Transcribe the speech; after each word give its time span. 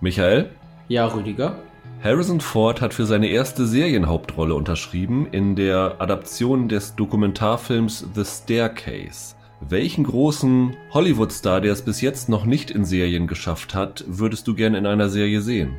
Michael? 0.00 0.50
Ja, 0.88 1.06
Rüdiger? 1.06 1.56
Harrison 2.04 2.42
Ford 2.42 2.82
hat 2.82 2.92
für 2.92 3.06
seine 3.06 3.28
erste 3.28 3.66
Serienhauptrolle 3.66 4.54
unterschrieben 4.54 5.26
in 5.32 5.56
der 5.56 5.96
Adaption 5.98 6.68
des 6.68 6.94
Dokumentarfilms 6.96 8.06
The 8.14 8.24
Staircase. 8.24 9.34
Welchen 9.66 10.04
großen 10.04 10.76
Hollywood-Star, 10.92 11.62
der 11.62 11.72
es 11.72 11.80
bis 11.80 12.02
jetzt 12.02 12.28
noch 12.28 12.44
nicht 12.44 12.70
in 12.70 12.84
Serien 12.84 13.26
geschafft 13.26 13.74
hat, 13.74 14.04
würdest 14.06 14.46
du 14.46 14.54
gerne 14.54 14.76
in 14.76 14.84
einer 14.84 15.08
Serie 15.08 15.40
sehen? 15.40 15.76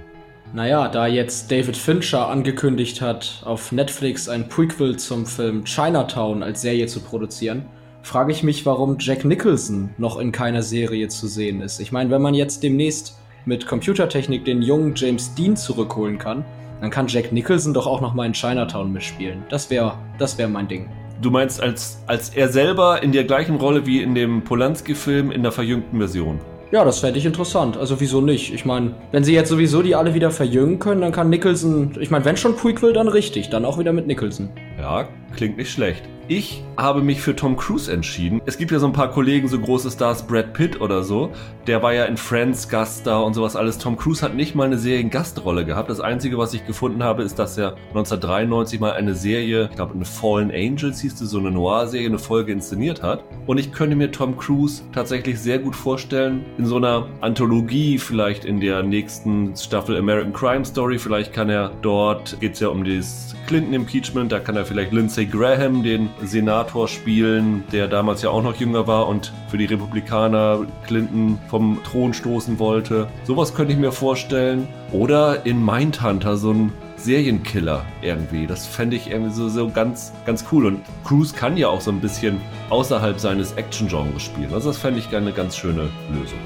Naja, 0.52 0.88
da 0.88 1.06
jetzt 1.06 1.52
David 1.52 1.78
Fincher 1.78 2.28
angekündigt 2.28 3.02
hat, 3.02 3.44
auf 3.46 3.72
Netflix 3.72 4.28
ein 4.28 4.50
Prequel 4.50 4.98
zum 4.98 5.28
Film 5.28 5.64
Chinatown 5.64 6.42
als 6.42 6.62
Serie 6.62 6.88
zu 6.88 7.02
produzieren, 7.02 7.66
frage 8.02 8.32
ich 8.32 8.42
mich, 8.42 8.66
warum 8.66 8.98
Jack 9.00 9.26
Nicholson 9.26 9.92
noch 10.00 10.18
in 10.18 10.32
keiner 10.32 10.64
Serie 10.64 11.08
zu 11.10 11.28
sehen 11.28 11.62
ist. 11.62 11.80
Ich 11.80 11.92
meine, 11.92 12.10
wenn 12.10 12.22
man 12.22 12.34
jetzt 12.34 12.64
demnächst 12.64 13.20
mit 13.48 13.66
Computertechnik 13.66 14.46
den 14.46 14.62
jungen 14.62 14.94
James 14.96 15.34
Dean 15.34 15.56
zurückholen 15.56 16.18
kann, 16.18 16.46
dann 16.82 16.92
kann 16.92 17.08
Jack 17.08 17.32
Nicholson 17.32 17.74
doch 17.74 17.88
auch 17.88 18.02
noch 18.02 18.14
mal 18.14 18.26
in 18.26 18.34
Chinatown 18.34 18.92
mitspielen. 18.92 19.44
Das 19.50 19.70
wäre 19.70 19.98
das 20.20 20.38
wär 20.38 20.48
mein 20.48 20.68
Ding. 20.68 20.90
Du 21.22 21.32
meinst 21.32 21.62
als, 21.62 22.04
als 22.06 22.30
er 22.30 22.50
selber 22.50 23.02
in 23.02 23.12
der 23.12 23.24
gleichen 23.24 23.56
Rolle 23.56 23.88
wie 23.88 24.04
in 24.04 24.14
dem 24.14 24.44
Polanski-Film 24.44 25.32
in 25.32 25.42
der 25.42 25.52
verjüngten 25.52 25.98
Version? 25.98 26.40
Ja, 26.70 26.84
das 26.84 27.00
fände 27.00 27.18
ich 27.18 27.26
interessant. 27.26 27.78
Also 27.78 28.00
wieso 28.02 28.20
nicht? 28.20 28.54
Ich 28.54 28.66
meine, 28.66 28.94
wenn 29.14 29.24
sie 29.24 29.34
jetzt 29.34 29.50
sowieso 29.50 29.82
die 29.82 29.96
alle 29.96 30.14
wieder 30.14 30.30
verjüngen 30.30 30.80
können, 30.80 31.00
dann 31.00 31.14
kann 31.14 31.30
Nicholson. 31.30 31.94
Ich 32.00 32.12
meine, 32.12 32.26
wenn 32.26 32.36
schon 32.36 32.58
Prequel, 32.58 32.92
dann 32.92 33.08
richtig. 33.08 33.50
Dann 33.50 33.64
auch 33.64 33.80
wieder 33.80 33.94
mit 33.94 34.06
Nicholson. 34.06 34.50
Ja, 34.78 35.08
klingt 35.34 35.58
nicht 35.58 35.72
schlecht. 35.72 36.04
Ich 36.28 36.62
habe 36.76 37.02
mich 37.02 37.22
für 37.22 37.38
Tom 37.38 37.56
Cruise 37.56 37.90
entschieden. 37.90 38.42
Es 38.46 38.58
gibt 38.58 38.72
ja 38.72 38.80
so 38.80 38.86
ein 38.86 38.92
paar 38.92 39.10
Kollegen, 39.10 39.48
so 39.48 39.58
große 39.58 39.90
Stars, 39.90 40.28
Brad 40.28 40.54
Pitt 40.54 40.82
oder 40.82 41.02
so. 41.02 41.32
Der 41.68 41.84
war 41.84 41.94
ja 41.94 42.06
in 42.06 42.16
Friends 42.16 42.70
Gast 42.70 43.06
da 43.06 43.20
und 43.20 43.34
sowas 43.34 43.58
alles. 43.58 43.78
Tom 43.78 43.98
Cruise 43.98 44.22
hat 44.22 44.34
nicht 44.34 44.56
mal 44.56 44.64
eine 44.64 44.78
Seriengastrolle 44.78 45.66
gehabt. 45.66 45.90
Das 45.90 46.00
Einzige, 46.00 46.38
was 46.38 46.54
ich 46.54 46.66
gefunden 46.66 47.04
habe, 47.04 47.24
ist, 47.24 47.38
dass 47.40 47.58
er 47.58 47.76
1993 47.90 48.80
mal 48.80 48.94
eine 48.94 49.14
Serie, 49.16 49.68
ich 49.70 49.76
glaube 49.76 49.94
eine 49.94 50.06
Fallen 50.06 50.50
Angels 50.50 51.02
hieß 51.02 51.20
es, 51.20 51.30
so 51.30 51.40
eine 51.40 51.52
Noir-Serie, 51.52 52.08
eine 52.08 52.20
Folge 52.20 52.54
inszeniert 52.54 53.04
hat. 53.04 53.26
Und 53.48 53.58
ich 53.58 53.74
könnte 53.74 53.98
mir 53.98 54.10
Tom 54.10 54.38
Cruise 54.38 54.82
tatsächlich 54.94 55.42
sehr 55.42 55.60
gut 55.60 55.76
vorstellen, 55.76 56.46
in 56.58 56.66
so 56.66 56.78
einer 56.78 57.06
Anthologie, 57.20 57.98
vielleicht 57.98 58.46
in 58.46 58.62
der 58.62 58.82
nächsten 58.82 59.54
Staffel 59.58 59.98
American 59.98 60.32
Crime 60.32 60.64
Story, 60.64 60.98
vielleicht 60.98 61.34
kann 61.34 61.50
er 61.50 61.72
dort, 61.82 62.40
geht 62.40 62.54
es 62.54 62.62
ja 62.62 62.70
um 62.70 62.86
das 62.86 63.36
Clinton 63.48 63.74
Impeachment, 63.74 64.32
da 64.32 64.40
kann 64.40 64.56
er 64.56 64.66
vielleicht 64.66 64.94
Lindsey 64.94 65.26
Graham, 65.26 65.84
den 65.84 66.10
Senator 66.24 66.88
spielen, 66.88 67.66
der 67.74 67.90
damals 67.90 68.22
ja 68.22 68.30
auch 68.30 68.44
noch 68.44 68.56
jünger 68.56 68.88
war 68.88 69.08
und 69.10 69.34
für 69.50 69.58
die 69.58 69.66
Republikaner 69.66 70.66
Clinton 70.86 71.40
vom 71.58 71.80
Thron 71.84 72.14
stoßen 72.14 72.60
wollte. 72.60 73.08
Sowas 73.24 73.56
könnte 73.56 73.74
ich 73.74 73.80
mir 73.80 73.92
vorstellen. 73.92 74.68
Oder 74.92 75.44
in 75.48 75.66
Mindhunter 75.66 76.38
so 76.38 76.52
ein 76.52 76.72
Serienkiller 76.98 77.84
irgendwie. 78.04 78.46
Das 78.46 78.68
fände 78.68 78.96
ich 78.96 79.10
irgendwie 79.10 79.34
so, 79.34 79.50
so 79.50 79.68
ganz, 79.68 80.14
ganz 80.28 80.46
cool. 80.52 80.68
Und 80.68 80.82
Cruise 81.04 81.34
kann 81.36 81.58
ja 81.58 81.70
auch 81.70 81.82
so 81.82 81.90
ein 81.90 82.00
bisschen 82.00 82.40
außerhalb 82.70 83.20
seines 83.20 83.54
Action-Genres 83.54 84.22
spielen. 84.22 84.54
Also 84.54 84.70
das 84.70 84.78
fände 84.78 85.00
ich 85.00 85.10
gerne 85.10 85.26
eine 85.26 85.36
ganz 85.36 85.58
schöne 85.58 85.90
Lösung. 86.14 86.38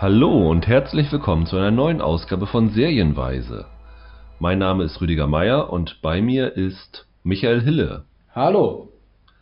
Hallo 0.00 0.50
und 0.50 0.66
herzlich 0.66 1.12
willkommen 1.12 1.46
zu 1.46 1.56
einer 1.56 1.70
neuen 1.70 2.00
Ausgabe 2.00 2.48
von 2.48 2.70
Serienweise. 2.70 3.66
Mein 4.40 4.60
Name 4.60 4.84
ist 4.84 5.00
Rüdiger 5.00 5.26
Meier 5.26 5.72
und 5.72 6.00
bei 6.00 6.22
mir 6.22 6.56
ist 6.56 7.08
Michael 7.24 7.60
Hille. 7.60 8.04
Hallo. 8.32 8.88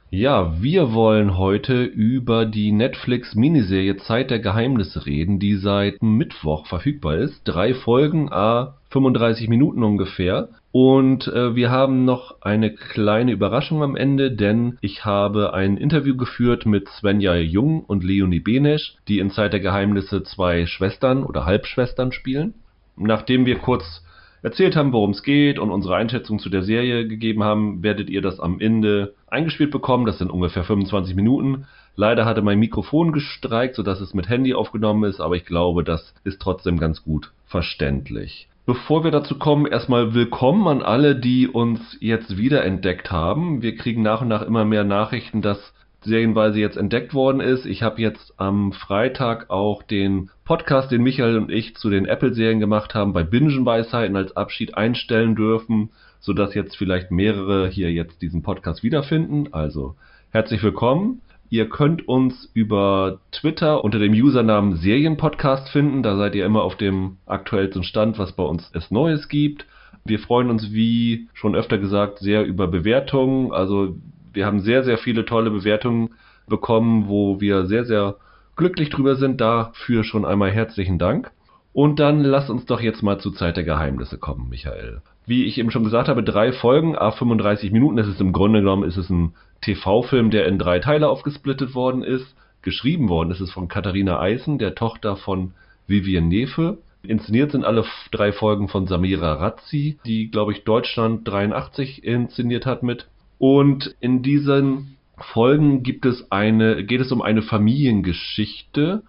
Ja, 0.09 0.63
wir 0.63 0.95
wollen 0.95 1.37
heute 1.37 1.85
über 1.85 2.47
die 2.47 2.73
Netflix-Miniserie 2.73 3.99
Zeit 3.99 4.31
der 4.31 4.39
Geheimnisse 4.39 5.05
reden, 5.05 5.39
die 5.39 5.57
seit 5.57 6.03
Mittwoch 6.03 6.67
verfügbar 6.67 7.17
ist. 7.19 7.43
Drei 7.45 7.75
Folgen, 7.75 8.33
a 8.33 8.79
35 8.89 9.51
Minuten 9.51 9.83
ungefähr. 9.83 10.49
Und 10.73 11.29
äh, 11.29 11.55
wir 11.55 11.71
haben 11.71 12.07
noch 12.07 12.41
eine 12.41 12.73
kleine 12.73 13.33
Überraschung 13.33 13.83
am 13.83 13.97
Ende, 13.97 14.33
denn 14.33 14.79
ich 14.81 15.05
habe 15.05 15.53
ein 15.53 15.77
Interview 15.77 16.17
geführt 16.17 16.65
mit 16.65 16.89
Svenja 16.89 17.35
Jung 17.37 17.85
und 17.85 18.03
Leonie 18.03 18.41
Benesch, 18.41 18.97
die 19.09 19.19
in 19.19 19.31
Zeit 19.31 19.53
der 19.53 19.61
Geheimnisse 19.61 20.23
zwei 20.23 20.65
Schwestern 20.65 21.23
oder 21.23 21.45
Halbschwestern 21.45 22.13
spielen. 22.13 22.55
Nachdem 22.97 23.45
wir 23.45 23.59
kurz 23.59 24.06
erzählt 24.47 24.77
haben, 24.77 24.93
worum 24.93 25.11
es 25.11 25.25
geht 25.25 25.59
und 25.59 25.73
unsere 25.73 25.97
Einschätzung 25.97 26.39
zu 26.39 26.49
der 26.49 26.63
Serie 26.63 27.09
gegeben 27.09 27.43
haben, 27.43 27.83
werdet 27.83 28.09
ihr 28.09 28.23
das 28.23 28.39
am 28.39 28.61
Ende 28.61 29.13
eingespielt 29.27 29.73
bekommen. 29.73 30.07
Das 30.07 30.19
sind 30.19 30.31
ungefähr 30.31 30.63
25 30.63 31.17
Minuten. 31.17 31.67
Leider 31.97 32.25
hatte 32.25 32.43
mein 32.43 32.61
Mikrofon 32.61 33.11
gestreikt, 33.11 33.75
sodass 33.75 34.01
es 34.01 34.15
mit 34.15 34.29
Handy 34.29 34.55
aufgenommen 34.55 35.03
ist, 35.03 35.19
aber 35.21 35.35
ich 35.35 35.47
glaube, 35.47 35.83
das 35.83 36.15
ist 36.23 36.41
trotzdem 36.41 36.79
ganz 36.79 37.03
gut 37.03 37.33
verständlich. 37.47 38.47
Bevor 38.67 39.03
wir 39.03 39.11
dazu 39.11 39.37
kommen, 39.37 39.67
erstmal 39.67 40.15
willkommen 40.15 40.69
an 40.69 40.81
alle, 40.81 41.17
die 41.17 41.49
uns 41.49 41.97
jetzt 41.99 42.37
wiederentdeckt 42.37 43.11
haben. 43.11 43.63
Wir 43.63 43.75
kriegen 43.75 44.03
nach 44.03 44.21
und 44.21 44.29
nach 44.29 44.43
immer 44.43 44.65
mehr 44.65 44.85
Nachrichten, 44.85 45.43
dass 45.43 45.75
serienweise 46.07 46.59
jetzt 46.59 46.77
entdeckt 46.77 47.13
worden 47.13 47.41
ist. 47.41 47.67
Ich 47.67 47.83
habe 47.83 48.01
jetzt 48.01 48.35
am 48.39 48.73
Freitag 48.73 49.51
auch 49.51 49.83
den 49.83 50.31
Podcast, 50.45 50.91
den 50.91 51.03
Michael 51.03 51.37
und 51.37 51.51
ich 51.51 51.77
zu 51.77 51.91
den 51.91 52.07
Apple-Serien 52.07 52.61
gemacht 52.61 52.95
haben, 52.95 53.13
bei 53.13 53.25
Bingenweisheiten 53.25 54.17
als 54.17 54.37
Abschied 54.37 54.77
einstellen 54.77 55.35
dürfen, 55.35 55.91
sodass 56.21 56.55
jetzt 56.55 56.77
vielleicht 56.77 57.11
mehrere 57.11 57.69
hier 57.69 57.93
jetzt 57.93 58.23
diesen 58.23 58.43
Podcast 58.43 58.83
wiederfinden. 58.83 59.53
Also 59.53 59.97
herzlich 60.31 60.63
willkommen. 60.63 61.21
Ihr 61.49 61.69
könnt 61.69 62.09
uns 62.09 62.51
über 62.55 63.21
Twitter 63.31 63.85
unter 63.85 63.99
dem 63.99 64.13
Usernamen 64.13 64.77
Serienpodcast 64.77 65.69
finden. 65.69 66.03
Da 66.03 66.17
seid 66.17 66.35
ihr 66.35 66.45
immer 66.45 66.63
auf 66.63 66.77
dem 66.77 67.19
aktuellsten 67.27 67.85
Stand, 67.85 68.19
was 68.19 68.33
bei 68.33 68.43
uns 68.43 68.71
es 68.75 68.91
Neues 68.91 69.29
gibt. 69.29 69.67
Wir 70.05 70.19
freuen 70.19 70.51
uns, 70.51 70.73
wie 70.73 71.29
schon 71.35 71.55
öfter 71.55 71.79
gesagt, 71.79 72.19
sehr 72.19 72.45
über 72.45 72.69
Bewertungen. 72.69 73.53
Also 73.53 73.97
wir 74.37 74.47
haben 74.47 74.61
sehr, 74.61 74.85
sehr 74.85 74.99
viele 74.99 75.25
tolle 75.25 75.51
Bewertungen 75.51 76.11
bekommen, 76.47 77.09
wo 77.09 77.41
wir 77.41 77.67
sehr, 77.67 77.85
sehr 77.85 78.17
glücklich 78.55 78.91
drüber 78.91 79.17
sind. 79.17 79.41
Dafür 79.41 80.05
schon 80.05 80.25
einmal 80.25 80.51
herzlichen 80.51 80.99
Dank. 80.99 81.33
Und 81.73 81.99
dann 81.99 82.23
lass 82.23 82.49
uns 82.49 82.65
doch 82.65 82.81
jetzt 82.81 83.03
mal 83.03 83.19
zur 83.19 83.35
Zeit 83.35 83.57
der 83.57 83.65
Geheimnisse 83.65 84.19
kommen, 84.19 84.49
Michael. 84.49 85.03
Wie 85.27 85.45
ich 85.45 85.59
eben 85.59 85.71
schon 85.71 85.85
gesagt 85.85 86.09
habe, 86.09 86.23
drei 86.23 86.53
Folgen, 86.53 86.97
a 86.97 87.11
35 87.11 87.73
Minuten. 87.73 87.97
Das 87.97 88.09
ist 88.09 88.21
im 88.21 88.33
Grunde 88.33 88.61
genommen 88.61 88.85
ist 88.89 88.97
es 88.97 89.11
ein 89.11 89.35
TV-Film, 89.63 90.31
der 90.31 90.47
in 90.47 90.59
drei 90.59 90.79
Teile 90.79 91.09
aufgesplittet 91.09 91.75
worden 91.75 92.03
ist. 92.03 92.35
Geschrieben 92.63 93.09
worden 93.09 93.31
ist 93.31 93.41
es 93.41 93.53
von 93.53 93.69
Katharina 93.69 94.21
Eisen, 94.21 94.59
der 94.59 94.75
Tochter 94.75 95.17
von 95.17 95.53
Vivian 95.87 96.29
Nefe. 96.29 96.79
Inszeniert 97.03 97.53
sind 97.53 97.65
alle 97.65 97.85
drei 98.11 98.33
Folgen 98.33 98.69
von 98.69 98.87
Samira 98.87 99.35
Razzi, 99.35 99.99
die, 100.05 100.31
glaube 100.31 100.53
ich, 100.53 100.65
Deutschland 100.65 101.27
83 101.29 102.05
inszeniert 102.05 102.67
hat 102.67 102.83
mit. 102.83 103.07
Und 103.39 103.95
in 104.01 104.23
diesen 104.23 104.97
Folgen 105.19 105.83
gibt 105.83 106.07
es 106.07 106.31
eine, 106.31 106.85
geht 106.85 107.01
es 107.01 107.13
um 107.13 107.23
eine 107.23 107.43
Familiengeschichte, 107.43 109.03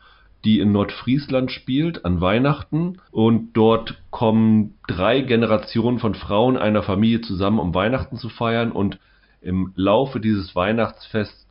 die 0.45 0.59
in 0.59 0.71
Nordfriesland 0.71 1.51
spielt, 1.51 2.05
an 2.05 2.21
Weihnachten. 2.21 2.99
Und 3.11 3.53
dort 3.53 4.01
kommen 4.11 4.75
drei 4.87 5.21
Generationen 5.21 5.99
von 5.99 6.15
Frauen 6.15 6.57
einer 6.57 6.83
Familie 6.83 7.21
zusammen, 7.21 7.59
um 7.59 7.73
Weihnachten 7.73 8.17
zu 8.17 8.29
feiern. 8.29 8.71
Und 8.71 8.99
im 9.41 9.73
Laufe 9.75 10.19
dieses 10.19 10.55
Weihnachtsfests 10.55 11.47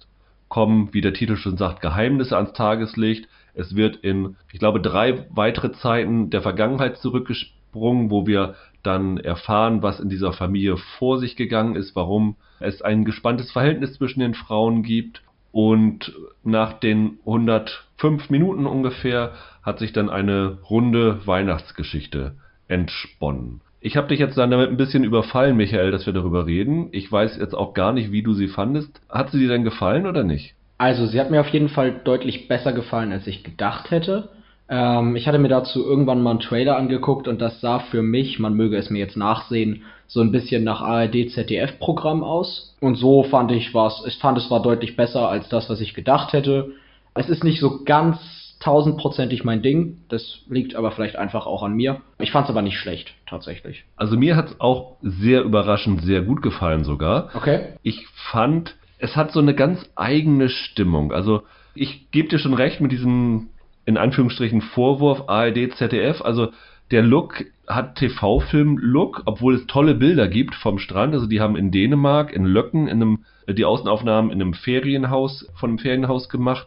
kommen, 0.49 0.91
wie 0.93 1.01
der 1.01 1.15
Titel 1.15 1.37
schon 1.37 1.57
sagt, 1.57 1.83
Geheimnisse 1.83 2.37
ans 2.37 2.53
Tageslicht. 2.53 3.29
Es 3.55 3.75
wird 3.75 3.97
in, 3.97 4.37
ich 4.53 4.59
glaube, 4.59 4.81
drei 4.81 5.27
weitere 5.31 5.73
Zeiten 5.73 6.31
der 6.31 6.43
Vergangenheit 6.43 6.99
zurückgesprungen, 6.99 8.11
wo 8.11 8.27
wir 8.27 8.55
dann 8.87 9.19
erfahren, 9.19 9.83
was 9.83 10.01
in 10.01 10.09
dieser 10.09 10.33
Familie 10.33 10.77
vor 10.99 11.19
sich 11.19 11.37
gegangen 11.37 11.77
ist, 11.77 11.97
warum 11.97 12.37
es 12.61 12.83
ein 12.83 13.05
gespanntes 13.05 13.53
Verhältnis 13.53 13.95
zwischen 13.95 14.21
den 14.21 14.35
Frauen 14.35 14.83
gibt. 14.83 15.23
Und 15.53 16.13
nach 16.45 16.75
den 16.75 17.19
105 17.27 18.31
Minuten 18.31 18.67
ungefähr 18.67 19.33
hat 19.63 19.79
sich 19.79 19.93
dann 19.93 20.11
eine 20.11 20.59
runde 20.69 21.27
Weihnachtsgeschichte 21.27 22.37
entsponnen. 22.69 23.61
Ich 23.81 23.97
habe 23.97 24.09
dich 24.09 24.19
jetzt 24.19 24.37
dann 24.37 24.51
damit 24.51 24.69
ein 24.69 24.77
bisschen 24.77 25.05
überfallen, 25.05 25.57
Michael, 25.57 25.91
dass 25.91 26.07
wir 26.07 26.13
darüber 26.13 26.47
reden. 26.47 26.89
Ich 26.93 27.11
weiß 27.11 27.37
jetzt 27.39 27.55
auch 27.55 27.75
gar 27.75 27.93
nicht, 27.93 28.11
wie 28.11 28.23
du 28.23 28.35
sie 28.35 28.49
fandest. 28.49 29.01
Hat 29.09 29.31
sie 29.31 29.39
dir 29.39 29.49
denn 29.49 29.65
gefallen 29.65 30.07
oder 30.07 30.25
nicht? 30.25 30.55
Also, 30.79 31.07
sie 31.07 31.21
hat 31.21 31.31
mir 31.31 31.41
auf 31.41 31.49
jeden 31.49 31.69
Fall 31.69 32.01
deutlich 32.05 32.49
besser 32.49 32.73
gefallen, 32.73 33.13
als 33.13 33.27
ich 33.27 33.45
gedacht 33.45 33.91
hätte. 33.91 34.29
Ähm, 34.69 35.17
ich 35.17 35.29
hatte 35.29 35.39
mir 35.39 35.49
dazu 35.49 35.85
irgendwann 35.85 36.23
mal 36.23 36.31
einen 36.31 36.41
Trailer 36.41 36.77
angeguckt 36.77 37.29
und 37.29 37.41
das 37.41 37.61
sah 37.61 37.79
für 37.79 38.03
mich, 38.03 38.39
man 38.39 38.55
möge 38.55 38.77
es 38.77 38.91
mir 38.91 38.99
jetzt 38.99 39.17
nachsehen, 39.17 39.83
so 40.07 40.21
ein 40.21 40.33
bisschen 40.33 40.65
nach 40.65 40.83
ARD-ZDF-Programm 40.83 42.23
aus. 42.23 42.77
Und 42.81 42.97
so 42.97 43.23
fand 43.25 43.53
ich 43.53 43.75
was, 43.75 44.05
ich 44.07 44.19
fand 44.19 44.39
es 44.39 44.51
war 44.51 44.63
deutlich 44.63 44.97
besser 44.97 45.29
als 45.29 45.49
das, 45.49 45.69
was 45.71 45.81
ich 45.81 45.95
gedacht 45.95 46.33
hätte. 46.33 46.73
Es 47.15 47.29
ist 47.29 47.45
nicht 47.45 47.61
so 47.61 47.85
ganz 47.85 48.19
tausendprozentig 48.61 49.45
mein 49.45 49.63
Ding. 49.63 49.99
Das 50.09 50.41
liegt 50.49 50.75
aber 50.75 50.91
vielleicht 50.91 51.17
einfach 51.17 51.47
auch 51.47 51.63
an 51.63 51.75
mir. 51.75 52.01
Ich 52.19 52.33
fand 52.33 52.47
es 52.47 52.51
aber 52.51 52.63
nicht 52.63 52.79
schlecht, 52.79 53.15
tatsächlich. 53.27 53.85
Also 53.97 54.17
mir 54.17 54.37
hat 54.37 54.49
es 54.49 54.61
auch 54.61 54.97
sehr 55.03 55.43
überraschend 55.43 56.03
sehr 56.03 56.23
gut 56.23 56.43
gefallen 56.43 56.85
sogar. 56.85 57.31
Okay. 57.35 57.75
Ich 57.83 58.07
fand, 58.31 58.77
es 58.99 59.17
hat 59.17 59.33
so 59.33 59.41
eine 59.41 59.55
ganz 59.55 59.89
eigene 59.95 60.49
Stimmung. 60.49 61.13
Also 61.13 61.43
ich 61.75 62.11
gebe 62.11 62.29
dir 62.29 62.39
schon 62.39 62.55
recht 62.55 62.81
mit 62.81 62.93
diesem, 62.93 63.51
in 63.87 63.97
Anführungsstrichen, 63.97 64.61
Vorwurf 64.61 65.29
ARD, 65.29 65.75
ZDF. 65.77 66.21
Also 66.21 66.49
der 66.91 67.03
Look 67.03 67.45
hat 67.67 67.97
TV-Film-Look, 67.97 69.23
obwohl 69.25 69.55
es 69.55 69.67
tolle 69.67 69.95
Bilder 69.95 70.29
gibt 70.29 70.55
vom 70.55 70.79
Strand. 70.79 71.15
Also 71.15 71.27
die 71.27 71.41
haben 71.41 71.57
in 71.57 71.71
Dänemark, 71.71 72.33
in 72.33 72.45
Löcken, 72.45 72.89
in 72.89 73.03
einem, 73.03 73.25
die 73.49 73.65
Außenaufnahmen 73.65 74.31
in 74.31 74.43
einem 74.43 74.55
Ferienhaus, 74.55 75.49
von 75.55 75.71
einem 75.71 75.79
Ferienhaus 75.79 76.29
gemacht. 76.29 76.67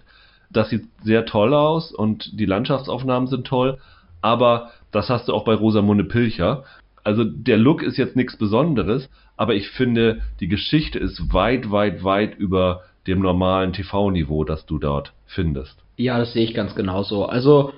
Das 0.49 0.69
sieht 0.69 0.87
sehr 1.03 1.25
toll 1.25 1.53
aus 1.53 1.91
und 1.91 2.39
die 2.39 2.45
Landschaftsaufnahmen 2.45 3.27
sind 3.27 3.45
toll. 3.45 3.77
Aber 4.21 4.71
das 4.91 5.09
hast 5.09 5.27
du 5.27 5.33
auch 5.33 5.43
bei 5.43 5.53
Rosamunde 5.53 6.05
Pilcher. 6.05 6.63
Also 7.03 7.23
der 7.23 7.57
Look 7.57 7.83
ist 7.83 7.97
jetzt 7.97 8.15
nichts 8.15 8.37
Besonderes, 8.37 9.09
aber 9.37 9.55
ich 9.55 9.69
finde, 9.69 10.21
die 10.39 10.47
Geschichte 10.47 10.99
ist 10.99 11.33
weit, 11.33 11.71
weit, 11.71 12.03
weit 12.03 12.37
über 12.37 12.83
dem 13.07 13.21
normalen 13.21 13.73
TV-Niveau, 13.73 14.43
das 14.43 14.65
du 14.65 14.79
dort 14.79 15.13
findest. 15.25 15.81
Ja, 15.99 16.17
das 16.17 16.31
sehe 16.31 16.45
ich 16.45 16.53
ganz 16.53 16.75
genauso. 16.75 17.25
Also 17.25 17.73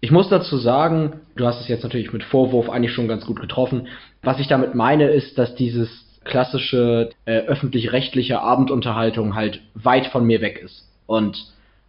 ich 0.00 0.10
muss 0.10 0.30
dazu 0.30 0.56
sagen, 0.56 1.20
du 1.36 1.44
hast 1.44 1.60
es 1.60 1.68
jetzt 1.68 1.82
natürlich 1.82 2.10
mit 2.10 2.24
Vorwurf 2.24 2.70
eigentlich 2.70 2.92
schon 2.92 3.06
ganz 3.06 3.26
gut 3.26 3.38
getroffen. 3.38 3.88
Was 4.22 4.40
ich 4.40 4.48
damit 4.48 4.74
meine, 4.74 5.10
ist, 5.10 5.36
dass 5.36 5.54
dieses 5.54 5.90
klassische 6.24 7.10
äh, 7.26 7.40
öffentlich-rechtliche 7.40 8.40
Abendunterhaltung 8.40 9.34
halt 9.34 9.60
weit 9.74 10.06
von 10.06 10.24
mir 10.24 10.40
weg 10.40 10.62
ist. 10.64 10.88
Und 11.06 11.36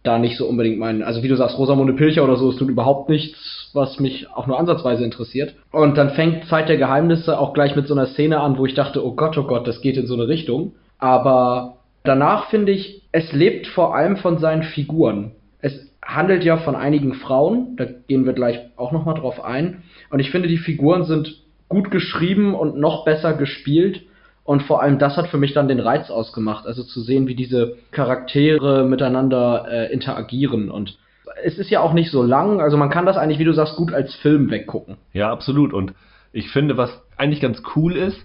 da 0.02 0.18
nicht 0.18 0.36
so 0.36 0.46
unbedingt 0.46 0.78
mein, 0.78 1.02
also 1.02 1.22
wie 1.22 1.28
du 1.28 1.36
sagst, 1.36 1.56
Rosamunde 1.56 1.94
Pilcher 1.94 2.22
oder 2.22 2.36
so 2.36 2.50
ist 2.50 2.60
nun 2.60 2.68
überhaupt 2.68 3.08
nichts, 3.08 3.70
was 3.72 3.98
mich 3.98 4.30
auch 4.30 4.46
nur 4.46 4.58
ansatzweise 4.58 5.04
interessiert. 5.04 5.54
Und 5.72 5.96
dann 5.96 6.10
fängt 6.10 6.44
Zeit 6.48 6.68
der 6.68 6.76
Geheimnisse 6.76 7.38
auch 7.38 7.54
gleich 7.54 7.76
mit 7.76 7.88
so 7.88 7.94
einer 7.94 8.08
Szene 8.08 8.40
an, 8.40 8.58
wo 8.58 8.66
ich 8.66 8.74
dachte, 8.74 9.04
oh 9.06 9.14
Gott, 9.14 9.38
oh 9.38 9.44
Gott, 9.44 9.66
das 9.66 9.80
geht 9.80 9.96
in 9.96 10.06
so 10.06 10.14
eine 10.14 10.28
Richtung. 10.28 10.72
Aber 10.98 11.78
danach 12.04 12.50
finde 12.50 12.72
ich, 12.72 13.04
es 13.10 13.32
lebt 13.32 13.66
vor 13.66 13.96
allem 13.96 14.18
von 14.18 14.36
seinen 14.36 14.64
Figuren. 14.64 15.32
Es 15.60 15.90
handelt 16.02 16.44
ja 16.44 16.56
von 16.56 16.76
einigen 16.76 17.14
Frauen, 17.14 17.76
da 17.76 17.84
gehen 17.84 18.24
wir 18.24 18.32
gleich 18.32 18.60
auch 18.76 18.92
nochmal 18.92 19.16
drauf 19.16 19.44
ein. 19.44 19.82
Und 20.10 20.20
ich 20.20 20.30
finde, 20.30 20.48
die 20.48 20.58
Figuren 20.58 21.04
sind 21.04 21.42
gut 21.68 21.90
geschrieben 21.90 22.54
und 22.54 22.78
noch 22.78 23.04
besser 23.04 23.34
gespielt. 23.34 24.02
Und 24.44 24.62
vor 24.62 24.82
allem 24.82 24.98
das 24.98 25.16
hat 25.18 25.28
für 25.28 25.36
mich 25.36 25.52
dann 25.52 25.68
den 25.68 25.80
Reiz 25.80 26.08
ausgemacht, 26.08 26.66
also 26.66 26.82
zu 26.82 27.02
sehen, 27.02 27.28
wie 27.28 27.34
diese 27.34 27.76
Charaktere 27.90 28.84
miteinander 28.84 29.66
äh, 29.70 29.92
interagieren. 29.92 30.70
Und 30.70 30.96
es 31.44 31.58
ist 31.58 31.70
ja 31.70 31.80
auch 31.80 31.92
nicht 31.92 32.10
so 32.10 32.22
lang, 32.22 32.60
also 32.60 32.78
man 32.78 32.88
kann 32.88 33.04
das 33.04 33.18
eigentlich, 33.18 33.38
wie 33.38 33.44
du 33.44 33.52
sagst, 33.52 33.76
gut 33.76 33.92
als 33.92 34.14
Film 34.16 34.50
weggucken. 34.50 34.96
Ja, 35.12 35.30
absolut. 35.30 35.74
Und 35.74 35.92
ich 36.32 36.48
finde, 36.50 36.78
was 36.78 36.90
eigentlich 37.18 37.40
ganz 37.40 37.62
cool 37.76 37.94
ist, 37.96 38.18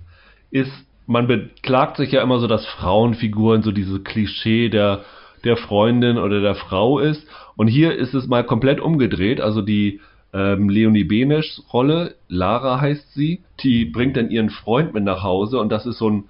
ist, 0.50 0.72
man 1.08 1.28
beklagt 1.28 1.98
sich 1.98 2.14
ja 2.14 2.22
immer 2.22 2.40
so, 2.40 2.48
dass 2.48 2.66
Frauenfiguren 2.66 3.62
so 3.62 3.72
diese 3.72 4.00
Klischee 4.00 4.70
der, 4.70 5.02
der 5.44 5.58
Freundin 5.58 6.18
oder 6.18 6.42
der 6.42 6.56
Frau 6.56 7.00
ist. 7.00 7.26
Und 7.56 7.68
hier 7.68 7.96
ist 7.96 8.14
es 8.14 8.28
mal 8.28 8.44
komplett 8.44 8.80
umgedreht. 8.80 9.42
Also 9.42 9.62
die 9.62 10.00
ähm, 10.34 10.70
Leonie 10.70 11.04
Beneschs 11.04 11.64
Rolle, 11.72 12.16
Lara 12.28 12.82
heißt 12.82 13.14
sie, 13.14 13.42
die 13.60 13.86
bringt 13.86 14.18
dann 14.18 14.32
ihren 14.32 14.50
Freund 14.50 14.94
mit 14.94 15.04
nach 15.04 15.24
Hause 15.24 15.60
und 15.60 15.72
das 15.72 15.86
ist 15.86 16.00
so 16.00 16.10
ein 16.10 16.24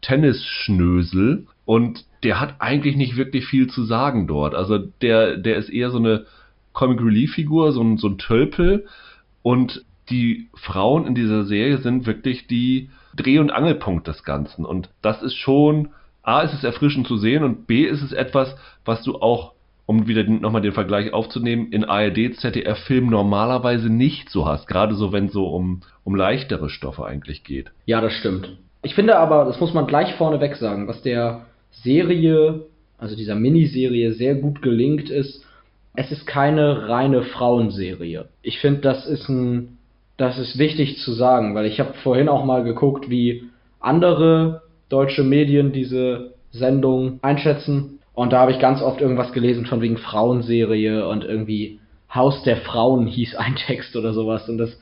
Tennisschnösel 0.00 1.46
und 1.64 2.04
der 2.22 2.40
hat 2.40 2.56
eigentlich 2.60 2.96
nicht 2.96 3.16
wirklich 3.16 3.46
viel 3.46 3.68
zu 3.68 3.84
sagen 3.84 4.26
dort. 4.28 4.54
Also 4.54 4.78
der, 4.78 5.36
der 5.36 5.56
ist 5.56 5.70
eher 5.70 5.90
so 5.90 5.98
eine 5.98 6.26
Comic 6.72 7.00
Relief 7.00 7.34
Figur, 7.34 7.72
so 7.72 7.82
ein, 7.82 7.98
so 7.98 8.08
ein 8.08 8.18
Tölpel 8.18 8.86
und 9.42 9.84
die 10.08 10.48
Frauen 10.54 11.06
in 11.06 11.14
dieser 11.14 11.44
Serie 11.44 11.78
sind 11.78 12.06
wirklich 12.06 12.46
die 12.46 12.90
Dreh- 13.16 13.40
und 13.40 13.50
Angelpunkt 13.50 14.06
des 14.06 14.22
Ganzen 14.22 14.64
und 14.64 14.88
das 15.02 15.22
ist 15.22 15.34
schon, 15.34 15.88
A, 16.28 16.42
ist 16.42 16.52
es 16.52 16.62
erfrischend 16.62 17.06
zu 17.06 17.16
sehen 17.16 17.42
und 17.42 17.66
B, 17.66 17.84
ist 17.84 18.02
es 18.02 18.12
etwas, 18.12 18.54
was 18.84 19.02
du 19.02 19.16
auch 19.16 19.54
um 19.86 20.06
wieder 20.06 20.22
nochmal 20.24 20.60
den 20.60 20.72
Vergleich 20.72 21.14
aufzunehmen, 21.14 21.72
in 21.72 21.84
ARD, 21.84 22.36
ZDF-Filmen 22.36 23.08
normalerweise 23.08 23.88
nicht 23.88 24.28
so 24.28 24.46
hast. 24.46 24.66
Gerade 24.66 24.94
so, 24.94 25.12
wenn 25.12 25.26
es 25.26 25.32
so 25.32 25.46
um, 25.46 25.80
um 26.04 26.14
leichtere 26.14 26.68
Stoffe 26.68 27.06
eigentlich 27.06 27.42
geht. 27.42 27.70
Ja, 27.86 28.02
das 28.02 28.12
stimmt. 28.12 28.58
Ich 28.82 28.94
finde 28.94 29.16
aber, 29.16 29.46
das 29.46 29.58
muss 29.58 29.72
man 29.72 29.86
gleich 29.86 30.14
vorneweg 30.16 30.56
sagen, 30.56 30.86
was 30.86 31.00
der 31.00 31.46
Serie, 31.70 32.66
also 32.98 33.16
dieser 33.16 33.34
Miniserie, 33.34 34.12
sehr 34.12 34.34
gut 34.34 34.60
gelingt 34.60 35.08
ist, 35.08 35.42
es 35.96 36.12
ist 36.12 36.26
keine 36.26 36.90
reine 36.90 37.22
Frauenserie. 37.22 38.28
Ich 38.42 38.58
finde, 38.58 38.82
das 38.82 39.06
ist 39.06 39.30
ein, 39.30 39.78
das 40.18 40.36
ist 40.36 40.58
wichtig 40.58 40.98
zu 40.98 41.14
sagen, 41.14 41.54
weil 41.54 41.64
ich 41.64 41.80
habe 41.80 41.94
vorhin 42.02 42.28
auch 42.28 42.44
mal 42.44 42.62
geguckt, 42.62 43.08
wie 43.08 43.44
andere 43.80 44.67
deutsche 44.88 45.22
Medien 45.22 45.72
diese 45.72 46.34
Sendung 46.50 47.18
einschätzen 47.22 47.98
und 48.18 48.32
da 48.32 48.40
habe 48.40 48.50
ich 48.50 48.58
ganz 48.58 48.82
oft 48.82 49.00
irgendwas 49.00 49.32
gelesen 49.32 49.64
von 49.64 49.80
wegen 49.80 49.96
Frauenserie 49.96 51.06
und 51.08 51.22
irgendwie 51.22 51.78
Haus 52.12 52.42
der 52.42 52.56
Frauen 52.56 53.06
hieß 53.06 53.36
ein 53.36 53.54
Text 53.66 53.94
oder 53.94 54.12
sowas. 54.12 54.48
Und 54.48 54.58
das, 54.58 54.76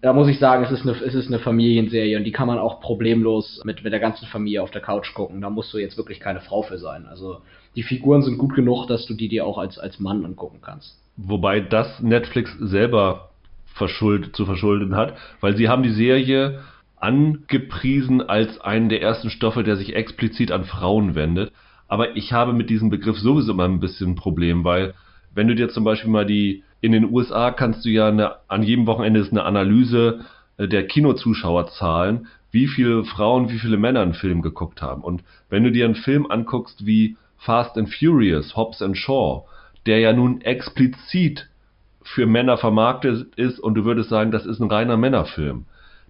da 0.00 0.14
muss 0.14 0.26
ich 0.26 0.38
sagen, 0.38 0.64
es 0.64 0.70
ist 0.70 0.88
eine, 0.88 0.92
es 0.92 1.14
ist 1.14 1.26
eine 1.26 1.38
Familienserie 1.38 2.16
und 2.16 2.24
die 2.24 2.32
kann 2.32 2.46
man 2.46 2.58
auch 2.58 2.80
problemlos 2.80 3.60
mit, 3.62 3.84
mit 3.84 3.92
der 3.92 4.00
ganzen 4.00 4.24
Familie 4.24 4.62
auf 4.62 4.70
der 4.70 4.80
Couch 4.80 5.12
gucken. 5.12 5.42
Da 5.42 5.50
musst 5.50 5.70
du 5.74 5.76
jetzt 5.76 5.98
wirklich 5.98 6.18
keine 6.18 6.40
Frau 6.40 6.62
für 6.62 6.78
sein. 6.78 7.04
Also 7.04 7.42
die 7.76 7.82
Figuren 7.82 8.22
sind 8.22 8.38
gut 8.38 8.54
genug, 8.54 8.86
dass 8.86 9.04
du 9.04 9.12
die 9.12 9.28
dir 9.28 9.44
auch 9.44 9.58
als, 9.58 9.78
als 9.78 10.00
Mann 10.00 10.24
angucken 10.24 10.60
kannst. 10.62 10.96
Wobei 11.18 11.60
das 11.60 12.00
Netflix 12.00 12.56
selber 12.58 13.28
verschuldet, 13.66 14.34
zu 14.34 14.46
verschulden 14.46 14.96
hat, 14.96 15.14
weil 15.42 15.58
sie 15.58 15.68
haben 15.68 15.82
die 15.82 15.92
Serie 15.92 16.60
angepriesen 17.00 18.22
als 18.22 18.60
einen 18.60 18.88
der 18.88 19.02
ersten 19.02 19.30
Stoffe, 19.30 19.62
der 19.62 19.76
sich 19.76 19.94
explizit 19.94 20.52
an 20.52 20.64
Frauen 20.64 21.14
wendet. 21.14 21.52
Aber 21.86 22.16
ich 22.16 22.32
habe 22.32 22.52
mit 22.52 22.70
diesem 22.70 22.90
Begriff 22.90 23.18
sowieso 23.18 23.52
immer 23.52 23.64
ein 23.64 23.80
bisschen 23.80 24.10
ein 24.10 24.16
Problem, 24.16 24.64
weil 24.64 24.94
wenn 25.34 25.48
du 25.48 25.54
dir 25.54 25.68
zum 25.68 25.84
Beispiel 25.84 26.10
mal 26.10 26.26
die, 26.26 26.64
in 26.80 26.92
den 26.92 27.10
USA 27.10 27.50
kannst 27.50 27.84
du 27.84 27.90
ja 27.90 28.08
eine, 28.08 28.36
an 28.48 28.62
jedem 28.62 28.86
Wochenende 28.86 29.20
ist 29.20 29.32
eine 29.32 29.44
Analyse 29.44 30.24
äh, 30.56 30.68
der 30.68 30.86
Kinozuschauerzahlen, 30.86 32.26
wie 32.50 32.66
viele 32.66 33.04
Frauen, 33.04 33.50
wie 33.50 33.58
viele 33.58 33.76
Männer 33.76 34.00
einen 34.00 34.14
Film 34.14 34.42
geguckt 34.42 34.82
haben. 34.82 35.02
Und 35.02 35.22
wenn 35.48 35.64
du 35.64 35.70
dir 35.70 35.84
einen 35.84 35.94
Film 35.94 36.30
anguckst 36.30 36.86
wie 36.86 37.16
Fast 37.36 37.76
and 37.78 37.94
Furious, 37.94 38.56
Hobbs 38.56 38.82
and 38.82 38.96
Shaw, 38.96 39.44
der 39.86 40.00
ja 40.00 40.12
nun 40.12 40.40
explizit 40.40 41.48
für 42.02 42.26
Männer 42.26 42.56
vermarktet 42.56 43.34
ist 43.36 43.60
und 43.60 43.74
du 43.74 43.84
würdest 43.84 44.08
sagen, 44.08 44.30
das 44.30 44.46
ist 44.46 44.60
ein 44.60 44.70
reiner 44.70 44.96
Männerfilm. 44.96 45.66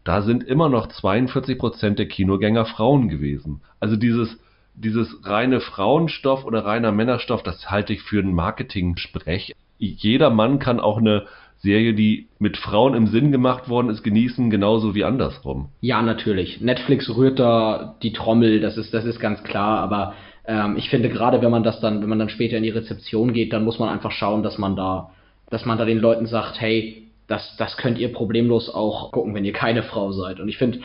Da 0.08 0.22
sind 0.22 0.43
immer 0.43 0.70
noch 0.70 0.87
42 0.87 1.58
Prozent 1.58 1.99
der 1.99 2.08
Kinogänger 2.08 2.64
Frauen 2.64 3.10
gewesen. 3.10 3.60
Also 3.78 3.94
dieses 3.94 4.38
dieses 4.72 5.26
reine 5.26 5.60
Frauenstoff 5.60 6.46
oder 6.46 6.65
reiner 6.65 6.93
Männerstoff, 6.93 7.43
das 7.43 7.70
halte 7.70 7.93
ich 7.93 8.00
für 8.00 8.20
ein 8.20 8.32
Marketing-Sprech. 8.32 9.55
Jeder 9.77 10.31
Mann 10.31 10.60
kann 10.60 10.81
auch 10.81 10.96
eine 10.96 11.27
Serie, 11.58 11.93
die 11.93 12.29
mit 12.38 12.56
Frauen 12.56 12.94
im 12.94 13.08
Sinn 13.08 13.32
gemacht 13.32 13.69
worden 13.69 13.91
ist, 13.91 14.03
genießen, 14.03 14.48
genauso 14.48 14.94
wie 14.94 15.05
andersrum. 15.05 15.69
Ja, 15.82 16.00
natürlich. 16.00 16.62
Netflix 16.62 17.15
rührt 17.15 17.38
da 17.38 17.96
die 18.03 18.15
Trommel, 18.15 18.60
das 18.60 18.79
ist, 18.79 18.94
das 18.94 19.05
ist 19.05 19.20
ganz 19.20 19.43
klar, 19.43 19.81
aber 19.81 20.15
ähm, 20.46 20.77
ich 20.79 20.88
finde 20.88 21.10
gerade, 21.10 21.43
wenn 21.43 21.50
man 21.50 21.65
das 21.65 21.81
dann, 21.81 22.00
wenn 22.00 22.08
man 22.08 22.19
dann 22.19 22.31
später 22.31 22.56
in 22.56 22.62
die 22.62 22.70
Rezeption 22.70 23.34
geht, 23.34 23.53
dann 23.53 23.65
muss 23.65 23.79
man 23.79 23.91
einfach 23.91 24.12
schauen, 24.12 24.43
dass 24.43 24.56
man 24.56 24.74
da, 24.74 25.10
dass 25.50 25.67
man 25.67 25.77
da 25.77 25.84
den 25.84 25.98
Leuten 25.98 26.24
sagt, 26.24 26.62
hey, 26.62 27.07
das, 27.29 27.55
das 27.58 27.77
könnt 27.77 27.99
ihr 27.99 28.13
problemlos 28.13 28.69
auch 28.69 29.13
gucken, 29.13 29.35
wenn 29.35 29.44
ihr 29.44 29.53
keine 29.53 29.82
Frau 29.85 30.11
seid. 30.13 30.41
Und 30.41 30.49
ich 30.49 30.58
finde, 30.58 30.81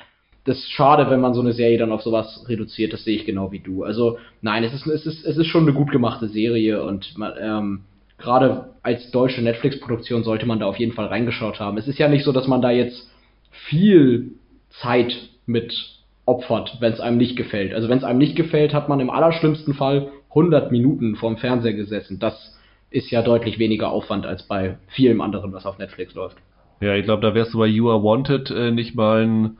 das 0.45 0.57
ist 0.57 0.71
schade, 0.71 1.09
wenn 1.09 1.21
man 1.21 1.33
so 1.33 1.39
eine 1.39 1.53
Serie 1.53 1.77
dann 1.77 1.93
auf 1.93 2.01
sowas 2.01 2.45
reduziert. 2.47 2.91
Das 2.91 3.05
sehe 3.05 3.15
ich 3.15 3.25
genau 3.25 3.51
wie 3.51 3.59
du. 3.59 3.83
Also 3.83 4.17
nein, 4.41 4.63
es 4.63 4.73
ist, 4.73 4.85
es 4.85 5.05
ist, 5.05 5.25
es 5.25 5.37
ist 5.37 5.47
schon 5.47 5.63
eine 5.63 5.73
gut 5.73 5.91
gemachte 5.91 6.27
Serie 6.27 6.83
und 6.83 7.17
man, 7.17 7.33
ähm, 7.39 7.79
gerade 8.17 8.71
als 8.83 9.09
deutsche 9.11 9.41
Netflix-Produktion 9.41 10.23
sollte 10.23 10.45
man 10.45 10.59
da 10.59 10.65
auf 10.65 10.77
jeden 10.77 10.91
Fall 10.91 11.07
reingeschaut 11.07 11.61
haben. 11.61 11.77
Es 11.77 11.87
ist 11.87 11.97
ja 11.97 12.09
nicht 12.09 12.25
so, 12.25 12.33
dass 12.33 12.47
man 12.47 12.61
da 12.61 12.71
jetzt 12.71 13.09
viel 13.49 14.33
Zeit 14.81 15.13
mit 15.45 15.73
opfert, 16.25 16.77
wenn 16.81 16.93
es 16.93 16.99
einem 16.99 17.17
nicht 17.17 17.37
gefällt. 17.37 17.73
Also 17.73 17.87
wenn 17.87 17.97
es 17.97 18.03
einem 18.03 18.19
nicht 18.19 18.35
gefällt, 18.35 18.73
hat 18.73 18.89
man 18.89 18.99
im 18.99 19.09
allerschlimmsten 19.09 19.73
Fall 19.73 20.09
100 20.29 20.71
Minuten 20.71 21.15
vorm 21.15 21.37
Fernseher 21.37 21.73
gesessen. 21.73 22.19
Das 22.19 22.57
ist 22.93 23.09
ja 23.09 23.23
deutlich 23.23 23.57
weniger 23.57 23.89
Aufwand 23.91 24.25
als 24.25 24.43
bei 24.43 24.77
vielem 24.89 25.19
anderen, 25.19 25.51
was 25.51 25.65
auf 25.65 25.79
Netflix 25.79 26.13
läuft. 26.13 26.37
Ja, 26.79 26.95
ich 26.95 27.05
glaube, 27.05 27.21
da 27.21 27.33
wärst 27.33 27.53
du 27.53 27.57
bei 27.57 27.65
You 27.65 27.89
Are 27.89 28.03
Wanted 28.03 28.51
äh, 28.51 28.71
nicht 28.71 28.93
mal 28.93 29.23
ein 29.23 29.57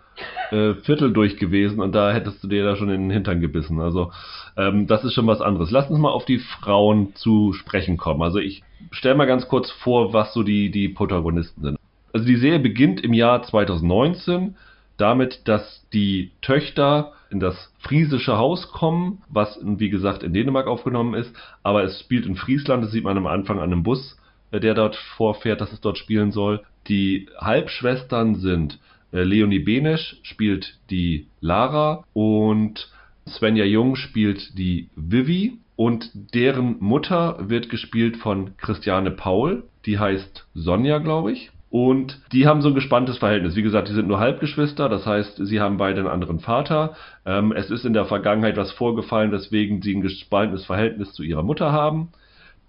äh, 0.52 0.76
Viertel 0.84 1.12
durch 1.14 1.38
gewesen 1.38 1.80
und 1.80 1.94
da 1.94 2.14
hättest 2.14 2.44
du 2.44 2.48
dir 2.48 2.64
da 2.64 2.76
schon 2.76 2.90
in 2.90 3.02
den 3.02 3.12
Hintern 3.12 3.42
gebissen. 3.42 3.82
Also 3.82 4.12
ähm, 4.56 4.86
das 4.86 5.04
ist 5.04 5.14
schon 5.14 5.26
was 5.26 5.42
anderes. 5.42 5.72
Lass 5.72 5.90
uns 5.90 6.00
mal 6.00 6.12
auf 6.12 6.26
die 6.26 6.38
Frauen 6.38 7.16
zu 7.16 7.54
sprechen 7.54 7.98
kommen. 7.98 8.22
Also 8.22 8.38
ich 8.38 8.62
stelle 8.92 9.16
mal 9.16 9.26
ganz 9.26 9.48
kurz 9.48 9.72
vor, 9.72 10.14
was 10.14 10.34
so 10.34 10.44
die, 10.44 10.70
die 10.70 10.90
Protagonisten 10.90 11.62
sind. 11.64 11.80
Also 12.14 12.28
die 12.28 12.36
Serie 12.36 12.60
beginnt 12.60 13.04
im 13.04 13.14
Jahr 13.14 13.42
2019 13.42 14.56
damit, 14.98 15.48
dass 15.48 15.88
die 15.92 16.32
Töchter 16.42 17.14
in 17.34 17.40
das 17.40 17.74
friesische 17.80 18.38
Haus 18.38 18.72
kommen, 18.72 19.22
was 19.28 19.60
wie 19.64 19.90
gesagt 19.90 20.24
in 20.24 20.34
Dänemark 20.34 20.68
aufgenommen 20.68 21.16
ist, 21.16 21.36
aber 21.64 21.84
es 21.84 22.00
spielt 22.00 22.26
in 22.26 22.36
Friesland, 22.36 22.84
das 22.84 22.92
sieht 22.92 23.04
man 23.04 23.18
am 23.18 23.28
Anfang 23.28 23.58
an 23.58 23.74
einem 23.74 23.84
Bus 23.84 24.18
der 24.60 24.74
dort 24.76 24.96
vorfährt, 24.96 25.62
dass 25.62 25.72
es 25.72 25.82
dort 25.82 25.98
spielen 25.98 26.32
soll. 26.32 26.64
Die 26.88 27.28
Halbschwestern 27.40 28.36
sind 28.36 28.80
äh, 29.12 29.24
Leonie 29.24 29.60
Benesch 29.60 30.18
spielt 30.24 30.78
die 30.90 31.28
Lara 31.40 32.04
und 32.14 32.90
Svenja 33.28 33.66
Jung 33.66 33.96
spielt 33.96 34.58
die 34.58 34.90
Vivi 34.96 35.60
und 35.76 36.12
deren 36.14 36.78
Mutter 36.80 37.50
wird 37.50 37.70
gespielt 37.70 38.18
von 38.18 38.58
Christiane 38.58 39.12
Paul. 39.12 39.64
Die 39.86 39.98
heißt 39.98 40.48
Sonja, 40.54 41.00
glaube 41.00 41.32
ich. 41.32 41.52
Und 41.74 42.22
die 42.32 42.46
haben 42.46 42.62
so 42.62 42.68
ein 42.68 42.76
gespanntes 42.76 43.18
Verhältnis. 43.18 43.56
Wie 43.56 43.64
gesagt, 43.64 43.90
die 43.90 43.94
sind 43.94 44.08
nur 44.08 44.20
Halbgeschwister, 44.20 44.90
das 44.90 45.08
heißt, 45.08 45.44
sie 45.44 45.60
haben 45.60 45.78
beide 45.78 46.02
einen 46.02 46.08
anderen 46.08 46.40
Vater. 46.40 46.96
Ähm, 47.26 47.52
es 47.52 47.72
ist 47.72 47.84
in 47.84 47.94
der 47.94 48.06
Vergangenheit 48.06 48.58
was 48.58 48.72
vorgefallen, 48.74 49.32
weswegen 49.32 49.82
sie 49.82 49.96
ein 49.96 50.02
gespaltenes 50.02 50.68
Verhältnis 50.68 51.14
zu 51.14 51.24
ihrer 51.24 51.42
Mutter 51.42 51.72
haben. 51.72 52.10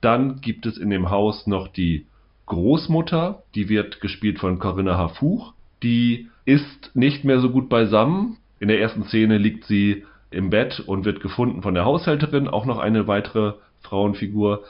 Dann 0.00 0.40
gibt 0.40 0.64
es 0.64 0.78
in 0.78 0.88
dem 0.88 1.10
Haus 1.10 1.46
noch 1.46 1.68
die 1.68 2.06
Großmutter, 2.46 3.42
die 3.54 3.68
wird 3.68 4.00
gespielt 4.00 4.38
von 4.38 4.58
Corinna 4.58 4.96
Harfuch. 4.96 5.52
Die 5.82 6.30
ist 6.46 6.90
nicht 6.94 7.24
mehr 7.24 7.40
so 7.40 7.50
gut 7.50 7.68
beisammen. 7.68 8.38
In 8.58 8.68
der 8.68 8.80
ersten 8.80 9.04
Szene 9.04 9.36
liegt 9.36 9.66
sie 9.66 10.06
im 10.30 10.48
Bett 10.48 10.80
und 10.80 11.04
wird 11.04 11.20
gefunden 11.20 11.60
von 11.60 11.74
der 11.74 11.84
Haushälterin, 11.84 12.48
auch 12.48 12.64
noch 12.64 12.78
eine 12.78 13.06
weitere 13.06 13.52
Frauenfigur, 13.82 14.64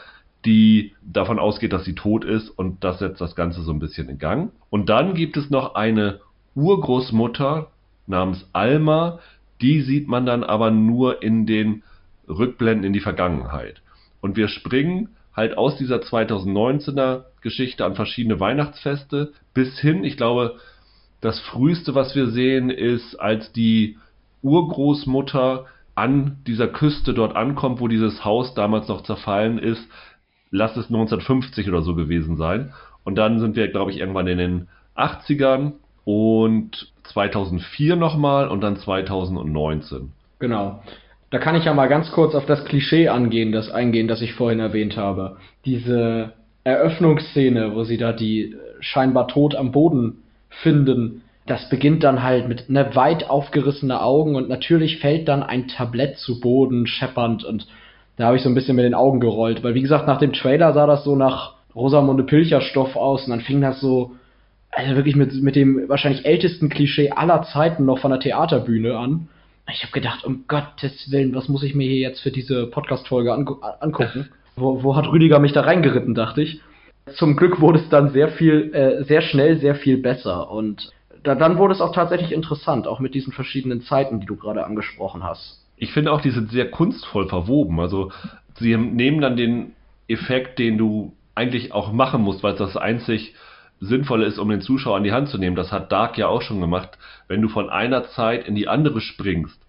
die 0.44 0.92
davon 1.02 1.38
ausgeht, 1.38 1.72
dass 1.72 1.84
sie 1.84 1.94
tot 1.94 2.24
ist 2.24 2.50
und 2.50 2.84
das 2.84 2.98
setzt 2.98 3.20
das 3.20 3.34
Ganze 3.34 3.62
so 3.62 3.72
ein 3.72 3.78
bisschen 3.78 4.08
in 4.08 4.18
Gang. 4.18 4.52
Und 4.70 4.88
dann 4.88 5.14
gibt 5.14 5.36
es 5.36 5.50
noch 5.50 5.74
eine 5.74 6.20
Urgroßmutter 6.54 7.70
namens 8.06 8.48
Alma, 8.52 9.18
die 9.60 9.80
sieht 9.80 10.08
man 10.08 10.26
dann 10.26 10.44
aber 10.44 10.70
nur 10.70 11.22
in 11.22 11.46
den 11.46 11.82
Rückblenden 12.28 12.84
in 12.84 12.92
die 12.92 13.00
Vergangenheit. 13.00 13.82
Und 14.20 14.36
wir 14.36 14.48
springen 14.48 15.10
halt 15.34 15.56
aus 15.56 15.76
dieser 15.76 15.96
2019er 15.96 17.24
Geschichte 17.40 17.84
an 17.84 17.94
verschiedene 17.94 18.40
Weihnachtsfeste 18.40 19.32
bis 19.52 19.78
hin, 19.78 20.04
ich 20.04 20.16
glaube, 20.16 20.56
das 21.20 21.40
früheste, 21.40 21.94
was 21.94 22.14
wir 22.14 22.28
sehen, 22.28 22.70
ist, 22.70 23.16
als 23.16 23.52
die 23.52 23.96
Urgroßmutter 24.42 25.66
an 25.94 26.38
dieser 26.46 26.68
Küste 26.68 27.14
dort 27.14 27.34
ankommt, 27.36 27.80
wo 27.80 27.88
dieses 27.88 28.24
Haus 28.24 28.54
damals 28.54 28.88
noch 28.88 29.02
zerfallen 29.02 29.58
ist. 29.58 29.86
Lass 30.56 30.76
es 30.76 30.86
1950 30.86 31.68
oder 31.68 31.82
so 31.82 31.96
gewesen 31.96 32.36
sein. 32.36 32.72
Und 33.02 33.16
dann 33.16 33.40
sind 33.40 33.56
wir, 33.56 33.66
glaube 33.66 33.90
ich, 33.90 33.98
irgendwann 33.98 34.28
in 34.28 34.38
den 34.38 34.68
80ern 34.96 35.72
und 36.04 36.92
2004 37.02 37.96
nochmal 37.96 38.46
und 38.46 38.60
dann 38.60 38.76
2019. 38.76 40.12
Genau. 40.38 40.80
Da 41.30 41.38
kann 41.38 41.56
ich 41.56 41.64
ja 41.64 41.74
mal 41.74 41.88
ganz 41.88 42.12
kurz 42.12 42.36
auf 42.36 42.46
das 42.46 42.64
Klischee 42.66 43.08
angehen, 43.08 43.50
das 43.50 43.68
eingehen, 43.68 44.06
das 44.06 44.22
ich 44.22 44.34
vorhin 44.34 44.60
erwähnt 44.60 44.96
habe. 44.96 45.38
Diese 45.64 46.34
Eröffnungsszene, 46.62 47.74
wo 47.74 47.82
sie 47.82 47.96
da 47.96 48.12
die 48.12 48.54
scheinbar 48.78 49.26
tot 49.26 49.56
am 49.56 49.72
Boden 49.72 50.22
finden. 50.50 51.22
Das 51.46 51.68
beginnt 51.68 52.04
dann 52.04 52.22
halt 52.22 52.46
mit 52.46 52.70
ne, 52.70 52.94
weit 52.94 53.28
aufgerissene 53.28 54.00
Augen 54.00 54.36
und 54.36 54.48
natürlich 54.48 54.98
fällt 54.98 55.26
dann 55.26 55.42
ein 55.42 55.66
Tablett 55.66 56.16
zu 56.18 56.40
Boden, 56.40 56.86
scheppernd 56.86 57.42
und 57.42 57.66
da 58.16 58.26
habe 58.26 58.36
ich 58.36 58.42
so 58.42 58.48
ein 58.48 58.54
bisschen 58.54 58.76
mit 58.76 58.84
den 58.84 58.94
Augen 58.94 59.20
gerollt, 59.20 59.62
weil 59.62 59.74
wie 59.74 59.82
gesagt, 59.82 60.06
nach 60.06 60.18
dem 60.18 60.32
Trailer 60.32 60.72
sah 60.72 60.86
das 60.86 61.04
so 61.04 61.16
nach 61.16 61.54
Rosamunde 61.74 62.24
Pilcher 62.24 62.60
Stoff 62.60 62.96
aus 62.96 63.24
und 63.24 63.30
dann 63.30 63.40
fing 63.40 63.60
das 63.60 63.80
so, 63.80 64.12
also 64.70 64.94
wirklich 64.94 65.16
mit, 65.16 65.34
mit 65.42 65.56
dem 65.56 65.88
wahrscheinlich 65.88 66.24
ältesten 66.24 66.68
Klischee 66.68 67.10
aller 67.10 67.42
Zeiten 67.42 67.84
noch 67.84 67.98
von 67.98 68.10
der 68.10 68.20
Theaterbühne 68.20 68.96
an. 68.96 69.28
Ich 69.72 69.82
habe 69.82 69.92
gedacht, 69.92 70.24
um 70.24 70.44
Gottes 70.46 71.10
Willen, 71.10 71.34
was 71.34 71.48
muss 71.48 71.62
ich 71.62 71.74
mir 71.74 71.88
hier 71.88 72.00
jetzt 72.00 72.20
für 72.20 72.30
diese 72.30 72.66
Podcast-Folge 72.66 73.32
angucken? 73.32 74.28
Wo, 74.56 74.82
wo 74.82 74.94
hat 74.94 75.08
Rüdiger 75.08 75.40
mich 75.40 75.52
da 75.52 75.62
reingeritten, 75.62 76.14
dachte 76.14 76.42
ich 76.42 76.60
zum 77.12 77.36
Glück 77.36 77.60
wurde 77.60 77.80
es 77.80 77.88
dann 77.88 78.10
sehr 78.10 78.28
viel, 78.28 78.74
äh, 78.74 79.04
sehr 79.04 79.20
schnell, 79.20 79.58
sehr 79.58 79.74
viel 79.74 79.98
besser. 79.98 80.50
Und 80.50 80.90
da, 81.22 81.34
dann 81.34 81.58
wurde 81.58 81.74
es 81.74 81.80
auch 81.80 81.94
tatsächlich 81.94 82.32
interessant, 82.32 82.86
auch 82.86 83.00
mit 83.00 83.14
diesen 83.14 83.32
verschiedenen 83.32 83.82
Zeiten, 83.82 84.20
die 84.20 84.26
du 84.26 84.36
gerade 84.36 84.64
angesprochen 84.64 85.22
hast. 85.22 85.60
Ich 85.76 85.92
finde 85.92 86.12
auch, 86.12 86.20
die 86.20 86.30
sind 86.30 86.50
sehr 86.50 86.70
kunstvoll 86.70 87.28
verwoben. 87.28 87.80
Also 87.80 88.12
sie 88.58 88.76
nehmen 88.76 89.20
dann 89.20 89.36
den 89.36 89.72
Effekt, 90.08 90.58
den 90.58 90.78
du 90.78 91.14
eigentlich 91.34 91.72
auch 91.72 91.92
machen 91.92 92.22
musst, 92.22 92.42
weil 92.42 92.52
es 92.52 92.58
das 92.58 92.76
einzig 92.76 93.34
Sinnvolle 93.80 94.26
ist, 94.26 94.38
um 94.38 94.48
den 94.48 94.60
Zuschauer 94.60 94.96
an 94.96 95.04
die 95.04 95.12
Hand 95.12 95.28
zu 95.28 95.38
nehmen. 95.38 95.56
Das 95.56 95.72
hat 95.72 95.90
Dark 95.90 96.16
ja 96.16 96.28
auch 96.28 96.42
schon 96.42 96.60
gemacht. 96.60 96.96
Wenn 97.28 97.42
du 97.42 97.48
von 97.48 97.70
einer 97.70 98.04
Zeit 98.04 98.46
in 98.46 98.54
die 98.54 98.68
andere 98.68 99.00
springst, 99.00 99.60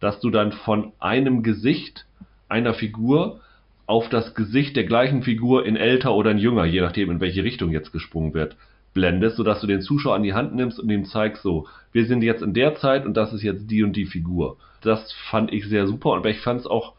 dass 0.00 0.20
du 0.20 0.30
dann 0.30 0.52
von 0.52 0.92
einem 0.98 1.42
Gesicht 1.42 2.06
einer 2.48 2.74
Figur 2.74 3.40
auf 3.86 4.08
das 4.08 4.34
Gesicht 4.34 4.76
der 4.76 4.84
gleichen 4.84 5.22
Figur 5.22 5.64
in 5.64 5.76
älter 5.76 6.14
oder 6.14 6.32
in 6.32 6.38
jünger, 6.38 6.64
je 6.64 6.80
nachdem 6.80 7.10
in 7.10 7.20
welche 7.20 7.44
Richtung 7.44 7.70
jetzt 7.70 7.92
gesprungen 7.92 8.34
wird, 8.34 8.56
blendest, 8.94 9.36
sodass 9.36 9.60
du 9.60 9.66
den 9.66 9.82
Zuschauer 9.82 10.14
an 10.14 10.22
die 10.22 10.34
Hand 10.34 10.54
nimmst 10.54 10.78
und 10.78 10.90
ihm 10.90 11.04
zeigst, 11.04 11.42
so, 11.42 11.66
wir 11.92 12.06
sind 12.06 12.22
jetzt 12.22 12.42
in 12.42 12.54
der 12.54 12.76
Zeit 12.76 13.06
und 13.06 13.16
das 13.16 13.32
ist 13.32 13.42
jetzt 13.42 13.70
die 13.70 13.82
und 13.82 13.96
die 13.96 14.06
Figur. 14.06 14.56
Das 14.82 15.12
fand 15.30 15.52
ich 15.52 15.68
sehr 15.68 15.86
super 15.86 16.10
und 16.10 16.26
ich 16.26 16.40
fand 16.40 16.60
es 16.60 16.66
auch 16.66 16.94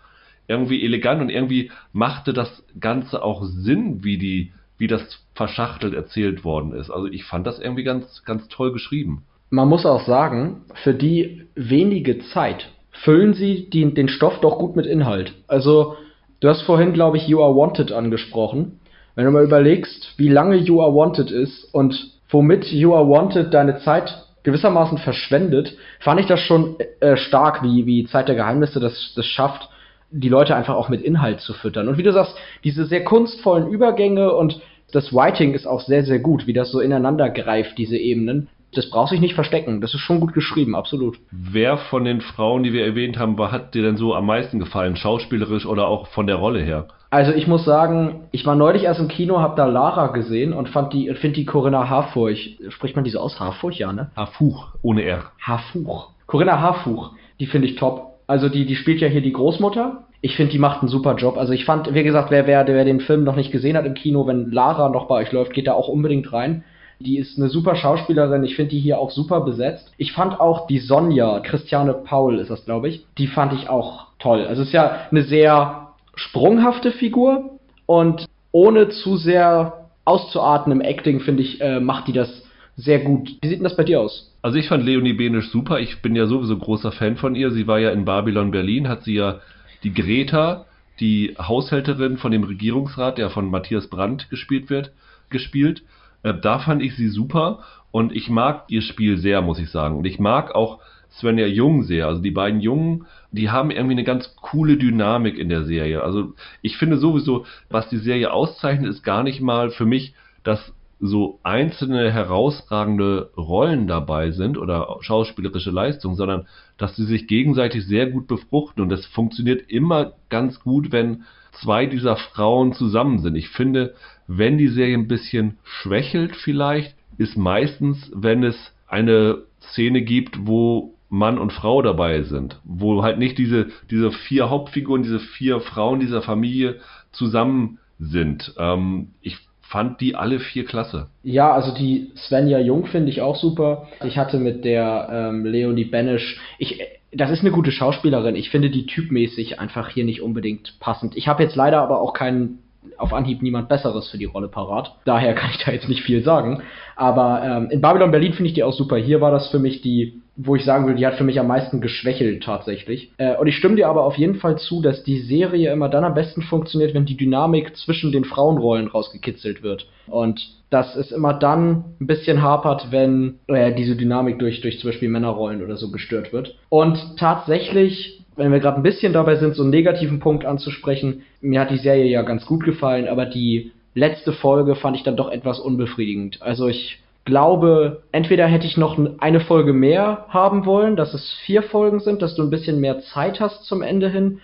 irgendwie 0.47 0.83
elegant 0.83 1.21
und 1.21 1.29
irgendwie 1.29 1.71
machte 1.91 2.33
das 2.33 2.63
Ganze 2.79 3.23
auch 3.23 3.43
Sinn, 3.43 4.03
wie 4.03 4.17
die, 4.17 4.51
wie 4.77 4.87
das 4.87 5.01
verschachtelt 5.35 5.93
erzählt 5.93 6.43
worden 6.43 6.73
ist. 6.73 6.89
Also 6.89 7.07
ich 7.07 7.23
fand 7.23 7.47
das 7.47 7.59
irgendwie 7.59 7.83
ganz, 7.83 8.23
ganz 8.25 8.47
toll 8.49 8.73
geschrieben. 8.73 9.23
Man 9.49 9.69
muss 9.69 9.85
auch 9.85 10.05
sagen, 10.05 10.61
für 10.83 10.93
die 10.93 11.45
wenige 11.55 12.19
Zeit 12.19 12.69
füllen 12.91 13.33
sie 13.33 13.69
die, 13.69 13.93
den 13.93 14.07
Stoff 14.07 14.39
doch 14.41 14.57
gut 14.57 14.75
mit 14.75 14.85
Inhalt. 14.85 15.33
Also 15.47 15.95
Du 16.43 16.49
hast 16.49 16.63
vorhin, 16.63 16.91
glaube 16.91 17.15
ich, 17.15 17.29
You 17.29 17.41
Are 17.41 17.55
Wanted 17.55 17.93
angesprochen. 17.93 18.77
Wenn 19.15 19.25
du 19.25 19.31
mal 19.31 19.43
überlegst, 19.43 20.13
wie 20.17 20.29
lange 20.29 20.55
You 20.55 20.81
Are 20.81 20.93
Wanted 20.93 21.29
ist 21.29 21.73
und 21.73 22.11
womit 22.29 22.65
You 22.71 22.95
Are 22.95 23.07
Wanted 23.07 23.53
deine 23.53 23.77
Zeit 23.79 24.25
gewissermaßen 24.43 24.97
verschwendet, 24.97 25.77
fand 25.99 26.19
ich 26.19 26.25
das 26.25 26.39
schon 26.41 26.75
äh, 26.99 27.15
stark, 27.15 27.63
wie, 27.63 27.85
wie 27.85 28.05
Zeit 28.05 28.27
der 28.27 28.35
Geheimnisse 28.35 28.79
das, 28.79 29.13
das 29.15 29.25
schafft, 29.25 29.69
die 30.11 30.29
Leute 30.29 30.55
einfach 30.55 30.75
auch 30.75 30.89
mit 30.89 31.01
Inhalt 31.01 31.41
zu 31.41 31.53
füttern. 31.53 31.87
Und 31.87 31.97
wie 31.97 32.03
du 32.03 32.11
sagst, 32.11 32.35
diese 32.63 32.85
sehr 32.85 33.03
kunstvollen 33.03 33.67
Übergänge 33.67 34.33
und 34.33 34.59
das 34.91 35.13
Writing 35.13 35.53
ist 35.53 35.65
auch 35.65 35.81
sehr, 35.81 36.03
sehr 36.03 36.19
gut, 36.19 36.45
wie 36.45 36.53
das 36.53 36.71
so 36.71 36.79
ineinander 36.79 37.29
greift, 37.29 37.77
diese 37.77 37.97
Ebenen 37.97 38.49
das 38.75 38.89
braucht 38.89 39.09
sich 39.09 39.19
nicht 39.19 39.35
verstecken. 39.35 39.81
Das 39.81 39.93
ist 39.93 40.01
schon 40.01 40.19
gut 40.19 40.33
geschrieben, 40.33 40.75
absolut. 40.75 41.17
Wer 41.31 41.77
von 41.77 42.05
den 42.05 42.21
Frauen, 42.21 42.63
die 42.63 42.73
wir 42.73 42.85
erwähnt 42.85 43.17
haben, 43.17 43.39
hat 43.51 43.73
dir 43.75 43.83
denn 43.83 43.97
so 43.97 44.15
am 44.15 44.25
meisten 44.25 44.59
gefallen, 44.59 44.95
schauspielerisch 44.95 45.65
oder 45.65 45.87
auch 45.87 46.07
von 46.07 46.27
der 46.27 46.37
Rolle 46.37 46.61
her? 46.61 46.87
Also 47.13 47.31
ich 47.31 47.45
muss 47.45 47.63
sagen, 47.63 48.21
ich 48.31 48.43
war 48.47 48.55
neulich 48.55 48.85
erst 48.85 48.99
im 48.99 49.07
Kino, 49.07 49.39
hab 49.39 49.55
da 49.55 49.67
Lara 49.67 50.07
gesehen 50.07 50.51
und 50.51 50.67
fand 50.67 50.93
die, 50.93 51.13
finde 51.13 51.35
die 51.35 51.45
Corinna 51.45 51.87
Harfurch, 51.87 52.57
spricht 52.69 52.95
man 52.95 53.05
diese 53.05 53.21
aus? 53.21 53.39
Harfurch, 53.39 53.77
ja, 53.77 53.93
ne? 53.93 54.09
Harfuch, 54.15 54.69
ohne 54.81 55.03
R. 55.03 55.25
Harfuch. 55.39 56.09
Corinna 56.25 56.59
Harfuch, 56.59 57.11
die 57.39 57.45
finde 57.45 57.67
ich 57.67 57.75
top. 57.75 58.15
Also 58.25 58.49
die, 58.49 58.65
die 58.65 58.75
spielt 58.75 58.99
ja 58.99 59.07
hier 59.07 59.21
die 59.21 59.31
Großmutter. 59.31 60.05
Ich 60.21 60.35
finde, 60.35 60.53
die 60.53 60.57
macht 60.57 60.81
einen 60.81 60.89
super 60.89 61.13
Job. 61.15 61.37
Also 61.37 61.53
ich 61.53 61.65
fand, 61.65 61.93
wie 61.93 62.01
gesagt, 62.01 62.31
wer, 62.31 62.47
wer, 62.47 62.65
wer 62.65 62.83
den 62.83 62.99
Film 62.99 63.23
noch 63.23 63.35
nicht 63.35 63.51
gesehen 63.51 63.77
hat 63.77 63.85
im 63.85 63.93
Kino, 63.93 64.25
wenn 64.25 64.49
Lara 64.49 64.89
noch 64.89 65.05
bei 65.05 65.21
euch 65.21 65.31
läuft, 65.31 65.53
geht 65.53 65.67
da 65.67 65.73
auch 65.73 65.89
unbedingt 65.89 66.33
rein. 66.33 66.63
Die 66.99 67.19
ist 67.19 67.37
eine 67.37 67.49
super 67.49 67.75
Schauspielerin. 67.75 68.43
Ich 68.43 68.55
finde 68.55 68.71
die 68.71 68.79
hier 68.79 68.97
auch 68.97 69.11
super 69.11 69.41
besetzt. 69.41 69.93
Ich 69.97 70.13
fand 70.13 70.39
auch 70.39 70.65
die 70.65 70.79
Sonja, 70.79 71.41
Christiane 71.41 71.93
Paul 71.93 72.39
ist 72.39 72.49
das, 72.49 72.65
glaube 72.65 72.87
ich, 72.87 73.05
die 73.19 73.27
fand 73.27 73.53
ich 73.53 73.69
auch 73.69 74.07
toll. 74.17 74.47
Also 74.47 74.63
es 74.63 74.69
ist 74.69 74.73
ja 74.73 75.01
eine 75.11 75.21
sehr 75.21 75.82
sprunghafte 76.15 76.91
Figur 76.91 77.59
und 77.85 78.25
ohne 78.51 78.89
zu 78.89 79.17
sehr 79.17 79.89
auszuarten 80.05 80.71
im 80.71 80.81
Acting, 80.81 81.19
finde 81.21 81.43
ich, 81.43 81.61
äh, 81.61 81.79
macht 81.79 82.07
die 82.07 82.13
das 82.13 82.43
sehr 82.75 82.99
gut. 82.99 83.37
Wie 83.41 83.47
sieht 83.47 83.59
denn 83.59 83.63
das 83.63 83.77
bei 83.77 83.83
dir 83.83 84.01
aus? 84.01 84.31
Also 84.41 84.57
ich 84.57 84.67
fand 84.67 84.83
Leonie 84.83 85.13
Benisch 85.13 85.49
super. 85.49 85.79
Ich 85.79 86.01
bin 86.01 86.15
ja 86.15 86.25
sowieso 86.25 86.57
großer 86.57 86.91
Fan 86.91 87.17
von 87.17 87.35
ihr. 87.35 87.51
Sie 87.51 87.67
war 87.67 87.79
ja 87.79 87.91
in 87.91 88.05
Babylon 88.05 88.51
Berlin, 88.51 88.89
hat 88.89 89.03
sie 89.03 89.15
ja 89.15 89.39
die 89.83 89.93
Greta, 89.93 90.65
die 90.99 91.35
Haushälterin 91.39 92.17
von 92.17 92.31
dem 92.31 92.43
Regierungsrat, 92.43 93.17
der 93.17 93.29
von 93.29 93.49
Matthias 93.49 93.87
Brandt 93.87 94.29
gespielt 94.29 94.69
wird, 94.69 94.91
gespielt. 95.29 95.83
Äh, 96.23 96.33
da 96.41 96.59
fand 96.59 96.81
ich 96.81 96.95
sie 96.95 97.07
super 97.07 97.59
und 97.91 98.15
ich 98.15 98.29
mag 98.29 98.65
ihr 98.69 98.81
Spiel 98.81 99.17
sehr, 99.17 99.41
muss 99.41 99.59
ich 99.59 99.69
sagen. 99.69 99.97
Und 99.97 100.05
ich 100.05 100.19
mag 100.19 100.55
auch 100.55 100.79
Svenja 101.11 101.45
Jung 101.45 101.83
sehr. 101.83 102.07
Also 102.07 102.21
die 102.21 102.31
beiden 102.31 102.59
Jungen, 102.59 103.05
die 103.33 103.49
haben 103.49 103.71
irgendwie 103.71 103.93
eine 103.93 104.03
ganz 104.03 104.35
coole 104.35 104.77
Dynamik 104.77 105.37
in 105.37 105.49
der 105.49 105.63
Serie. 105.63 106.03
Also 106.03 106.33
ich 106.61 106.77
finde 106.77 106.97
sowieso, 106.97 107.45
was 107.69 107.89
die 107.89 107.97
Serie 107.97 108.31
auszeichnet, 108.31 108.89
ist 108.89 109.03
gar 109.03 109.23
nicht 109.23 109.41
mal 109.41 109.71
für 109.71 109.85
mich, 109.85 110.13
dass 110.43 110.73
so 110.99 111.39
einzelne 111.43 112.11
herausragende 112.11 113.31
Rollen 113.35 113.87
dabei 113.87 114.31
sind 114.31 114.57
oder 114.57 114.97
schauspielerische 115.01 115.71
Leistungen, 115.71 116.15
sondern 116.15 116.47
dass 116.77 116.95
sie 116.95 117.05
sich 117.05 117.27
gegenseitig 117.27 117.85
sehr 117.85 118.09
gut 118.09 118.27
befruchten 118.27 118.81
und 118.81 118.89
das 118.89 119.05
funktioniert 119.07 119.69
immer 119.69 120.13
ganz 120.29 120.61
gut, 120.61 120.91
wenn 120.91 121.23
zwei 121.51 121.87
dieser 121.87 122.15
Frauen 122.15 122.71
zusammen 122.73 123.19
sind. 123.19 123.35
Ich 123.35 123.49
finde, 123.49 123.95
wenn 124.27 124.57
die 124.57 124.69
Serie 124.69 124.97
ein 124.97 125.07
bisschen 125.07 125.57
schwächelt 125.63 126.35
vielleicht, 126.35 126.95
ist 127.17 127.35
meistens, 127.35 128.11
wenn 128.15 128.43
es 128.43 128.73
eine 128.87 129.39
Szene 129.71 130.03
gibt, 130.03 130.45
wo 130.47 130.93
Mann 131.13 131.37
und 131.37 131.53
Frau 131.53 131.83
dabei 131.83 132.23
sind, 132.23 132.59
wo 132.63 133.03
halt 133.03 133.19
nicht 133.19 133.37
diese, 133.37 133.67
diese 133.91 134.11
vier 134.11 134.49
Hauptfiguren, 134.49 135.03
diese 135.03 135.19
vier 135.19 135.59
Frauen 135.59 135.99
dieser 135.99 136.23
Familie 136.23 136.77
zusammen 137.11 137.77
sind. 137.99 138.55
Ähm, 138.57 139.09
ich 139.21 139.37
fand 139.61 140.01
die 140.01 140.15
alle 140.15 140.39
vier 140.39 140.65
klasse. 140.65 141.09
Ja, 141.21 141.53
also 141.53 141.71
die 141.71 142.11
Svenja 142.15 142.57
Jung 142.57 142.87
finde 142.87 143.11
ich 143.11 143.21
auch 143.21 143.35
super. 143.35 143.87
Ich 144.03 144.17
hatte 144.17 144.39
mit 144.39 144.65
der 144.65 145.07
ähm, 145.11 145.45
Leonie 145.45 145.85
Benesch, 145.85 146.39
ich, 146.57 146.81
das 147.11 147.29
ist 147.29 147.41
eine 147.41 147.51
gute 147.51 147.71
Schauspielerin. 147.71 148.35
Ich 148.35 148.49
finde 148.49 148.71
die 148.71 148.87
typmäßig 148.87 149.59
einfach 149.59 149.89
hier 149.89 150.05
nicht 150.05 150.23
unbedingt 150.23 150.79
passend. 150.79 151.15
Ich 151.15 151.27
habe 151.27 151.43
jetzt 151.43 151.55
leider 151.55 151.79
aber 151.79 152.01
auch 152.01 152.13
keinen 152.13 152.57
auf 152.97 153.13
Anhieb 153.13 153.43
niemand 153.43 153.69
Besseres 153.69 154.09
für 154.09 154.17
die 154.17 154.25
Rolle 154.25 154.47
parat. 154.47 154.95
Daher 155.05 155.35
kann 155.35 155.51
ich 155.51 155.63
da 155.63 155.71
jetzt 155.71 155.87
nicht 155.87 156.01
viel 156.01 156.23
sagen. 156.23 156.63
Aber 156.95 157.43
ähm, 157.43 157.69
in 157.69 157.81
Babylon 157.81 158.09
Berlin 158.09 158.33
finde 158.33 158.49
ich 158.49 158.55
die 158.55 158.63
auch 158.63 158.73
super. 158.73 158.97
Hier 158.97 159.21
war 159.21 159.31
das 159.31 159.49
für 159.49 159.59
mich 159.59 159.81
die, 159.81 160.22
wo 160.35 160.55
ich 160.55 160.65
sagen 160.65 160.85
würde, 160.85 160.97
die 160.97 161.05
hat 161.05 161.15
für 161.15 161.23
mich 161.23 161.39
am 161.39 161.47
meisten 161.47 161.79
geschwächelt 161.79 162.43
tatsächlich. 162.43 163.11
Äh, 163.17 163.35
und 163.35 163.47
ich 163.47 163.55
stimme 163.55 163.75
dir 163.75 163.87
aber 163.87 164.03
auf 164.03 164.17
jeden 164.17 164.35
Fall 164.35 164.57
zu, 164.57 164.81
dass 164.81 165.03
die 165.03 165.19
Serie 165.19 165.71
immer 165.71 165.89
dann 165.89 166.03
am 166.03 166.15
besten 166.15 166.41
funktioniert, 166.41 166.93
wenn 166.93 167.05
die 167.05 167.17
Dynamik 167.17 167.75
zwischen 167.77 168.11
den 168.11 168.25
Frauenrollen 168.25 168.87
rausgekitzelt 168.87 169.61
wird. 169.61 169.87
Und 170.07 170.41
dass 170.69 170.95
es 170.95 171.11
immer 171.11 171.33
dann 171.33 171.85
ein 172.01 172.07
bisschen 172.07 172.41
hapert, 172.41 172.87
wenn 172.91 173.35
äh, 173.47 173.73
diese 173.75 173.95
Dynamik 173.95 174.39
durch, 174.39 174.61
durch 174.61 174.79
zum 174.79 174.89
Beispiel 174.89 175.09
Männerrollen 175.09 175.63
oder 175.63 175.77
so 175.77 175.91
gestört 175.91 176.33
wird. 176.33 176.55
Und 176.69 176.99
tatsächlich 177.17 178.19
wenn 178.35 178.51
wir 178.51 178.59
gerade 178.59 178.77
ein 178.77 178.83
bisschen 178.83 179.13
dabei 179.13 179.35
sind, 179.35 179.55
so 179.55 179.61
einen 179.61 179.69
negativen 179.69 180.19
Punkt 180.19 180.45
anzusprechen, 180.45 181.21
mir 181.41 181.59
hat 181.59 181.69
die 181.69 181.77
Serie 181.77 182.05
ja 182.05 182.23
ganz 182.23 182.45
gut 182.45 182.63
gefallen, 182.63 183.07
aber 183.07 183.25
die 183.25 183.71
letzte 183.93 184.33
Folge 184.33 184.75
fand 184.75 184.97
ich 184.97 185.03
dann 185.03 185.17
doch 185.17 185.31
etwas 185.31 185.59
unbefriedigend. 185.59 186.41
Also 186.41 186.67
ich 186.67 186.99
glaube, 187.25 188.03
entweder 188.11 188.47
hätte 188.47 188.67
ich 188.67 188.77
noch 188.77 188.97
eine 189.19 189.39
Folge 189.39 189.73
mehr 189.73 190.25
haben 190.29 190.65
wollen, 190.65 190.95
dass 190.95 191.13
es 191.13 191.37
vier 191.45 191.63
Folgen 191.63 191.99
sind, 191.99 192.21
dass 192.21 192.35
du 192.35 192.43
ein 192.43 192.49
bisschen 192.49 192.79
mehr 192.79 192.99
Zeit 192.99 193.39
hast 193.39 193.63
zum 193.65 193.81
Ende 193.81 194.09
hin, 194.09 194.39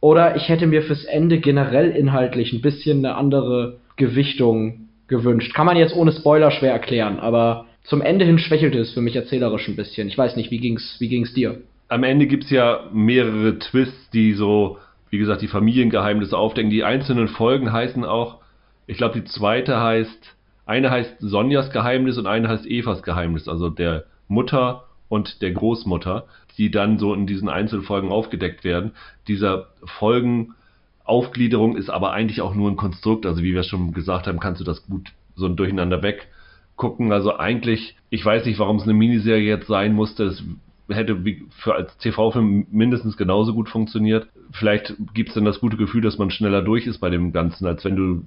oder 0.00 0.36
ich 0.36 0.48
hätte 0.48 0.66
mir 0.66 0.82
fürs 0.82 1.04
Ende 1.04 1.38
generell 1.38 1.90
inhaltlich 1.90 2.52
ein 2.52 2.60
bisschen 2.60 2.98
eine 2.98 3.16
andere 3.16 3.78
Gewichtung 3.96 4.88
gewünscht. 5.08 5.54
Kann 5.54 5.66
man 5.66 5.76
jetzt 5.76 5.96
ohne 5.96 6.12
Spoiler 6.12 6.50
schwer 6.50 6.72
erklären, 6.72 7.18
aber 7.18 7.66
zum 7.82 8.02
Ende 8.02 8.24
hin 8.24 8.38
schwächelte 8.38 8.78
es 8.78 8.92
für 8.92 9.00
mich 9.00 9.16
erzählerisch 9.16 9.66
ein 9.68 9.76
bisschen. 9.76 10.08
Ich 10.08 10.18
weiß 10.18 10.36
nicht, 10.36 10.50
wie 10.50 10.58
ging's, 10.58 10.96
wie 11.00 11.08
ging's 11.08 11.32
dir? 11.32 11.56
am 11.88 12.02
Ende 12.02 12.26
gibt 12.26 12.44
es 12.44 12.50
ja 12.50 12.88
mehrere 12.92 13.58
Twists, 13.58 14.10
die 14.10 14.32
so, 14.32 14.78
wie 15.10 15.18
gesagt, 15.18 15.42
die 15.42 15.48
Familiengeheimnisse 15.48 16.36
aufdecken. 16.36 16.70
Die 16.70 16.84
einzelnen 16.84 17.28
Folgen 17.28 17.72
heißen 17.72 18.04
auch, 18.04 18.38
ich 18.86 18.96
glaube, 18.96 19.20
die 19.20 19.24
zweite 19.24 19.80
heißt, 19.80 20.35
eine 20.66 20.90
heißt 20.90 21.16
Sonjas 21.20 21.70
Geheimnis 21.70 22.18
und 22.18 22.26
eine 22.26 22.48
heißt 22.48 22.66
Evas 22.66 23.02
Geheimnis, 23.02 23.48
also 23.48 23.70
der 23.70 24.04
Mutter 24.28 24.84
und 25.08 25.40
der 25.40 25.52
Großmutter, 25.52 26.26
die 26.58 26.70
dann 26.70 26.98
so 26.98 27.14
in 27.14 27.26
diesen 27.26 27.48
Einzelfolgen 27.48 28.10
aufgedeckt 28.10 28.64
werden. 28.64 28.90
Dieser 29.28 29.68
Folgenaufgliederung 29.84 31.76
ist 31.76 31.88
aber 31.88 32.12
eigentlich 32.12 32.40
auch 32.40 32.54
nur 32.54 32.68
ein 32.68 32.76
Konstrukt, 32.76 33.26
also 33.26 33.42
wie 33.42 33.54
wir 33.54 33.62
schon 33.62 33.92
gesagt 33.92 34.26
haben, 34.26 34.40
kannst 34.40 34.60
du 34.60 34.64
das 34.64 34.84
gut 34.86 35.12
so 35.36 35.48
durcheinander 35.48 36.02
weggucken. 36.02 37.12
Also 37.12 37.36
eigentlich, 37.36 37.96
ich 38.10 38.24
weiß 38.24 38.44
nicht, 38.46 38.58
warum 38.58 38.76
es 38.76 38.82
eine 38.82 38.94
Miniserie 38.94 39.46
jetzt 39.46 39.68
sein 39.68 39.92
musste. 39.92 40.24
Es 40.24 40.42
hätte 40.88 41.22
für 41.50 41.74
als 41.74 41.96
TV-Film 41.98 42.66
mindestens 42.72 43.16
genauso 43.16 43.54
gut 43.54 43.68
funktioniert. 43.68 44.26
Vielleicht 44.50 44.94
gibt 45.14 45.28
es 45.28 45.34
dann 45.34 45.44
das 45.44 45.60
gute 45.60 45.76
Gefühl, 45.76 46.00
dass 46.00 46.18
man 46.18 46.30
schneller 46.30 46.62
durch 46.62 46.86
ist 46.86 46.98
bei 46.98 47.10
dem 47.10 47.32
Ganzen, 47.32 47.66
als 47.66 47.84
wenn 47.84 47.96
du 47.96 48.24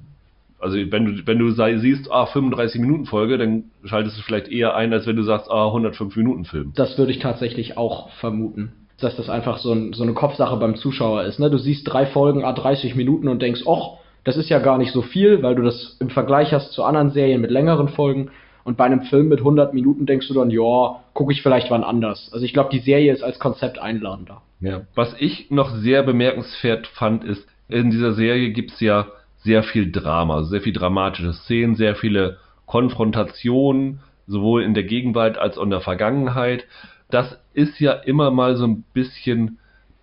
also 0.59 0.77
wenn 0.77 1.05
du 1.05 1.27
wenn 1.27 1.39
du 1.39 1.51
siehst, 1.51 2.11
ah 2.11 2.25
35 2.25 2.81
Minuten 2.81 3.05
Folge, 3.05 3.37
dann 3.37 3.65
schaltest 3.85 4.17
du 4.17 4.21
vielleicht 4.21 4.49
eher 4.49 4.75
ein, 4.75 4.91
als 4.93 5.07
wenn 5.07 5.15
du 5.15 5.23
sagst, 5.23 5.49
ah 5.49 5.67
105 5.67 6.15
Minuten 6.15 6.45
Film. 6.45 6.73
Das 6.75 6.97
würde 6.97 7.11
ich 7.11 7.19
tatsächlich 7.19 7.77
auch 7.77 8.09
vermuten, 8.19 8.73
dass 8.99 9.15
das 9.15 9.29
einfach 9.29 9.57
so, 9.59 9.71
ein, 9.71 9.93
so 9.93 10.03
eine 10.03 10.13
Kopfsache 10.13 10.57
beim 10.57 10.75
Zuschauer 10.75 11.23
ist. 11.23 11.39
Ne? 11.39 11.49
Du 11.49 11.57
siehst 11.57 11.83
drei 11.85 12.05
Folgen 12.05 12.43
a 12.43 12.51
30 12.51 12.95
Minuten 12.95 13.27
und 13.27 13.41
denkst, 13.41 13.61
ach, 13.67 13.99
das 14.25 14.35
ist 14.35 14.49
ja 14.49 14.59
gar 14.59 14.77
nicht 14.77 14.91
so 14.91 15.01
viel, 15.01 15.41
weil 15.41 15.55
du 15.55 15.61
das 15.61 15.97
im 15.99 16.09
Vergleich 16.09 16.53
hast 16.53 16.73
zu 16.73 16.83
anderen 16.83 17.11
Serien 17.11 17.41
mit 17.41 17.51
längeren 17.51 17.87
Folgen. 17.89 18.31
Und 18.65 18.77
bei 18.77 18.83
einem 18.83 19.03
Film 19.03 19.29
mit 19.29 19.39
100 19.39 19.73
Minuten 19.73 20.05
denkst 20.05 20.27
du 20.27 20.33
dann, 20.33 20.51
ja, 20.51 20.99
gucke 21.13 21.31
ich 21.31 21.41
vielleicht 21.41 21.71
wann 21.71 21.83
anders. 21.83 22.29
Also 22.33 22.45
ich 22.45 22.53
glaube, 22.53 22.69
die 22.71 22.79
Serie 22.79 23.13
ist 23.13 23.23
als 23.23 23.39
Konzept 23.39 23.79
einladender. 23.79 24.41
Ja. 24.59 24.81
Was 24.93 25.15
ich 25.17 25.49
noch 25.49 25.73
sehr 25.77 26.03
bemerkenswert 26.03 26.85
fand, 26.87 27.23
ist, 27.23 27.47
in 27.69 27.91
dieser 27.91 28.13
Serie 28.13 28.51
gibt 28.51 28.71
es 28.71 28.79
ja 28.81 29.07
sehr 29.49 29.63
viel 29.63 29.91
Drama, 29.91 30.35
also 30.35 30.49
sehr 30.51 30.61
viel 30.61 30.73
dramatische 30.73 31.33
Szenen, 31.33 31.75
sehr 31.75 31.95
viele 31.95 32.37
Konfrontationen, 32.67 33.99
sowohl 34.27 34.61
in 34.61 34.75
der 34.75 34.83
Gegenwart 34.83 35.39
als 35.39 35.57
auch 35.57 35.63
in 35.63 35.71
der 35.71 35.81
Vergangenheit. 35.81 36.67
Das 37.09 37.39
ist 37.55 37.79
ja 37.79 37.93
immer 37.93 38.29
mal 38.29 38.57
so 38.57 38.67
ein 38.67 38.83
bisschen 38.93 39.57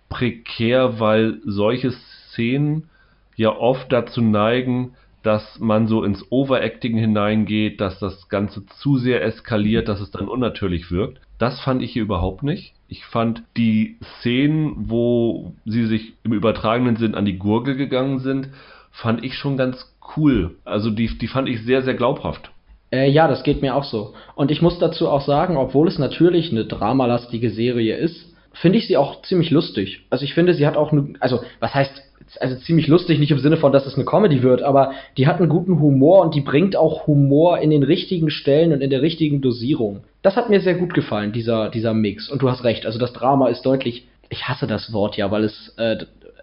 prekär, 0.09 0.99
weil 0.99 1.39
solche 1.45 1.91
Szenen 1.91 2.89
ja 3.37 3.55
oft 3.55 3.89
dazu 3.89 4.21
neigen, 4.21 4.95
dass 5.23 5.59
man 5.59 5.87
so 5.87 6.03
ins 6.03 6.29
Overacting 6.29 6.97
hineingeht, 6.97 7.79
dass 7.79 7.99
das 7.99 8.27
Ganze 8.27 8.65
zu 8.65 8.97
sehr 8.97 9.23
eskaliert, 9.23 9.87
dass 9.87 10.01
es 10.01 10.11
dann 10.11 10.27
unnatürlich 10.27 10.91
wirkt. 10.91 11.21
Das 11.37 11.61
fand 11.61 11.81
ich 11.81 11.93
hier 11.93 12.01
überhaupt 12.01 12.43
nicht. 12.43 12.73
Ich 12.89 13.05
fand 13.05 13.43
die 13.55 13.97
Szenen, 14.19 14.89
wo 14.89 15.53
sie 15.63 15.85
sich 15.85 16.15
im 16.23 16.33
übertragenen 16.33 16.97
Sinn 16.97 17.15
an 17.15 17.23
die 17.23 17.37
Gurgel 17.37 17.77
gegangen 17.77 18.19
sind, 18.19 18.49
fand 19.01 19.23
ich 19.23 19.35
schon 19.35 19.57
ganz 19.57 19.95
cool. 20.15 20.55
Also 20.65 20.89
die, 20.89 21.17
die 21.17 21.27
fand 21.27 21.47
ich 21.49 21.63
sehr, 21.63 21.81
sehr 21.83 21.93
glaubhaft. 21.93 22.51
Äh, 22.91 23.09
ja, 23.09 23.27
das 23.27 23.43
geht 23.43 23.61
mir 23.61 23.75
auch 23.75 23.83
so. 23.83 24.13
Und 24.35 24.49
ich 24.49 24.61
muss 24.61 24.79
dazu 24.79 25.09
auch 25.09 25.21
sagen, 25.21 25.57
obwohl 25.57 25.87
es 25.87 25.99
natürlich 25.99 26.51
eine 26.51 26.65
dramalastige 26.65 27.49
Serie 27.49 27.95
ist, 27.95 28.33
finde 28.53 28.79
ich 28.79 28.87
sie 28.87 28.97
auch 28.97 29.21
ziemlich 29.21 29.51
lustig. 29.51 30.05
Also 30.09 30.23
ich 30.23 30.33
finde, 30.33 30.53
sie 30.53 30.65
hat 30.65 30.77
auch, 30.77 30.91
eine, 30.91 31.13
also 31.19 31.41
was 31.59 31.73
heißt 31.73 32.03
also 32.41 32.55
ziemlich 32.57 32.87
lustig, 32.87 33.19
nicht 33.19 33.31
im 33.31 33.39
Sinne 33.39 33.57
von, 33.57 33.71
dass 33.71 33.85
es 33.85 33.95
eine 33.95 34.03
Comedy 34.03 34.43
wird, 34.43 34.61
aber 34.61 34.91
die 35.15 35.27
hat 35.27 35.39
einen 35.39 35.47
guten 35.47 35.79
Humor 35.79 36.21
und 36.21 36.35
die 36.35 36.41
bringt 36.41 36.75
auch 36.75 37.07
Humor 37.07 37.59
in 37.59 37.69
den 37.69 37.83
richtigen 37.83 38.29
Stellen 38.29 38.73
und 38.73 38.81
in 38.81 38.89
der 38.89 39.01
richtigen 39.01 39.39
Dosierung. 39.41 40.01
Das 40.23 40.35
hat 40.35 40.49
mir 40.49 40.59
sehr 40.59 40.75
gut 40.75 40.93
gefallen, 40.93 41.31
dieser, 41.31 41.69
dieser 41.69 41.93
Mix. 41.93 42.29
Und 42.29 42.41
du 42.41 42.49
hast 42.49 42.63
recht, 42.63 42.85
also 42.85 42.99
das 42.99 43.13
Drama 43.13 43.47
ist 43.47 43.65
deutlich, 43.65 44.07
ich 44.29 44.49
hasse 44.49 44.67
das 44.67 44.91
Wort 44.91 45.15
ja, 45.15 45.31
weil 45.31 45.45
es 45.45 45.73
äh, 45.77 45.97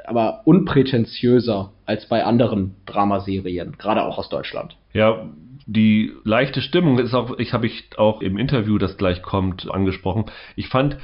aber 0.05 0.43
unprätentiöser 0.45 1.73
als 1.87 2.09
bei 2.09 2.25
anderen 2.25 2.77
Dramaserien, 2.87 3.77
gerade 3.79 4.03
auch 4.05 4.19
aus 4.19 4.29
Deutschland. 4.29 4.77
Ja, 4.93 5.29
die 5.67 6.13
leichte 6.25 6.61
Stimmung 6.61 6.99
ist 6.99 7.15
auch, 7.15 7.39
ich 7.39 7.53
habe 7.53 7.67
ich 7.67 7.91
auch 7.97 8.21
im 8.21 8.39
Interview, 8.39 8.79
das 8.79 8.97
gleich 8.97 9.23
kommt, 9.23 9.71
angesprochen. 9.71 10.27
Ich 10.57 10.69
fand, 10.69 10.99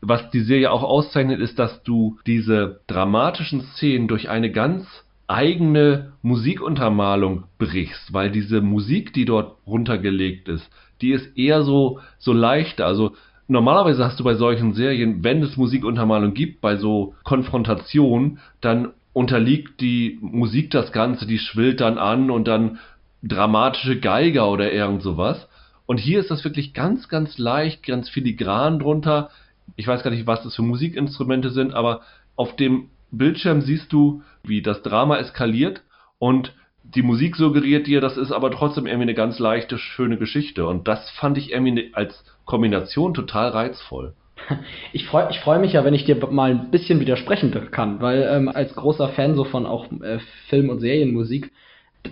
was 0.00 0.30
die 0.30 0.40
Serie 0.40 0.70
auch 0.70 0.82
auszeichnet, 0.82 1.40
ist, 1.40 1.58
dass 1.58 1.82
du 1.82 2.18
diese 2.26 2.80
dramatischen 2.86 3.62
Szenen 3.62 4.08
durch 4.08 4.28
eine 4.28 4.50
ganz 4.50 4.86
eigene 5.26 6.12
Musikuntermalung 6.22 7.44
brichst, 7.58 8.12
weil 8.12 8.30
diese 8.30 8.60
Musik, 8.60 9.12
die 9.12 9.24
dort 9.24 9.56
runtergelegt 9.66 10.48
ist, 10.48 10.70
die 11.00 11.10
ist 11.10 11.36
eher 11.36 11.62
so, 11.62 12.00
so 12.18 12.32
leichter. 12.32 12.86
Also 12.86 13.12
normalerweise 13.48 14.04
hast 14.04 14.18
du 14.20 14.24
bei 14.24 14.34
solchen 14.34 14.74
Serien, 14.74 15.22
wenn 15.24 15.42
es 15.42 15.56
Musikuntermalung 15.56 16.34
gibt, 16.34 16.60
bei 16.60 16.76
so 16.76 17.14
Konfrontationen, 17.24 18.38
dann 18.60 18.92
unterliegt 19.12 19.80
die 19.80 20.18
Musik 20.20 20.70
das 20.70 20.92
Ganze, 20.92 21.26
die 21.26 21.38
schwillt 21.38 21.80
dann 21.80 21.98
an 21.98 22.30
und 22.30 22.46
dann 22.46 22.78
dramatische 23.22 23.98
Geiger 23.98 24.50
oder 24.50 24.72
irgend 24.72 25.02
sowas. 25.02 25.48
Und 25.86 25.98
hier 25.98 26.20
ist 26.20 26.30
das 26.30 26.44
wirklich 26.44 26.74
ganz, 26.74 27.08
ganz 27.08 27.38
leicht, 27.38 27.86
ganz 27.86 28.08
filigran 28.08 28.78
drunter 28.78 29.30
ich 29.74 29.86
weiß 29.86 30.02
gar 30.02 30.10
nicht, 30.10 30.26
was 30.26 30.42
das 30.42 30.54
für 30.54 30.62
Musikinstrumente 30.62 31.50
sind, 31.50 31.74
aber 31.74 32.02
auf 32.36 32.54
dem 32.56 32.90
Bildschirm 33.10 33.62
siehst 33.62 33.92
du, 33.92 34.22
wie 34.44 34.62
das 34.62 34.82
Drama 34.82 35.16
eskaliert 35.18 35.82
und 36.18 36.54
die 36.84 37.02
Musik 37.02 37.34
suggeriert 37.34 37.88
dir, 37.88 38.00
das 38.00 38.16
ist 38.16 38.30
aber 38.30 38.50
trotzdem 38.52 38.86
irgendwie 38.86 39.02
eine 39.02 39.14
ganz 39.14 39.40
leichte, 39.40 39.76
schöne 39.76 40.18
Geschichte. 40.18 40.66
Und 40.66 40.86
das 40.86 41.10
fand 41.10 41.36
ich 41.36 41.50
irgendwie 41.50 41.90
als 41.94 42.24
Kombination 42.46 43.12
total 43.14 43.50
reizvoll. 43.50 44.14
Ich 44.92 45.06
freue 45.06 45.28
ich 45.30 45.40
freu 45.40 45.58
mich 45.58 45.72
ja, 45.72 45.84
wenn 45.84 45.94
ich 45.94 46.04
dir 46.04 46.16
mal 46.30 46.50
ein 46.50 46.70
bisschen 46.70 47.00
widersprechen 47.00 47.52
kann, 47.70 48.00
weil 48.00 48.22
ähm, 48.30 48.48
als 48.48 48.74
großer 48.74 49.08
Fan 49.10 49.34
so 49.34 49.44
von 49.44 49.66
auch 49.66 49.86
äh, 50.02 50.18
Film- 50.48 50.70
und 50.70 50.80
Serienmusik 50.80 51.50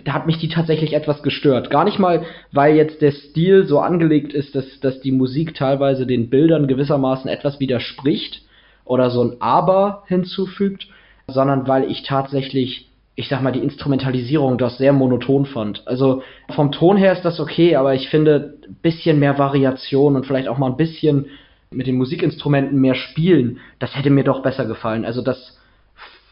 da 0.03 0.13
hat 0.13 0.25
mich 0.25 0.37
die 0.37 0.49
tatsächlich 0.49 0.93
etwas 0.93 1.23
gestört. 1.23 1.69
Gar 1.69 1.85
nicht 1.85 1.99
mal, 1.99 2.25
weil 2.51 2.75
jetzt 2.75 3.01
der 3.01 3.11
Stil 3.11 3.65
so 3.65 3.79
angelegt 3.79 4.33
ist, 4.33 4.55
dass, 4.55 4.79
dass 4.79 4.99
die 4.99 5.11
Musik 5.11 5.55
teilweise 5.55 6.05
den 6.05 6.29
Bildern 6.29 6.67
gewissermaßen 6.67 7.29
etwas 7.29 7.59
widerspricht 7.59 8.41
oder 8.83 9.09
so 9.09 9.23
ein 9.23 9.41
Aber 9.41 10.03
hinzufügt, 10.07 10.87
sondern 11.27 11.67
weil 11.67 11.89
ich 11.89 12.03
tatsächlich, 12.03 12.89
ich 13.15 13.29
sag 13.29 13.41
mal, 13.41 13.51
die 13.51 13.63
Instrumentalisierung 13.63 14.57
das 14.57 14.77
sehr 14.77 14.91
monoton 14.91 15.45
fand. 15.45 15.87
Also 15.87 16.21
vom 16.53 16.71
Ton 16.71 16.97
her 16.97 17.13
ist 17.13 17.23
das 17.23 17.39
okay, 17.39 17.75
aber 17.75 17.93
ich 17.93 18.09
finde, 18.09 18.57
ein 18.67 18.75
bisschen 18.81 19.19
mehr 19.19 19.39
Variation 19.39 20.15
und 20.15 20.25
vielleicht 20.25 20.49
auch 20.49 20.57
mal 20.57 20.71
ein 20.71 20.77
bisschen 20.77 21.27
mit 21.71 21.87
den 21.87 21.95
Musikinstrumenten 21.95 22.79
mehr 22.79 22.95
spielen, 22.95 23.59
das 23.79 23.95
hätte 23.95 24.09
mir 24.09 24.23
doch 24.23 24.43
besser 24.43 24.65
gefallen. 24.65 25.05
Also 25.05 25.21
das 25.21 25.57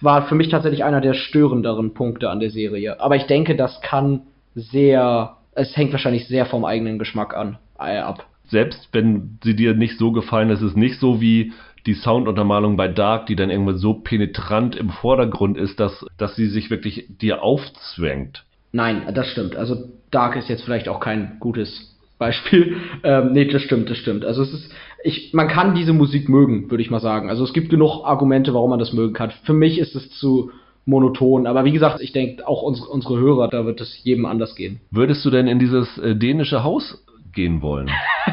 war 0.01 0.27
für 0.27 0.35
mich 0.35 0.49
tatsächlich 0.49 0.83
einer 0.83 1.01
der 1.01 1.13
störenderen 1.13 1.93
Punkte 1.93 2.29
an 2.29 2.39
der 2.39 2.49
Serie. 2.49 2.99
Aber 2.99 3.15
ich 3.15 3.23
denke, 3.23 3.55
das 3.55 3.81
kann 3.81 4.21
sehr, 4.53 5.37
es 5.53 5.75
hängt 5.77 5.93
wahrscheinlich 5.93 6.27
sehr 6.27 6.45
vom 6.45 6.65
eigenen 6.65 6.99
Geschmack 6.99 7.35
an, 7.35 7.57
äh, 7.79 7.97
ab. 7.97 8.25
Selbst 8.49 8.89
wenn 8.91 9.39
sie 9.41 9.55
dir 9.55 9.73
nicht 9.73 9.97
so 9.97 10.11
gefallen, 10.11 10.49
ist 10.49 10.61
es 10.61 10.75
nicht 10.75 10.99
so 10.99 11.21
wie 11.21 11.53
die 11.85 11.93
Sounduntermalung 11.93 12.77
bei 12.77 12.87
Dark, 12.87 13.25
die 13.25 13.35
dann 13.35 13.49
irgendwann 13.49 13.77
so 13.77 13.93
penetrant 13.93 14.75
im 14.75 14.89
Vordergrund 14.89 15.57
ist, 15.57 15.79
dass, 15.79 16.05
dass 16.17 16.35
sie 16.35 16.47
sich 16.47 16.69
wirklich 16.69 17.07
dir 17.09 17.43
aufzwängt. 17.43 18.45
Nein, 18.71 19.03
das 19.13 19.27
stimmt. 19.27 19.55
Also 19.55 19.89
Dark 20.09 20.35
ist 20.35 20.49
jetzt 20.49 20.63
vielleicht 20.63 20.87
auch 20.87 20.99
kein 20.99 21.37
gutes 21.39 21.97
Beispiel. 22.17 22.77
Ähm, 23.05 23.33
nee, 23.33 23.43
das 23.43 23.61
stimmt, 23.61 23.89
das 23.89 23.97
stimmt. 23.97 24.23
Also 24.23 24.43
es 24.43 24.53
ist, 24.53 24.71
ich, 25.03 25.33
man 25.33 25.49
kann 25.49 25.75
diese 25.75 25.91
Musik 25.91 26.29
mögen, 26.29 26.71
würde 26.71 26.81
ich 26.81 26.89
mal 26.89 27.01
sagen. 27.01 27.29
Also 27.29 27.43
es 27.43 27.51
gibt 27.51 27.69
genug 27.69 28.05
Argumente, 28.05 28.53
warum 28.53 28.69
man 28.69 28.79
das 28.79 28.93
mögen 28.93 29.13
kann. 29.13 29.31
Für 29.43 29.51
mich 29.51 29.77
ist 29.77 29.93
es 29.93 30.09
zu 30.11 30.51
monoton. 30.85 31.47
Aber 31.47 31.65
wie 31.65 31.73
gesagt, 31.73 31.99
ich 31.99 32.13
denke, 32.13 32.47
auch 32.47 32.61
uns, 32.61 32.79
unsere 32.79 33.17
Hörer, 33.19 33.49
da 33.49 33.65
wird 33.65 33.81
es 33.81 34.01
jedem 34.03 34.25
anders 34.25 34.55
gehen. 34.55 34.79
Würdest 34.89 35.25
du 35.25 35.31
denn 35.31 35.47
in 35.47 35.59
dieses 35.59 35.97
äh, 35.97 36.15
dänische 36.15 36.63
Haus 36.63 37.03
gehen 37.33 37.61
wollen? 37.61 37.89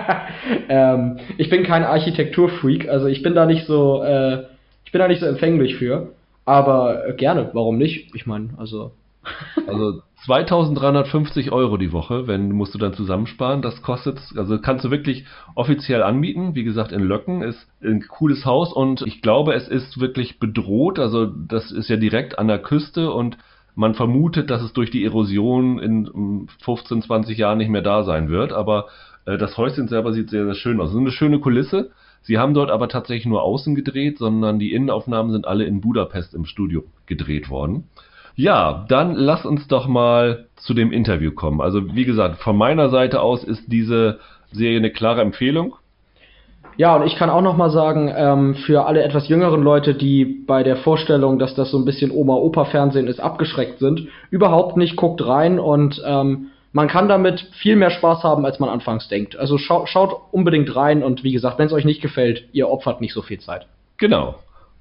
ähm, 0.68 1.18
ich 1.38 1.50
bin 1.50 1.62
kein 1.64 1.84
Architekturfreak, 1.84 2.88
also 2.88 3.06
ich 3.06 3.22
bin 3.22 3.34
da 3.34 3.46
nicht 3.46 3.66
so, 3.66 4.02
äh, 4.02 4.44
ich 4.84 4.92
bin 4.92 5.00
da 5.00 5.08
nicht 5.08 5.20
so 5.20 5.26
empfänglich 5.26 5.76
für. 5.76 6.12
Aber 6.44 7.08
äh, 7.08 7.14
gerne, 7.14 7.50
warum 7.52 7.78
nicht? 7.78 8.14
Ich 8.14 8.26
meine, 8.26 8.50
also. 8.58 8.92
also 9.68 10.02
2350 10.24 11.52
Euro 11.52 11.76
die 11.76 11.92
Woche, 11.92 12.26
wenn 12.26 12.50
musst 12.50 12.74
du 12.74 12.78
dann 12.78 12.92
zusammensparen. 12.92 13.62
Das 13.62 13.82
kostet, 13.82 14.20
also 14.36 14.58
kannst 14.58 14.84
du 14.84 14.90
wirklich 14.90 15.24
offiziell 15.54 16.02
anbieten. 16.02 16.56
Wie 16.56 16.64
gesagt, 16.64 16.90
in 16.90 17.02
Löcken 17.02 17.42
ist 17.42 17.68
ein 17.82 18.04
cooles 18.08 18.44
Haus 18.44 18.72
und 18.72 19.02
ich 19.02 19.22
glaube, 19.22 19.54
es 19.54 19.68
ist 19.68 20.00
wirklich 20.00 20.40
bedroht. 20.40 20.98
Also 20.98 21.26
das 21.26 21.70
ist 21.70 21.88
ja 21.88 21.96
direkt 21.96 22.38
an 22.38 22.48
der 22.48 22.58
Küste 22.58 23.12
und 23.12 23.38
man 23.74 23.94
vermutet, 23.94 24.50
dass 24.50 24.62
es 24.62 24.72
durch 24.72 24.90
die 24.90 25.04
Erosion 25.04 25.78
in 25.78 26.48
15, 26.62 27.02
20 27.02 27.38
Jahren 27.38 27.58
nicht 27.58 27.70
mehr 27.70 27.82
da 27.82 28.02
sein 28.02 28.28
wird. 28.28 28.52
Aber 28.52 28.86
das 29.24 29.56
Häuschen 29.56 29.88
selber 29.88 30.12
sieht 30.12 30.30
sehr, 30.30 30.44
sehr 30.44 30.54
schön 30.54 30.80
aus. 30.80 30.88
Es 30.88 30.94
ist 30.94 31.00
eine 31.00 31.12
schöne 31.12 31.38
Kulisse. 31.38 31.90
Sie 32.22 32.38
haben 32.38 32.54
dort 32.54 32.70
aber 32.70 32.88
tatsächlich 32.88 33.26
nur 33.26 33.42
außen 33.42 33.74
gedreht, 33.74 34.18
sondern 34.18 34.58
die 34.58 34.72
Innenaufnahmen 34.72 35.32
sind 35.32 35.46
alle 35.46 35.64
in 35.64 35.80
Budapest 35.80 36.34
im 36.34 36.44
Studio 36.44 36.84
gedreht 37.06 37.50
worden. 37.50 37.84
Ja, 38.34 38.86
dann 38.88 39.14
lass 39.14 39.44
uns 39.44 39.68
doch 39.68 39.86
mal 39.86 40.46
zu 40.56 40.72
dem 40.74 40.92
Interview 40.92 41.32
kommen. 41.32 41.60
Also 41.60 41.94
wie 41.94 42.04
gesagt, 42.04 42.38
von 42.38 42.56
meiner 42.56 42.88
Seite 42.88 43.20
aus 43.20 43.44
ist 43.44 43.70
diese 43.70 44.20
Serie 44.52 44.78
eine 44.78 44.90
klare 44.90 45.20
Empfehlung. 45.20 45.76
Ja, 46.78 46.96
und 46.96 47.06
ich 47.06 47.16
kann 47.16 47.28
auch 47.28 47.42
noch 47.42 47.56
mal 47.56 47.70
sagen, 47.70 48.10
ähm, 48.16 48.54
für 48.54 48.86
alle 48.86 49.02
etwas 49.02 49.28
jüngeren 49.28 49.62
Leute, 49.62 49.94
die 49.94 50.24
bei 50.24 50.62
der 50.62 50.76
Vorstellung, 50.76 51.38
dass 51.38 51.54
das 51.54 51.70
so 51.70 51.78
ein 51.78 51.84
bisschen 51.84 52.10
Oma-Opa-Fernsehen 52.10 53.08
ist, 53.08 53.20
abgeschreckt 53.20 53.78
sind, 53.78 54.08
überhaupt 54.30 54.78
nicht, 54.78 54.96
guckt 54.96 55.26
rein 55.26 55.58
und 55.58 56.02
ähm, 56.06 56.46
man 56.72 56.88
kann 56.88 57.08
damit 57.08 57.40
viel 57.52 57.76
mehr 57.76 57.90
Spaß 57.90 58.22
haben, 58.24 58.44
als 58.44 58.58
man 58.58 58.70
anfangs 58.70 59.08
denkt. 59.08 59.36
Also 59.36 59.58
schaut, 59.58 59.88
schaut 59.88 60.14
unbedingt 60.32 60.74
rein 60.74 61.02
und 61.02 61.22
wie 61.22 61.32
gesagt, 61.32 61.58
wenn 61.58 61.66
es 61.66 61.72
euch 61.72 61.84
nicht 61.84 62.02
gefällt, 62.02 62.48
ihr 62.52 62.68
opfert 62.68 63.00
nicht 63.00 63.12
so 63.12 63.22
viel 63.22 63.40
Zeit. 63.40 63.66
Genau. 63.98 64.36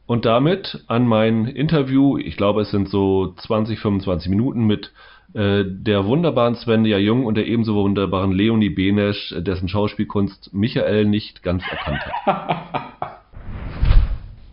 Und 0.05 0.25
damit 0.25 0.83
an 0.87 1.05
mein 1.07 1.45
Interview, 1.45 2.17
ich 2.17 2.37
glaube, 2.37 2.61
es 2.61 2.71
sind 2.71 2.89
so 2.89 3.33
20, 3.37 3.79
25 3.79 4.29
Minuten 4.29 4.65
mit 4.65 4.91
äh, 5.33 5.63
der 5.65 6.05
wunderbaren 6.05 6.55
Svenja 6.55 6.97
Jung 6.97 7.25
und 7.25 7.35
der 7.35 7.47
ebenso 7.47 7.75
wunderbaren 7.75 8.31
Leonie 8.31 8.69
Benesch, 8.69 9.33
dessen 9.37 9.69
Schauspielkunst 9.69 10.53
Michael 10.53 11.05
nicht 11.05 11.43
ganz 11.43 11.63
erkannt 11.69 12.01
hat. 12.25 12.81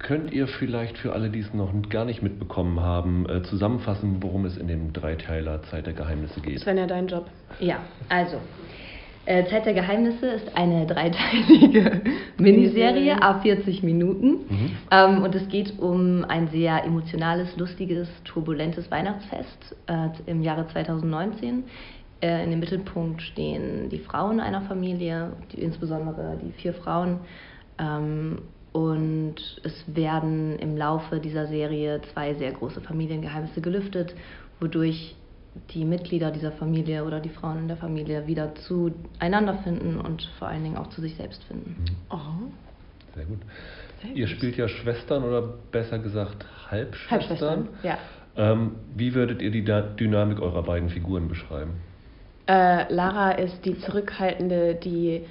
Könnt 0.09 0.33
ihr 0.33 0.49
vielleicht 0.49 0.97
für 0.97 1.13
alle, 1.13 1.29
die 1.29 1.41
es 1.41 1.53
noch 1.53 1.71
gar 1.91 2.07
nicht 2.07 2.23
mitbekommen 2.23 2.81
haben, 2.81 3.29
äh, 3.29 3.43
zusammenfassen, 3.43 4.23
worum 4.23 4.47
es 4.47 4.57
in 4.57 4.67
dem 4.67 4.95
Dreiteiler 4.95 5.61
Zeit 5.65 5.85
der 5.85 5.93
Geheimnisse 5.93 6.41
geht? 6.41 6.61
Sven, 6.61 6.79
ja 6.79 6.87
dein 6.87 7.09
Job. 7.09 7.27
Ja, 7.61 7.81
also. 8.09 8.39
Äh, 9.27 9.45
Zeit 9.51 9.67
der 9.67 9.75
Geheimnisse 9.75 10.29
ist 10.29 10.57
eine 10.57 10.87
dreiteilige 10.87 12.01
Miniserie, 12.39 13.21
a 13.21 13.41
40 13.41 13.83
Minuten. 13.83 14.47
Mhm. 14.49 14.71
Ähm, 14.91 15.23
und 15.23 15.35
es 15.35 15.47
geht 15.51 15.79
um 15.79 16.25
ein 16.25 16.49
sehr 16.49 16.83
emotionales, 16.87 17.55
lustiges, 17.59 18.09
turbulentes 18.25 18.91
Weihnachtsfest 18.91 19.77
äh, 19.89 20.09
im 20.25 20.41
Jahre 20.41 20.67
2019. 20.69 21.65
Äh, 22.23 22.45
in 22.45 22.51
dem 22.53 22.61
Mittelpunkt 22.61 23.21
stehen 23.21 23.91
die 23.91 23.99
Frauen 23.99 24.41
einer 24.41 24.63
Familie, 24.63 25.33
die, 25.53 25.61
insbesondere 25.61 26.39
die 26.43 26.53
vier 26.53 26.73
Frauen. 26.73 27.19
Ähm, 27.79 28.39
und 28.73 29.37
es 29.63 29.85
werden 29.87 30.59
im 30.59 30.77
Laufe 30.77 31.21
dieser 31.21 31.47
Serie 31.47 32.01
zwei 32.13 32.35
sehr 32.35 32.53
große 32.53 32.81
Familiengeheimnisse 32.81 33.61
gelüftet, 33.61 34.15
wodurch 34.61 35.17
die 35.71 35.85
Mitglieder 35.85 36.31
dieser 36.31 36.53
Familie 36.53 37.05
oder 37.05 37.21
die 37.21 37.31
Frauen 37.31 37.59
in 37.59 37.69
der 37.69 37.77
Familie 37.77 38.27
wieder 38.27 38.55
zueinander 38.55 39.55
finden 39.65 40.01
und 40.01 40.23
vor 40.39 40.49
allen 40.49 40.63
Dingen 40.63 40.77
auch 40.77 40.89
zu 40.89 41.01
sich 41.01 41.17
selbst 41.17 41.43
finden. 41.45 41.77
Mhm. 41.81 41.97
Oh. 42.11 42.51
Sehr 43.15 43.25
gut. 43.25 43.39
Sehr 44.03 44.15
Ihr 44.15 44.29
spielt 44.29 44.57
ja 44.57 44.69
Schwestern 44.69 45.25
oder 45.25 45.43
besser 45.43 45.99
gesagt 45.99 46.47
Halbschwestern. 46.71 47.11
Halbschwestern, 47.11 47.69
ja. 47.83 47.99
Ähm, 48.37 48.77
wie 48.95 49.15
würdet 49.15 49.43
ihr 49.43 49.51
die 49.51 49.65
Dynamik 49.65 50.41
eurer 50.41 50.63
beiden 50.63 50.91
Figuren 50.91 51.27
beschreiben? 51.27 51.73
Äh, 52.47 52.93
Lara 52.93 53.33
ist 53.33 53.65
die 53.65 53.79
zurückhaltende, 53.81 54.77
die 54.77 55.23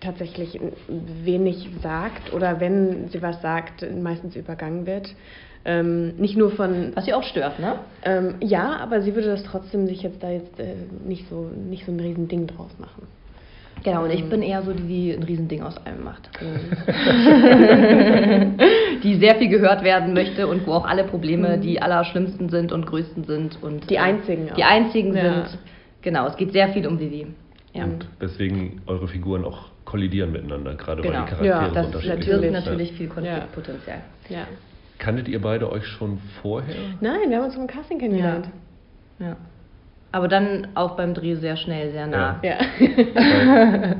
tatsächlich 0.00 0.60
wenig 0.88 1.68
sagt 1.82 2.32
oder 2.32 2.60
wenn 2.60 3.08
sie 3.08 3.22
was 3.22 3.42
sagt, 3.42 3.84
meistens 4.00 4.36
übergangen 4.36 4.86
wird. 4.86 5.14
Ähm, 5.64 6.14
nicht 6.16 6.36
nur 6.36 6.52
von. 6.52 6.92
Was 6.94 7.04
sie 7.04 7.14
auch 7.14 7.24
stört, 7.24 7.58
ne? 7.58 7.80
Ähm, 8.04 8.36
ja, 8.40 8.76
aber 8.76 9.02
sie 9.02 9.14
würde 9.14 9.28
das 9.28 9.42
trotzdem 9.42 9.86
sich 9.86 10.02
jetzt 10.02 10.22
da 10.22 10.30
jetzt 10.30 10.58
äh, 10.60 10.74
nicht 11.04 11.28
so 11.28 11.50
nicht 11.68 11.84
so 11.84 11.92
ein 11.92 12.00
Riesending 12.00 12.46
draus 12.46 12.70
machen. 12.78 13.08
Genau, 13.84 14.04
und 14.04 14.10
ich 14.10 14.22
ähm. 14.22 14.30
bin 14.30 14.42
eher 14.42 14.62
so 14.62 14.72
die, 14.72 14.82
die 14.82 15.12
ein 15.12 15.22
Riesending 15.22 15.62
aus 15.62 15.76
allem 15.84 16.04
macht. 16.04 16.28
die 19.02 19.14
sehr 19.16 19.36
viel 19.36 19.48
gehört 19.48 19.84
werden 19.84 20.14
möchte 20.14 20.46
und 20.46 20.66
wo 20.66 20.72
auch 20.72 20.86
alle 20.86 21.04
Probleme 21.04 21.56
mhm. 21.56 21.60
die 21.60 21.80
allerschlimmsten 21.80 22.48
sind 22.48 22.72
und 22.72 22.86
größten 22.86 23.24
sind 23.24 23.62
und 23.62 23.88
die 23.90 23.96
äh, 23.96 23.98
einzigen. 23.98 24.50
Die 24.56 24.64
einzigen 24.64 25.14
ja. 25.14 25.22
sind. 25.22 25.58
Genau, 26.02 26.26
es 26.26 26.36
geht 26.36 26.52
sehr 26.52 26.68
viel 26.68 26.86
um 26.86 26.98
Vivi. 26.98 27.26
Ja. 27.74 27.84
Und 27.84 28.06
weswegen 28.18 28.80
eure 28.86 29.08
Figuren 29.08 29.44
auch 29.44 29.68
kollidieren 29.84 30.32
miteinander, 30.32 30.74
gerade 30.74 31.02
genau. 31.02 31.14
weil 31.14 31.24
die 31.24 31.30
Charaktere 31.30 31.62
ja, 31.62 31.68
das 31.68 31.86
unterschiedlich 31.86 32.18
natürlich, 32.18 32.40
sind. 32.40 32.52
natürlich 32.52 32.92
viel 32.92 33.08
Konfliktpotenzial. 33.08 34.00
Ja. 34.28 34.46
Kanntet 34.98 35.28
ihr 35.28 35.40
beide 35.40 35.70
euch 35.70 35.86
schon 35.86 36.18
vorher? 36.42 36.74
Nein, 37.00 37.30
wir 37.30 37.38
haben 37.38 37.44
uns 37.44 37.54
vom 37.54 37.66
Casting 37.66 37.98
kennengelernt. 37.98 38.48
Ja. 39.18 39.28
ja. 39.28 39.36
Aber 40.10 40.26
dann 40.26 40.68
auch 40.74 40.96
beim 40.96 41.12
Dreh 41.12 41.34
sehr 41.34 41.56
schnell, 41.56 41.92
sehr 41.92 42.06
nah. 42.06 42.40
Ja. 42.42 42.56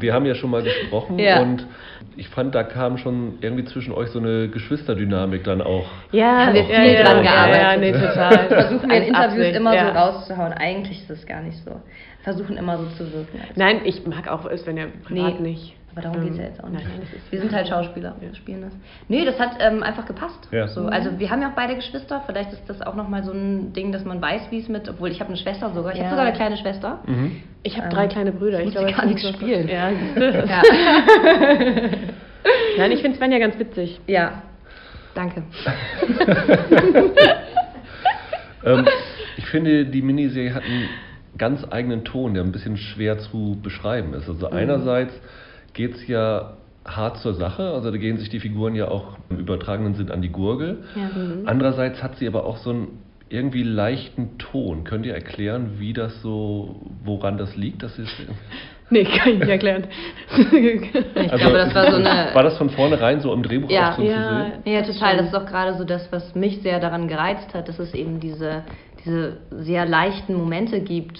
wir 0.01 0.15
haben 0.15 0.25
ja 0.25 0.35
schon 0.35 0.51
mal 0.51 0.63
gesprochen 0.63 1.19
ja. 1.19 1.41
und 1.41 1.67
ich 2.17 2.29
fand, 2.29 2.55
da 2.55 2.65
kam 2.65 2.97
schon 2.99 3.35
irgendwie 3.43 3.65
zwischen 3.65 3.93
euch 3.93 4.09
so 4.09 4.19
eine 4.19 4.49
Geschwisterdynamik 4.49 5.45
dann 5.45 5.61
auch. 5.61 5.87
Ja, 6.11 6.47
haben 6.47 6.55
wir 6.55 6.65
viel 6.65 6.95
ja, 6.95 7.03
dran 7.03 7.23
gearbeitet. 7.23 7.63
Ja, 7.63 7.77
nee, 7.77 7.93
total. 7.93 8.51
Wir 8.51 8.57
versuchen 8.57 8.91
in 8.91 9.03
Interviews 9.03 9.17
Absicht, 9.17 9.57
immer 9.57 9.73
so 9.73 9.99
rauszuhauen. 9.99 10.53
Eigentlich 10.55 11.01
ist 11.03 11.11
das 11.11 11.27
gar 11.27 11.43
nicht 11.43 11.59
so. 11.65 11.73
Versuchen 12.29 12.59
immer 12.59 12.77
so 12.77 12.85
zu 12.97 13.11
wirken. 13.11 13.41
Nein, 13.57 13.81
ich 13.85 14.07
mag 14.07 14.29
auch 14.29 14.45
es, 14.45 14.67
wenn 14.67 14.77
er 14.77 14.89
privat 14.89 15.41
nee. 15.41 15.51
nicht. 15.51 15.75
Aber 15.93 16.03
darum 16.03 16.19
ähm, 16.19 16.25
geht 16.25 16.33
es 16.33 16.39
ja 16.39 16.45
jetzt 16.45 16.63
auch 16.63 16.69
nicht. 16.69 16.85
Nein, 16.85 17.01
wir 17.31 17.41
sind 17.41 17.53
halt 17.53 17.69
Schauspieler, 17.73 18.17
wir 18.21 18.35
spielen 18.35 18.61
das. 18.61 18.73
Nee, 19.09 19.25
das 19.25 19.39
hat 19.41 19.53
ähm, 19.61 19.83
einfach 19.83 20.05
gepasst. 20.05 20.47
Ja. 20.51 20.69
So, 20.69 20.87
also 20.89 21.19
wir 21.19 21.31
haben 21.31 21.41
ja 21.41 21.49
auch 21.49 21.55
beide 21.55 21.75
Geschwister. 21.75 22.23
Vielleicht 22.27 22.53
ist 22.53 22.69
das 22.69 22.83
auch 22.83 22.95
nochmal 22.95 23.23
so 23.25 23.33
ein 23.33 23.73
Ding, 23.73 23.93
dass 23.93 24.05
man 24.05 24.21
weiß, 24.21 24.51
wie 24.51 24.59
es 24.59 24.69
mit, 24.69 24.91
obwohl 24.91 25.11
ich 25.11 25.21
habe 25.21 25.29
eine 25.31 25.39
Schwester 25.39 25.71
sogar. 25.71 25.93
Ich 25.93 25.99
ja. 25.99 26.05
habe 26.05 26.17
sogar 26.17 26.27
eine 26.27 26.37
kleine 26.37 26.59
Schwester. 26.59 26.99
Mhm. 27.07 27.41
Ich 27.63 27.79
habe 27.79 27.87
ähm, 27.87 27.95
drei 27.95 28.09
kleine 28.09 28.33
Brüder. 28.33 28.61
Ich 28.61 28.73
glaube, 28.73 28.91
ich 28.91 28.97
kann 28.97 29.09
nicht 29.09 29.21
so 29.21 29.33
spielen. 29.33 29.69
Ja. 29.79 29.89
ja. 30.19 30.63
Nein, 32.77 32.93
ich 32.93 33.01
finde 33.01 33.17
Sven 33.17 33.33
ja 33.33 33.39
ganz 33.39 33.59
witzig. 33.59 33.99
Ja, 34.07 34.43
danke. 35.15 35.45
ähm, 38.65 38.87
ich 39.39 39.47
finde, 39.47 39.87
die 39.87 40.03
Miniserie 40.03 40.53
hat 40.53 40.63
einen 40.63 40.89
ganz 41.39 41.65
eigenen 41.71 42.05
Ton, 42.05 42.35
der 42.35 42.43
ein 42.43 42.53
bisschen 42.53 42.77
schwer 42.77 43.19
zu 43.19 43.59
beschreiben 43.63 44.15
ist. 44.15 44.29
Also 44.29 44.49
mhm. 44.49 44.57
einerseits 44.57 45.13
geht 45.73 45.95
es 45.95 46.07
ja 46.07 46.55
hart 46.85 47.19
zur 47.19 47.35
Sache. 47.35 47.71
Also 47.71 47.91
da 47.91 47.97
gehen 47.97 48.19
sich 48.19 48.29
die 48.29 48.41
Figuren 48.41 48.75
ja 48.75 48.89
auch 48.89 49.17
im 49.31 49.39
übertragenen 49.39 49.95
Sinn 49.95 50.11
an 50.11 50.23
die 50.23 50.31
Gurgel. 50.31 50.85
Ja. 50.95 51.17
Mhm. 51.17 51.43
Andererseits 51.47 52.03
hat 52.03 52.17
sie 52.17 52.27
aber 52.27 52.45
auch 52.45 52.59
so 52.59 52.71
einen 52.71 52.89
irgendwie 53.29 53.63
leichten 53.63 54.39
Ton. 54.39 54.85
Könnt 54.85 55.05
ihr 55.05 55.15
erklären, 55.15 55.73
wie 55.79 55.93
das 55.93 56.23
so, 56.23 56.81
woran 57.05 57.37
das 57.37 57.57
liegt? 57.57 57.83
Das 57.83 57.99
ist 57.99 58.11
Nee, 58.91 59.05
kann 59.05 59.33
ich 59.33 59.39
nicht 59.41 59.49
erklären. 59.49 59.85
ich 60.31 61.31
also, 61.31 61.37
glaube, 61.37 61.59
das 61.59 61.75
war 61.75 61.91
so 61.91 61.97
eine. 61.97 62.31
War 62.35 62.43
das 62.43 62.57
von 62.57 62.71
vornherein 62.71 63.21
so 63.21 63.35
im 63.35 63.43
Drehbuch 63.43 63.71
ja, 63.71 63.91
auch 63.93 63.97
so 63.97 64.03
ja, 64.03 64.17
zu 64.17 64.35
sehen? 64.35 64.75
Ja, 64.75 64.83
total. 64.83 65.17
Das 65.19 65.27
ist 65.27 65.35
auch 65.35 65.45
gerade 65.45 65.75
so 65.75 65.85
das, 65.85 66.11
was 66.11 66.35
mich 66.35 66.63
sehr 66.63 66.81
daran 66.81 67.07
gereizt 67.07 67.53
hat, 67.53 67.69
dass 67.69 67.79
es 67.79 67.93
eben 67.93 68.19
diese, 68.19 68.63
diese 69.09 69.39
sehr 69.51 69.87
leichten 69.87 70.35
Momente 70.35 70.81
gibt, 70.81 71.19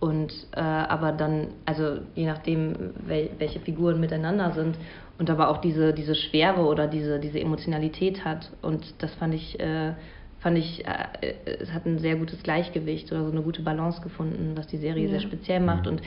und 0.00 0.32
äh, 0.52 0.60
aber 0.60 1.12
dann, 1.12 1.48
also 1.66 1.98
je 2.14 2.26
nachdem, 2.26 2.74
wel, 3.06 3.30
welche 3.38 3.60
Figuren 3.60 4.00
miteinander 4.00 4.52
sind 4.52 4.76
und 5.18 5.28
aber 5.28 5.50
auch 5.50 5.58
diese, 5.58 5.92
diese 5.92 6.14
Schwere 6.14 6.62
oder 6.62 6.86
diese, 6.86 7.20
diese 7.20 7.38
Emotionalität 7.38 8.24
hat. 8.24 8.50
Und 8.62 8.94
das 9.02 9.14
fand 9.16 9.34
ich, 9.34 9.60
äh, 9.60 9.92
fand 10.38 10.56
ich, 10.56 10.86
äh, 10.86 11.34
es 11.60 11.70
hat 11.72 11.84
ein 11.84 11.98
sehr 11.98 12.16
gutes 12.16 12.42
Gleichgewicht 12.42 13.12
oder 13.12 13.24
so 13.24 13.30
eine 13.30 13.42
gute 13.42 13.60
Balance 13.60 14.00
gefunden, 14.00 14.52
was 14.56 14.66
die 14.68 14.78
Serie 14.78 15.04
ja. 15.04 15.10
sehr 15.10 15.20
speziell 15.20 15.60
macht. 15.60 15.86
Und 15.86 16.00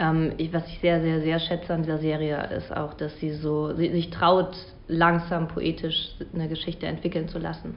ähm, 0.00 0.32
ich, 0.38 0.52
was 0.52 0.66
ich 0.66 0.80
sehr, 0.80 1.00
sehr, 1.00 1.20
sehr 1.20 1.38
schätze 1.38 1.72
an 1.72 1.82
dieser 1.82 1.98
Serie 1.98 2.48
ist 2.56 2.76
auch, 2.76 2.94
dass 2.94 3.16
sie 3.20 3.30
so, 3.30 3.76
sie 3.76 3.90
sich 3.92 4.10
traut, 4.10 4.56
langsam 4.88 5.46
poetisch 5.46 6.16
eine 6.34 6.48
Geschichte 6.48 6.86
entwickeln 6.86 7.28
zu 7.28 7.38
lassen. 7.38 7.76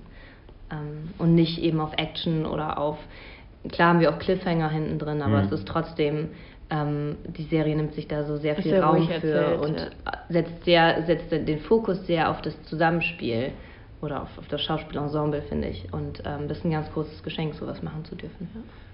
Ähm, 0.71 1.11
und 1.17 1.35
nicht 1.35 1.59
eben 1.61 1.79
auf 1.79 1.93
Action 1.97 2.45
oder 2.45 2.77
auf 2.77 2.97
klar 3.71 3.89
haben 3.89 3.99
wir 3.99 4.11
auch 4.13 4.19
Cliffhanger 4.19 4.69
hinten 4.69 4.99
drin, 4.99 5.21
aber 5.21 5.39
Mhm. 5.39 5.45
es 5.45 5.51
ist 5.51 5.67
trotzdem, 5.67 6.29
ähm, 6.69 7.17
die 7.25 7.43
Serie 7.43 7.75
nimmt 7.75 7.93
sich 7.93 8.07
da 8.07 8.23
so 8.23 8.37
sehr 8.37 8.55
viel 8.55 8.71
sehr 8.71 8.83
Raum 8.83 9.07
für 9.07 9.13
erzählt, 9.13 9.59
und 9.61 9.75
ja. 9.77 9.87
setzt, 10.29 10.63
sehr, 10.63 11.03
setzt 11.03 11.31
den 11.31 11.59
Fokus 11.59 12.05
sehr 12.07 12.29
auf 12.29 12.41
das 12.41 12.61
Zusammenspiel 12.63 13.51
oder 14.01 14.21
auf, 14.21 14.29
auf 14.37 14.47
das 14.47 14.61
Schauspielensemble, 14.61 15.41
finde 15.41 15.67
ich. 15.69 15.91
Und 15.91 16.23
ähm, 16.25 16.47
das 16.47 16.59
ist 16.59 16.65
ein 16.65 16.71
ganz 16.71 16.89
großes 16.93 17.21
Geschenk, 17.23 17.53
sowas 17.55 17.81
machen 17.83 18.05
zu 18.05 18.15
dürfen. 18.15 18.47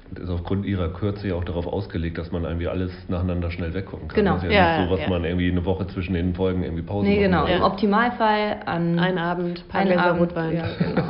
Und 0.09 0.17
ist 0.19 0.29
aufgrund 0.29 0.65
ihrer 0.65 0.89
Kürze 0.89 1.27
ja 1.27 1.35
auch 1.35 1.43
darauf 1.43 1.67
ausgelegt, 1.67 2.17
dass 2.17 2.31
man 2.31 2.43
irgendwie 2.43 2.67
alles 2.67 2.91
nacheinander 3.07 3.51
schnell 3.51 3.73
weggucken 3.73 4.07
kann. 4.07 4.15
Genau. 4.15 4.33
Das 4.35 4.43
ist 4.45 4.51
ja, 4.51 4.55
Ja, 4.55 4.77
nicht 4.79 4.87
so, 4.89 4.93
was 4.95 5.01
ja. 5.01 5.09
man 5.09 5.25
irgendwie 5.25 5.51
eine 5.51 5.65
Woche 5.65 5.85
zwischen 5.87 6.13
den 6.13 6.33
Folgen 6.33 6.63
irgendwie 6.63 6.83
Pause 6.83 7.07
Nee, 7.07 7.19
genau. 7.19 7.41
muss. 7.41 7.49
Im 7.51 7.61
Optimalfall 7.61 8.57
an 8.65 8.97
Ein 8.97 9.17
Abend, 9.19 9.67
paar 9.67 9.81
einen 9.81 9.91
Gläser 9.91 10.05
Abend, 10.05 10.21
Rotwein. 10.21 10.55
Ja, 10.55 10.65
genau. 10.79 11.03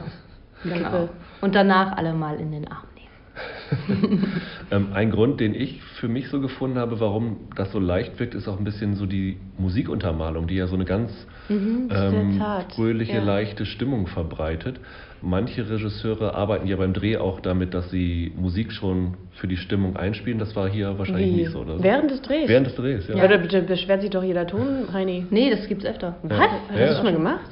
Genau. 0.73 0.89
Kippe. 0.89 1.09
Und 1.41 1.55
danach 1.55 1.97
alle 1.97 2.13
mal 2.13 2.35
in 2.39 2.51
den 2.51 2.67
Arm 2.67 2.83
nehmen. 2.95 4.23
Ähm, 4.71 4.87
ein 4.95 5.11
Grund, 5.11 5.39
den 5.41 5.53
ich 5.53 5.79
für 5.99 6.07
mich 6.07 6.29
so 6.29 6.41
gefunden 6.41 6.79
habe, 6.79 6.99
warum 6.99 7.37
das 7.55 7.71
so 7.71 7.77
leicht 7.79 8.19
wirkt, 8.19 8.33
ist 8.33 8.47
auch 8.47 8.57
ein 8.57 8.63
bisschen 8.63 8.95
so 8.95 9.05
die 9.05 9.37
Musikuntermalung, 9.59 10.47
die 10.47 10.55
ja 10.55 10.65
so 10.65 10.73
eine 10.75 10.85
ganz 10.85 11.11
Mhm, 11.49 11.89
ähm, 11.91 12.41
fröhliche, 12.69 13.17
Ja. 13.17 13.23
leichte 13.23 13.67
Stimmung 13.67 14.07
verbreitet. 14.07 14.79
Manche 15.21 15.69
Regisseure 15.69 16.33
arbeiten 16.33 16.65
ja 16.67 16.75
beim 16.77 16.93
Dreh 16.93 17.17
auch 17.17 17.39
damit, 17.41 17.75
dass 17.75 17.91
sie 17.91 18.31
Musik 18.35 18.71
schon 18.71 19.13
für 19.33 19.47
die 19.47 19.57
Stimmung 19.57 19.95
einspielen. 19.95 20.39
Das 20.39 20.55
war 20.55 20.67
hier 20.67 20.97
wahrscheinlich 20.97 21.31
Wie? 21.35 21.41
nicht 21.41 21.51
so, 21.51 21.59
oder? 21.59 21.77
so? 21.77 21.83
Während 21.83 22.09
des 22.09 22.21
Drehs? 22.23 22.49
Während 22.49 22.65
des 22.67 22.75
Drehs, 22.75 23.07
ja. 23.07 23.15
Ja. 23.17 23.27
da 23.27 23.37
bitte 23.37 23.61
beschwert 23.61 24.01
sich 24.01 24.09
doch 24.09 24.23
jeder 24.23 24.47
Ton, 24.47 24.87
Heini. 24.93 25.27
Nee, 25.29 25.51
das 25.51 25.67
gibt's 25.67 25.85
öfter. 25.85 26.15
Was? 26.23 26.31
Ja. 26.39 26.47
Hast 26.49 26.69
du 26.71 26.77
das 26.79 26.95
schon 26.95 27.05
mal 27.05 27.13
gemacht? 27.13 27.45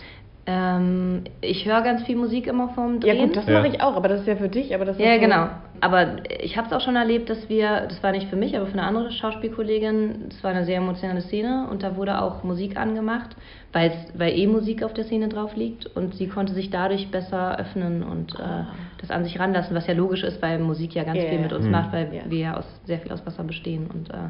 Ähm, 0.45 1.23
ich 1.39 1.65
höre 1.65 1.81
ganz 1.81 2.03
viel 2.03 2.17
Musik 2.17 2.47
immer 2.47 2.69
vorm 2.69 2.99
Ja 3.01 3.13
Drehen. 3.13 3.27
gut, 3.27 3.37
das 3.37 3.47
Ja. 3.47 3.53
mache 3.53 3.67
ich 3.69 3.81
auch, 3.81 3.95
aber 3.95 4.09
das 4.09 4.21
ist 4.21 4.27
ja 4.27 4.35
für 4.35 4.49
dich, 4.49 4.75
aber 4.75 4.83
das 4.83 4.97
ist 4.97 5.01
Ja, 5.03 5.15
so- 5.15 5.21
genau. 5.21 5.47
Aber 5.79 6.17
ich 6.41 6.57
habe 6.57 6.67
es 6.67 6.73
auch 6.73 6.81
schon 6.81 6.95
erlebt, 6.97 7.29
dass 7.29 7.49
wir, 7.49 7.81
das 7.87 8.01
war 8.03 8.11
nicht 8.11 8.27
für 8.29 8.35
mich, 8.35 8.55
aber 8.55 8.65
für 8.65 8.73
eine 8.73 8.83
andere 8.83 9.11
Schauspielkollegin, 9.11 10.25
das 10.29 10.43
war 10.43 10.51
eine 10.51 10.65
sehr 10.65 10.77
emotionale 10.77 11.21
Szene 11.21 11.67
und 11.69 11.83
da 11.83 11.95
wurde 11.95 12.21
auch 12.21 12.43
Musik 12.43 12.77
angemacht, 12.77 13.35
weil 13.71 13.91
eh 14.19 14.47
Musik 14.47 14.83
auf 14.83 14.93
der 14.93 15.05
Szene 15.05 15.29
drauf 15.29 15.55
liegt 15.55 15.85
und 15.87 16.15
sie 16.15 16.27
konnte 16.27 16.53
sich 16.53 16.69
dadurch 16.69 17.09
besser 17.09 17.57
öffnen 17.59 18.03
und 18.03 18.33
äh, 18.35 18.63
das 18.99 19.11
an 19.11 19.23
sich 19.23 19.39
ranlassen, 19.39 19.75
was 19.75 19.87
ja 19.87 19.93
logisch 19.93 20.23
ist, 20.23 20.41
weil 20.41 20.59
Musik 20.59 20.93
ja 20.95 21.03
ganz 21.03 21.21
Ja, 21.23 21.29
viel 21.29 21.37
ja. 21.37 21.43
mit 21.43 21.53
uns 21.53 21.65
Mhm. 21.65 21.71
macht, 21.71 21.93
weil 21.93 22.13
Ja. 22.13 22.21
wir 22.27 22.39
ja 22.39 22.57
aus, 22.57 22.65
sehr 22.85 22.99
viel 22.99 23.11
aus 23.11 23.25
Wasser 23.25 23.43
bestehen 23.43 23.87
und 23.93 24.09
äh, 24.09 24.29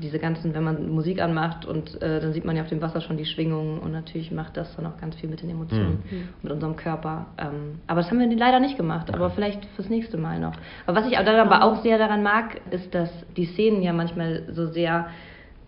diese 0.00 0.18
ganzen, 0.18 0.54
wenn 0.54 0.64
man 0.64 0.90
Musik 0.90 1.20
anmacht 1.20 1.66
und 1.66 2.00
äh, 2.02 2.20
dann 2.20 2.32
sieht 2.32 2.44
man 2.44 2.56
ja 2.56 2.62
auf 2.62 2.68
dem 2.68 2.80
Wasser 2.80 3.00
schon 3.00 3.16
die 3.16 3.26
Schwingungen 3.26 3.78
und 3.78 3.92
natürlich 3.92 4.30
macht 4.32 4.56
das 4.56 4.74
dann 4.76 4.86
auch 4.86 4.98
ganz 5.00 5.16
viel 5.16 5.28
mit 5.28 5.42
den 5.42 5.50
Emotionen, 5.50 6.02
mit 6.42 6.52
unserem 6.52 6.76
Körper. 6.76 7.26
Ähm, 7.38 7.80
aber 7.86 8.00
das 8.00 8.10
haben 8.10 8.18
wir 8.18 8.36
leider 8.36 8.60
nicht 8.60 8.76
gemacht, 8.76 9.12
aber 9.12 9.30
vielleicht 9.30 9.64
fürs 9.76 9.88
nächste 9.90 10.16
Mal 10.16 10.40
noch. 10.40 10.54
Aber 10.86 11.00
was 11.00 11.06
ich 11.10 11.18
auch 11.18 11.24
dann 11.24 11.36
aber 11.36 11.64
auch 11.64 11.82
sehr 11.82 11.98
daran 11.98 12.22
mag, 12.22 12.60
ist, 12.70 12.94
dass 12.94 13.10
die 13.36 13.46
Szenen 13.46 13.82
ja 13.82 13.92
manchmal 13.92 14.44
so 14.50 14.66
sehr 14.66 15.08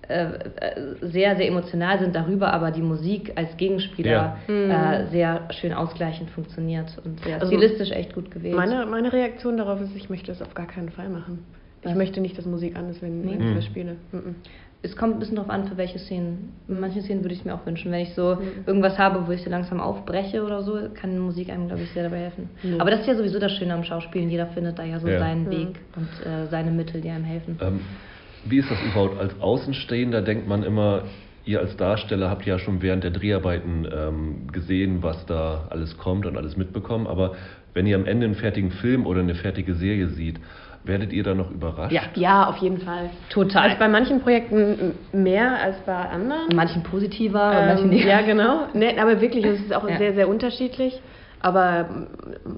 äh, 0.09 0.25
äh, 0.25 0.97
sehr, 1.01 1.37
sehr 1.37 1.49
emotional 1.49 1.99
sind, 1.99 2.15
darüber 2.15 2.53
aber 2.53 2.71
die 2.71 2.83
Musik 2.83 3.33
als 3.37 3.57
Gegenspieler 3.57 4.37
äh, 4.49 5.07
sehr 5.11 5.49
schön 5.51 5.73
ausgleichend 5.73 6.31
funktioniert 6.31 7.01
und 7.05 7.21
sehr 7.21 7.37
Also 7.41 7.47
stilistisch 7.47 7.91
echt 7.91 8.15
gut 8.15 8.31
gewählt. 8.31 8.55
Meine, 8.55 8.85
meine 8.87 9.13
Reaktion 9.13 9.57
darauf 9.57 9.81
ist, 9.81 9.97
ich 9.97 10.11
möchte 10.11 10.27
das 10.27 10.43
auf 10.43 10.55
gar 10.55 10.67
keinen 10.67 10.91
Fall 10.91 11.09
machen. 11.09 11.45
Ich 11.87 11.95
möchte 11.95 12.21
nicht, 12.21 12.37
dass 12.39 12.47
Musik 12.47 12.77
an 12.77 12.89
ist, 12.91 13.03
wenn, 13.03 13.21
Nee. 13.23 13.33
ich 13.35 13.39
Mhm. 13.41 13.57
was 13.57 13.65
spiele. 13.67 13.97
Mhm. 14.13 14.35
Es 14.83 14.95
kommt 14.97 15.15
ein 15.15 15.19
bisschen 15.19 15.37
darauf 15.37 15.51
an, 15.51 15.65
für 15.67 15.79
welche 15.79 15.99
Szenen. 15.99 16.53
In 16.69 16.79
manchen 16.79 17.01
Szenen 17.01 17.23
würde 17.25 17.33
ich 17.33 17.41
es 17.41 17.45
mir 17.47 17.55
auch 17.55 17.65
wünschen. 17.65 17.91
Wenn 17.91 18.01
ich 18.01 18.13
so 18.15 18.37
irgendwas 18.67 18.99
habe, 18.99 19.27
wo 19.27 19.33
ich 19.33 19.43
so 19.43 19.49
langsam 19.49 19.81
aufbreche 19.81 20.45
oder 20.45 20.63
so, 20.63 20.79
kann 20.93 21.19
Musik 21.19 21.49
einem, 21.49 21.69
glaube 21.69 21.83
ich, 21.83 21.91
sehr 21.93 22.03
dabei 22.03 22.19
helfen. 22.19 22.51
Ja. 22.63 22.81
Aber 22.81 22.91
das 22.91 23.01
ist 23.01 23.07
ja 23.07 23.15
sowieso 23.17 23.39
das 23.39 23.53
Schöne 23.53 23.73
am 23.73 23.83
Schauspielen. 23.85 24.29
Jeder 24.29 24.47
findet 24.49 24.79
da 24.79 24.85
ja 24.85 24.99
so 25.01 25.09
Ja. 25.09 25.19
seinen 25.21 25.45
Mhm. 25.45 25.51
Weg 25.51 25.69
und 25.97 26.27
äh, 26.27 26.47
seine 26.51 26.71
Mittel, 26.71 27.01
die 27.01 27.09
einem 27.09 27.25
helfen. 27.25 27.59
Ähm, 27.63 27.81
wie 28.45 28.59
ist 28.59 28.71
das 28.71 28.79
überhaupt? 28.83 29.19
Als 29.19 29.41
Außenstehender 29.41 30.21
denkt 30.21 30.47
man 30.47 30.63
immer, 30.63 31.05
ihr 31.47 31.61
als 31.61 31.77
Darsteller 31.79 32.29
habt 32.29 32.45
ja 32.45 32.59
schon 32.59 32.83
während 32.83 33.05
der 33.05 33.11
Dreharbeiten 33.11 33.87
ähm, 33.91 34.35
gesehen, 34.53 35.03
was 35.03 35.25
da 35.25 35.67
alles 35.71 35.97
kommt 35.97 36.27
und 36.27 36.37
alles 36.37 36.59
mitbekommen. 36.59 37.07
Aber 37.07 37.33
wenn 37.73 37.87
ihr 37.87 37.97
am 37.97 38.05
Ende 38.05 38.27
einen 38.27 38.35
fertigen 38.35 38.71
Film 38.71 39.07
oder 39.07 39.21
eine 39.21 39.35
fertige 39.35 39.75
Serie 39.75 40.09
seht, 40.09 40.37
werdet 40.85 41.13
ihr 41.13 41.23
da 41.25 41.35
noch 41.35 41.51
überrascht? 41.51 41.93
Ja, 41.93 42.03
ja, 42.15 42.47
auf 42.49 42.59
jeden 42.59 42.79
Fall. 42.79 43.11
Total. 43.31 43.65
Also 43.65 43.79
bei 43.79 43.89
manchen 43.89 44.21
Projekten 44.21 44.93
mehr 45.13 45.61
als 45.63 45.77
bei 45.87 45.95
anderen. 45.95 46.49
Bei 46.51 46.55
manchen 46.57 46.83
positiver, 46.83 47.51
bei 47.53 47.67
manchen 47.67 47.93
Ähm, 47.93 48.07
ja, 48.07 48.21
genau. 48.23 48.67
Nee, 48.75 48.99
aber 48.99 49.21
wirklich, 49.21 49.45
es 49.45 49.61
ist 49.61 49.75
auch 49.75 49.89
Ja. 49.89 49.97
sehr, 49.99 50.15
sehr 50.15 50.29
unterschiedlich. 50.29 51.01
Aber 51.41 51.87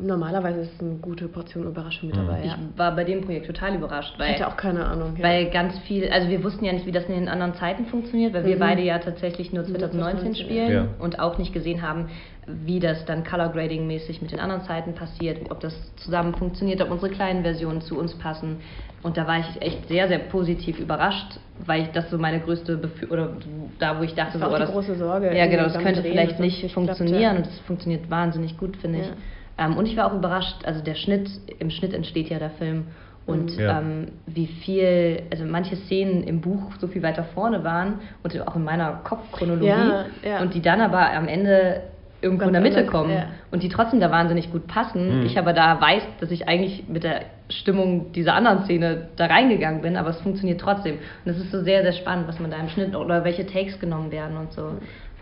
normalerweise 0.01 0.61
ist 0.61 0.81
eine 0.81 0.95
gute 0.99 1.27
Portion 1.27 1.65
Überraschung 1.67 2.09
mit 2.09 2.17
dabei. 2.17 2.41
Ich 2.45 2.51
Ja. 2.53 2.59
war 2.77 2.95
bei 2.95 3.03
dem 3.03 3.21
Projekt 3.23 3.47
total 3.47 3.75
überrascht, 3.75 4.12
Ich 4.15 4.21
weil 4.21 4.29
hätte 4.35 4.47
auch 4.47 4.57
keine 4.57 4.85
Ahnung. 4.87 5.15
Ja. 5.19 5.25
Weil 5.25 5.51
ganz 5.51 5.77
viel, 5.81 6.09
also 6.09 6.29
wir 6.29 6.45
wussten 6.45 6.65
ja 6.65 6.73
nicht, 6.73 6.87
wie 6.87 6.93
das 6.93 7.05
in 7.07 7.15
den 7.17 7.29
anderen 7.29 7.55
Zeiten 7.55 7.87
funktioniert, 7.87 8.33
weil 8.33 8.45
wir 8.45 8.55
Mhm. 8.55 8.61
beide 8.61 8.83
ja 8.83 9.01
tatsächlich 9.01 9.53
nur 9.53 9.65
Nur 9.65 9.71
2019 9.77 10.35
2019, 10.35 10.45
spielen 10.45 10.73
ja. 10.73 10.87
und 11.01 11.19
auch 11.19 11.37
nicht 11.39 11.53
gesehen 11.53 11.83
haben, 11.83 12.07
wie 12.47 12.79
das 12.79 13.05
dann 13.07 13.25
Color 13.25 13.49
Grading 13.49 13.87
mäßig 13.87 14.23
mit 14.23 14.31
den 14.31 14.39
anderen 14.39 14.63
Zeiten 14.63 14.95
passiert, 14.95 15.51
ob 15.51 15.61
das 15.61 15.75
zusammen 15.97 16.35
funktioniert, 16.35 16.81
ob 16.81 16.91
unsere 16.91 17.11
kleinen 17.11 17.43
Versionen 17.43 17.81
zu 17.81 17.99
uns 17.99 18.15
passen. 18.15 18.59
Und 19.03 19.17
da 19.17 19.27
war 19.27 19.39
ich 19.39 19.63
echt 19.63 19.89
sehr, 19.89 20.09
sehr 20.09 20.19
positiv 20.19 20.79
überrascht, 20.79 21.39
weil 21.65 21.83
ich 21.83 21.89
das 21.89 22.11
so 22.11 22.19
meine 22.19 22.41
größte 22.41 22.77
Befü 22.77 23.07
oder 23.07 23.31
da, 23.79 23.99
wo 23.99 24.03
ich 24.03 24.15
dachte, 24.15 24.39
Das 24.39 24.43
war 24.43 24.51
so, 24.51 24.57
auch 24.57 24.61
oh, 24.61 24.67
die 24.67 24.73
große 24.73 24.97
Sorge, 24.97 25.37
Ja, 25.37 25.47
genau, 25.47 25.65
das 25.65 25.79
könnte 25.79 26.03
Drehen, 26.03 26.13
vielleicht 26.13 26.33
das 26.33 26.39
nicht 26.41 26.73
funktionieren 26.73 27.19
klappt, 27.19 27.23
ja. 27.23 27.37
und 27.37 27.47
es 27.47 27.61
funktioniert 27.61 28.11
wahnsinnig 28.11 28.57
gut, 28.59 28.77
finde 28.77 29.01
ich. 29.01 29.07
Ja. 29.07 29.67
Ähm, 29.67 29.77
und 29.77 29.87
ich 29.87 29.97
war 29.97 30.11
auch 30.11 30.17
überrascht, 30.17 30.65
also 30.65 30.83
der 30.83 30.95
Schnitt, 30.95 31.29
im 31.59 31.71
Schnitt 31.71 31.95
entsteht 31.95 32.29
ja 32.29 32.39
der 32.39 32.51
Film. 32.51 32.87
Und. 33.27 33.57
Ja. 33.57 33.81
ähm, 33.81 34.13
wie 34.27 34.47
viel, 34.47 35.23
also 35.33 35.45
manche 35.45 35.75
Szenen 35.75 36.23
im 36.23 36.41
Buch 36.41 36.71
so 36.79 36.87
viel 36.87 37.03
weiter 37.03 37.25
vorne 37.25 37.65
waren 37.65 37.95
und 38.23 38.41
auch 38.47 38.55
in 38.55 38.63
meiner 38.63 39.01
Kopfchronologie 39.03 39.67
Ja, 39.67 40.05
ja. 40.23 40.41
und 40.43 40.55
die 40.55 40.63
dann 40.63 40.81
aber 40.81 41.13
am 41.13 41.27
Ende 41.27 41.83
irgendwo 42.27 42.45
Ganz 42.45 42.49
in 42.51 42.53
der 42.55 42.62
Mitte 42.62 42.79
anders, 42.79 42.93
kommen 42.93 43.11
ja. 43.12 43.27
und 43.51 43.62
die 43.62 43.69
trotzdem 43.69 44.01
da 44.01 44.11
wahnsinnig 44.11 44.53
gut 44.53 44.67
passen. 44.67 45.21
Mhm. 45.21 45.27
Ich 45.27 45.39
aber 45.39 45.53
da 45.53 45.81
weiß, 45.81 46.03
dass 46.21 46.31
ich 46.31 46.47
eigentlich 46.49 46.85
mit 46.89 47.03
der 47.05 47.23
Stimmung 47.49 48.12
dieser 48.12 48.35
anderen 48.35 48.65
Szene 48.65 49.09
da 49.17 49.27
reingegangen 49.27 49.81
bin, 49.83 49.97
aber 49.97 50.11
es 50.11 50.21
funktioniert 50.21 50.61
trotzdem. 50.61 50.97
Und 51.25 51.31
es 51.31 51.39
ist 51.39 51.51
so 51.53 51.62
sehr, 51.62 51.83
sehr 51.83 51.93
spannend, 51.93 52.29
was 52.29 52.39
man 52.41 52.51
da 52.51 52.57
im 52.59 52.69
Schnitt 52.69 52.95
oder 52.95 53.25
welche 53.25 53.47
Takes 53.47 53.79
genommen 53.79 54.11
werden 54.11 54.37
und 54.37 54.53
so. 54.53 54.73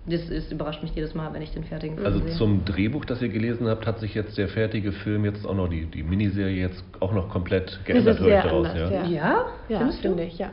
Das, 0.07 0.21
ist, 0.29 0.53
überrascht 0.53 0.83
mich 0.83 0.95
jedes 0.95 1.15
Mal, 1.15 1.33
wenn 1.33 1.41
ich 1.41 1.53
den 1.53 1.65
fertigen 1.65 1.97
Film 1.97 2.07
Also 2.07 2.19
sehe. 2.21 2.33
zum 2.37 2.65
Drehbuch, 2.67 3.07
das 3.07 3.23
ihr 3.23 3.31
gelesen 3.31 3.69
habt, 3.69 3.87
hat 3.87 4.01
sich 4.01 4.15
jetzt 4.15 4.37
der 4.37 4.49
fertige 4.49 4.93
Film 4.93 5.25
jetzt 5.25 5.47
auch 5.47 5.55
noch, 5.55 5.69
die, 5.69 5.87
die 5.87 6.03
Miniserie 6.03 6.61
jetzt 6.61 6.85
auch 7.01 7.13
noch 7.15 7.31
komplett 7.31 7.69
Das 7.71 7.85
geändert, 7.85 8.15
ist 8.17 8.21
höre 8.21 8.27
ich 8.29 8.33
sehr 8.35 8.43
daraus. 8.43 8.69
anders, 8.69 8.91
ja. 8.91 9.05
ja. 9.07 9.45
Ja? 9.71 9.91
Finde 10.03 10.25
ich, 10.25 10.37
ja. 10.39 10.51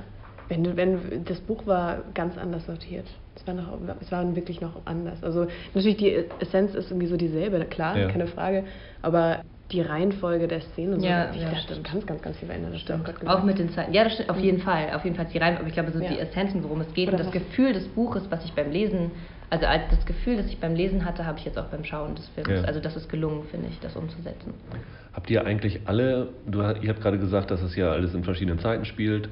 Wenn, 0.47 0.63
du- 0.63 0.77
wenn 0.77 0.99
das 1.25 1.39
Buch 1.41 1.65
war 1.67 1.97
ganz 2.13 2.37
anders 2.37 2.65
sortiert. 2.65 3.05
Es 3.35 3.47
war, 3.47 3.53
noch, 3.53 3.77
es 4.01 4.11
war 4.11 4.35
wirklich 4.35 4.59
noch 4.59 4.85
anders. 4.85 5.23
Also 5.23 5.47
natürlich 5.73 5.97
die 5.97 6.15
Essenz 6.39 6.75
ist 6.75 6.91
irgendwie 6.91 7.07
so 7.07 7.15
dieselbe, 7.15 7.63
klar, 7.65 7.97
Ja. 7.97 8.07
keine 8.09 8.27
Frage. 8.27 8.65
Aber 9.01 9.41
die 9.71 9.79
Reihenfolge 9.81 10.49
der 10.49 10.59
Szenen 10.61 10.95
und 10.95 10.99
so, 10.99 11.05
Ja, 11.07 11.31
ich 11.33 11.41
ja, 11.41 11.49
dachte, 11.51 11.75
stimmt. 11.75 11.89
ganz, 11.89 12.05
ganz, 12.05 12.21
ganz 12.21 12.37
viel 12.37 12.47
verändert. 12.47 12.73
Das 12.73 12.81
Stimmt. 12.81 13.05
gesagt. 13.05 13.25
Auch 13.27 13.43
mit 13.43 13.57
den 13.57 13.69
Zeiten. 13.69 13.93
Ja, 13.93 14.03
das 14.03 14.13
stimmt, 14.15 14.29
auf 14.29 14.37
jeden 14.39 14.59
Fall. 14.59 14.91
Auf 14.93 15.05
jeden 15.05 15.15
Fall 15.15 15.27
die 15.33 15.37
Reihen, 15.37 15.57
aber 15.57 15.67
ich 15.67 15.73
glaube, 15.73 15.91
so 15.91 15.99
Ja. 16.03 16.09
die 16.09 16.19
Essenzen, 16.19 16.61
worum 16.63 16.81
es 16.81 16.93
geht 16.93 17.07
Oder 17.07 17.19
und 17.19 17.23
das 17.25 17.31
Gefühl 17.31 17.71
des 17.71 17.87
Buches, 17.87 18.29
was 18.29 18.43
ich 18.43 18.51
beim 18.53 18.69
Lesen, 18.69 19.11
also 19.51 19.65
als 19.67 19.83
das 19.91 20.05
Gefühl, 20.05 20.37
das 20.37 20.47
ich 20.47 20.59
beim 20.59 20.73
Lesen 20.75 21.05
hatte, 21.05 21.25
habe 21.25 21.37
ich 21.37 21.45
jetzt 21.45 21.59
auch 21.59 21.65
beim 21.65 21.83
Schauen 21.83 22.15
des 22.15 22.27
Films. 22.29 22.49
Ja. 22.61 22.67
Also 22.67 22.79
das 22.79 22.95
ist 22.95 23.09
gelungen, 23.09 23.43
finde 23.51 23.67
ich, 23.69 23.79
das 23.81 23.95
umzusetzen. 23.95 24.53
Habt 25.13 25.29
ihr 25.29 25.45
eigentlich 25.45 25.81
alle, 25.87 26.29
du, 26.47 26.61
ihr 26.61 26.89
habt 26.89 27.01
gerade 27.01 27.19
gesagt, 27.19 27.51
dass 27.51 27.61
es 27.61 27.75
ja 27.75 27.91
alles 27.91 28.13
in 28.13 28.23
verschiedenen 28.23 28.59
Zeiten 28.59 28.85
spielt, 28.85 29.27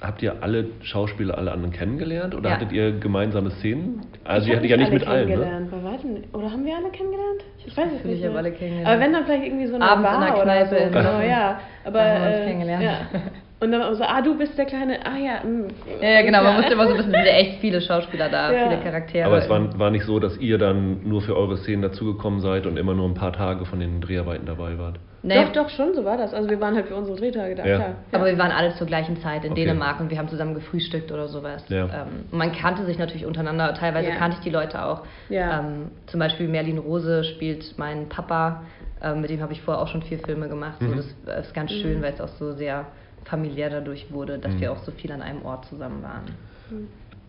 habt 0.00 0.22
ihr 0.22 0.42
alle 0.44 0.66
Schauspieler, 0.82 1.36
alle 1.36 1.50
anderen 1.50 1.72
kennengelernt 1.72 2.36
oder 2.36 2.50
Ja. 2.50 2.54
hattet 2.54 2.70
ihr 2.70 2.92
gemeinsame 2.92 3.50
Szenen? 3.50 4.02
Also 4.22 4.46
ich 4.46 4.52
ihr 4.52 4.56
hattet 4.58 4.70
ja 4.70 4.76
nicht 4.76 4.90
alle 4.92 4.98
mit 5.00 5.08
allen, 5.08 5.28
ne? 5.28 5.34
kennengelernt. 5.34 5.70
Bei 5.72 5.82
weitem 5.92 6.14
nicht. 6.14 6.34
Oder 6.34 6.50
haben 6.52 6.64
wir 6.64 6.76
alle 6.76 6.90
kennengelernt? 6.90 7.40
Ich 7.66 7.76
weiß 7.76 7.88
es 7.98 8.04
nicht. 8.04 8.20
ich 8.20 8.26
habe 8.26 8.38
alle 8.38 8.52
kennengelernt. 8.52 8.88
Aber 8.88 9.00
wenn 9.00 9.12
dann 9.12 9.24
vielleicht 9.24 9.44
irgendwie 9.44 9.66
so 9.66 9.74
eine 9.74 9.84
Abends 9.90 10.08
Bar 10.08 10.14
in 10.14 10.20
der 10.24 10.34
oder 10.36 10.44
Kneipe 10.44 10.68
so. 10.70 10.76
in- 10.84 10.92
Genau, 10.92 11.20
ja. 11.20 11.60
Aber, 11.84 11.98
Da 11.98 12.14
haben 12.14 12.22
wir 12.22 12.28
uns 12.28 12.36
äh, 12.38 12.44
kennengelernt. 12.46 12.82
Ja. 12.84 12.96
Und 13.60 13.72
dann 13.72 13.94
so, 13.94 14.02
ah, 14.04 14.20
du 14.20 14.36
bist 14.36 14.58
der 14.58 14.66
kleine, 14.66 14.98
ah 15.06 15.16
ja. 15.16 15.42
mm, 15.48 15.68
Ja, 16.02 16.08
ja 16.08 16.22
genau, 16.22 16.42
man 16.42 16.52
ja. 16.52 16.56
musste 16.58 16.72
immer 16.74 16.84
so 16.86 16.90
ein 16.90 16.96
bisschen, 16.96 17.14
es 17.14 17.18
sind 17.24 17.26
ja 17.26 17.38
echt 17.38 17.60
viele 17.60 17.80
Schauspieler 17.80 18.28
da, 18.28 18.52
Ja. 18.52 18.68
viele 18.68 18.82
Charaktere. 18.82 19.26
Aber 19.26 19.38
es 19.38 19.48
war, 19.48 19.78
war 19.78 19.90
nicht 19.90 20.04
so, 20.04 20.18
dass 20.18 20.36
ihr 20.38 20.58
dann 20.58 21.08
nur 21.08 21.22
für 21.22 21.36
eure 21.36 21.56
Szenen 21.58 21.80
dazugekommen 21.82 22.40
seid 22.40 22.66
und 22.66 22.76
immer 22.76 22.94
nur 22.94 23.08
ein 23.08 23.14
paar 23.14 23.32
Tage 23.32 23.64
von 23.64 23.80
den 23.80 24.00
Dreharbeiten 24.00 24.44
dabei 24.44 24.76
wart. 24.78 24.96
Nee, 25.22 25.42
Doch, 25.46 25.52
doch, 25.52 25.68
schon, 25.70 25.94
so 25.94 26.04
war 26.04 26.18
das. 26.18 26.34
Also 26.34 26.50
wir 26.50 26.60
waren 26.60 26.74
halt 26.74 26.88
für 26.88 26.96
unsere 26.96 27.16
Drehtage 27.16 27.54
da, 27.54 27.64
Ja. 27.66 27.76
klar. 27.76 27.94
Aber 28.12 28.26
wir 28.26 28.36
waren 28.36 28.50
alle 28.52 28.74
zur 28.74 28.86
gleichen 28.86 29.16
Zeit 29.22 29.42
in 29.46 29.52
Okay. 29.52 29.64
Dänemark 29.64 29.98
und 30.00 30.10
wir 30.10 30.18
haben 30.18 30.28
zusammen 30.28 30.52
gefrühstückt 30.54 31.10
oder 31.10 31.28
sowas. 31.28 31.64
Ja. 31.68 31.84
Ähm, 31.84 32.26
man 32.30 32.52
kannte 32.52 32.84
sich 32.84 32.98
natürlich 32.98 33.24
untereinander, 33.24 33.72
teilweise 33.72 34.10
Ja. 34.10 34.16
kannte 34.16 34.36
ich 34.38 34.44
die 34.44 34.50
Leute 34.50 34.84
auch. 34.84 35.04
Ja. 35.30 35.60
Ähm, 35.60 35.90
zum 36.06 36.20
Beispiel 36.20 36.46
Merlin 36.48 36.76
Rose 36.76 37.24
spielt 37.24 37.78
meinen 37.78 38.10
Papa, 38.10 38.64
ähm, 39.02 39.22
mit 39.22 39.30
dem 39.30 39.40
habe 39.40 39.54
ich 39.54 39.62
vorher 39.62 39.82
auch 39.82 39.88
schon 39.88 40.02
vier 40.02 40.18
Filme 40.18 40.48
gemacht. 40.48 40.74
So, 40.80 40.88
Mhm. 40.88 40.96
das 41.24 41.46
ist 41.46 41.54
ganz 41.54 41.70
schön, 41.72 42.02
weil 42.02 42.12
es 42.12 42.20
auch 42.20 42.28
so 42.28 42.52
sehr 42.52 42.84
familiär 43.24 43.70
dadurch 43.70 44.12
wurde, 44.12 44.38
dass 44.38 44.54
Mhm. 44.54 44.60
wir 44.60 44.72
auch 44.72 44.82
so 44.84 44.92
viel 44.92 45.12
an 45.12 45.22
einem 45.22 45.42
Ort 45.44 45.64
zusammen 45.66 46.02
waren. 46.02 46.24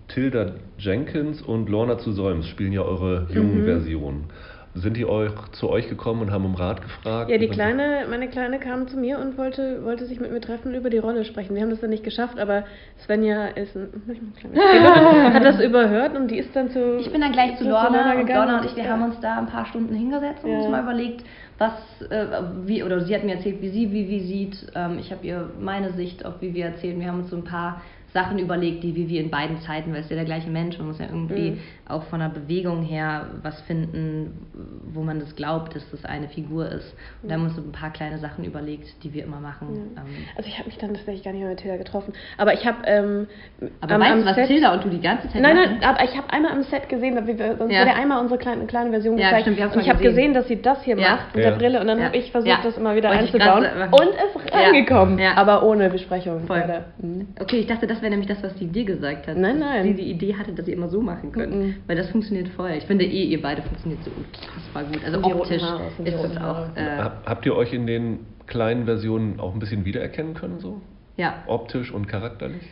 Tilda 0.08 0.54
Jenkins 0.78 1.42
und 1.42 1.68
Lorna 1.68 1.98
zu 1.98 2.12
Säums 2.12 2.48
spielen 2.48 2.74
ja 2.74 2.82
eure 2.84 3.28
jungen 3.32 3.62
Mhm. 3.62 3.66
Versionen. 3.66 4.24
Sind 4.76 4.98
die 4.98 5.06
euch 5.06 5.32
zu 5.54 5.70
euch 5.70 5.88
gekommen 5.88 6.22
und 6.22 6.32
haben 6.32 6.44
um 6.44 6.56
Rat 6.56 6.82
gefragt? 6.82 7.30
Ja, 7.30 7.38
die 7.38 7.48
Kleine, 7.48 8.06
meine 8.10 8.28
Kleine 8.28 8.60
kam 8.60 8.90
zu 8.90 8.98
mir 8.98 9.20
und 9.20 9.38
wollte, 9.38 9.86
wollte 9.86 10.06
sich 10.06 10.20
mit 10.20 10.34
mir 10.34 10.42
treffen 10.42 10.70
und 10.70 10.76
über 10.76 10.90
die 10.90 10.98
Rolle 10.98 11.24
sprechen. 11.24 11.56
Wir 11.56 11.62
haben 11.62 11.70
das 11.70 11.80
dann 11.80 11.92
nicht 11.92 12.04
geschafft, 12.04 12.38
aber 12.38 12.66
Svenja 13.06 13.48
ist 13.48 13.74
ein, 13.74 13.90
hat 15.34 15.46
das 15.46 15.62
überhört 15.62 16.18
und 16.18 16.30
die 16.30 16.40
ist 16.40 16.54
dann 16.54 16.72
zu. 16.72 16.98
Ich 16.98 17.10
bin 17.10 17.22
dann 17.22 17.32
gleich 17.32 17.58
zu 17.58 17.64
Lorna, 17.64 18.20
und 18.20 18.28
Lorna 18.28 18.60
und 18.60 18.66
ich, 18.66 18.76
wir 18.76 18.84
ja. 18.84 18.90
haben 18.90 19.04
uns 19.04 19.18
da 19.22 19.38
ein 19.38 19.48
paar 19.48 19.66
Stunden 19.66 19.96
hingesetzt 19.96 20.44
und 20.44 20.52
ja. 20.52 20.58
uns 20.58 20.68
mal 20.68 20.84
überlegt, 20.84 21.24
was, 21.58 21.72
äh, 22.10 22.26
wie, 22.66 22.84
oder 22.84 23.00
sie 23.00 23.16
hat 23.16 23.24
mir 23.24 23.36
erzählt, 23.36 23.62
wie 23.62 23.70
sie 23.70 23.94
wie 23.94 24.10
wie 24.10 24.20
sieht. 24.20 24.68
Ähm, 24.76 24.98
ich 25.00 25.10
habe 25.10 25.26
ihr 25.26 25.52
meine 25.58 25.94
Sicht 25.94 26.26
auf 26.26 26.42
wie 26.42 26.54
wir 26.54 26.66
erzählen. 26.66 27.00
Wir 27.00 27.08
haben 27.08 27.22
uns 27.22 27.30
so 27.30 27.38
ein 27.38 27.46
paar 27.46 27.82
Sachen 28.16 28.40
überlegt, 28.40 28.82
die 28.82 28.96
wie 28.96 29.10
wir 29.10 29.20
in 29.20 29.30
beiden 29.30 29.60
Zeiten, 29.60 29.92
weil 29.92 30.00
es 30.00 30.10
ja 30.10 30.16
der 30.16 30.24
gleiche 30.24 30.50
Mensch, 30.50 30.78
man 30.78 30.88
muss 30.88 31.00
ja 31.00 31.06
irgendwie 31.06 31.52
mhm. 31.52 31.60
auch 31.86 32.04
von 32.06 32.22
der 32.22 32.30
Bewegung 32.30 32.82
her 32.82 33.28
was 33.44 33.60
finden, 33.64 34.48
wo 34.94 35.02
man 35.02 35.20
das 35.20 35.36
glaubt, 35.36 35.76
dass 35.76 35.84
das 35.92 36.06
eine 36.06 36.30
Figur 36.30 36.66
ist. 36.66 36.96
Und 37.22 37.30
da 37.30 37.36
haben 37.36 37.42
wir 37.42 37.48
uns 37.48 37.58
so 37.58 37.62
ein 37.62 37.74
paar 37.74 37.92
kleine 37.92 38.18
Sachen 38.18 38.46
überlegt, 38.46 39.04
die 39.04 39.14
wir 39.14 39.26
immer 39.26 39.42
machen. 39.42 39.68
Mhm. 39.68 39.98
also 40.38 40.48
ich 40.48 40.58
habe 40.58 40.70
mich 40.70 40.78
dann 40.78 40.94
tatsächlich 40.94 41.26
gar 41.26 41.34
nicht 41.34 41.42
mehr 41.42 41.50
mit 41.50 41.60
Tilda 41.60 41.76
getroffen. 41.76 42.14
Aber 42.38 42.54
ich 42.54 42.66
habe 42.66 42.78
ähm, 42.86 43.28
Aber 43.82 43.96
am, 43.96 44.02
weißt 44.02 44.22
du, 44.22 44.26
was 44.26 44.36
Set, 44.36 44.48
Tilda 44.48 44.74
und 44.74 44.86
du 44.86 44.90
die 44.90 45.02
ganze 45.02 45.28
Zeit 45.28 45.42
Nein, 45.42 45.58
nein, 45.58 45.84
aber 45.84 46.02
ich 46.06 46.16
habe 46.16 46.30
einmal 46.32 46.54
am 46.54 46.64
Set 46.64 46.88
gesehen, 46.88 47.16
wir, 47.28 47.38
wir, 47.38 47.60
uns 47.60 47.74
ja. 47.74 47.82
wurde 47.82 47.96
einmal 47.96 48.22
unsere 48.22 48.40
kleine, 48.40 48.66
kleine 48.66 48.92
Version 48.92 49.18
ja, 49.18 49.28
gezeigt. 49.28 49.58
Stimmt, 49.58 49.76
und 49.76 49.82
ich 49.82 49.90
habe 49.90 50.02
gesehen, 50.02 50.34
dass 50.34 50.48
sie 50.48 50.62
das 50.62 50.82
hier 50.84 50.98
ja. 50.98 51.16
macht 51.16 51.36
mit 51.36 51.44
der 51.44 51.52
Brille 51.52 51.82
und 51.82 51.88
dann 51.88 52.02
habe 52.02 52.16
ich 52.16 52.32
versucht, 52.32 52.64
das 52.64 52.78
immer 52.78 52.96
wieder 52.96 53.10
einzubauen. 53.10 53.66
Und 53.92 54.10
es 54.16 54.42
ist 54.42 54.54
reingekommen, 54.54 55.20
aber 55.36 55.64
ohne 55.64 55.90
Besprechung. 55.90 56.46
Voll. 56.48 56.64
Mhm. 57.02 57.28
Okay, 57.42 57.58
ich 57.58 57.68
dachte, 57.68 57.88
das 57.88 58.02
wäre 58.02 58.05
nämlich 58.10 58.28
das, 58.28 58.42
was 58.44 58.56
die 58.56 58.68
dir 58.68 58.86
gesagt 58.86 59.28
hat. 59.28 59.38
Nein, 59.38 59.60
nein. 59.60 59.84
Sie 59.84 59.94
die 59.94 60.10
Idee 60.10 60.36
hatte, 60.36 60.54
dass 60.54 60.68
ihr 60.68 60.74
immer 60.74 60.90
so 60.90 61.02
machen 61.02 61.32
könnt. 61.32 61.54
Mm 61.54 61.62
-mm. 61.62 61.74
Weil 61.88 61.96
das 61.96 62.10
funktioniert 62.10 62.48
voll. 62.50 62.72
Ich 62.78 62.86
finde 62.86 63.06
eh, 63.06 63.24
ihr 63.26 63.42
beide 63.42 63.62
funktioniert 63.62 64.04
so 64.04 64.12
unfassbar 64.12 64.84
gut. 64.84 65.04
Also 65.06 65.24
optisch 65.24 65.62
ist 66.04 66.24
das 66.24 66.38
auch. 66.38 66.76
Äh, 66.76 67.10
Habt 67.26 67.46
ihr 67.46 67.56
euch 67.56 67.74
in 67.74 67.88
den 67.88 68.20
kleinen 68.48 68.86
Versionen 68.86 69.40
auch 69.40 69.54
ein 69.54 69.60
bisschen 69.60 69.86
wiedererkennen 69.86 70.34
können 70.34 70.60
so? 70.60 70.82
Ja. 71.18 71.44
Optisch 71.48 71.92
und 71.92 72.08
charakterlich? 72.08 72.64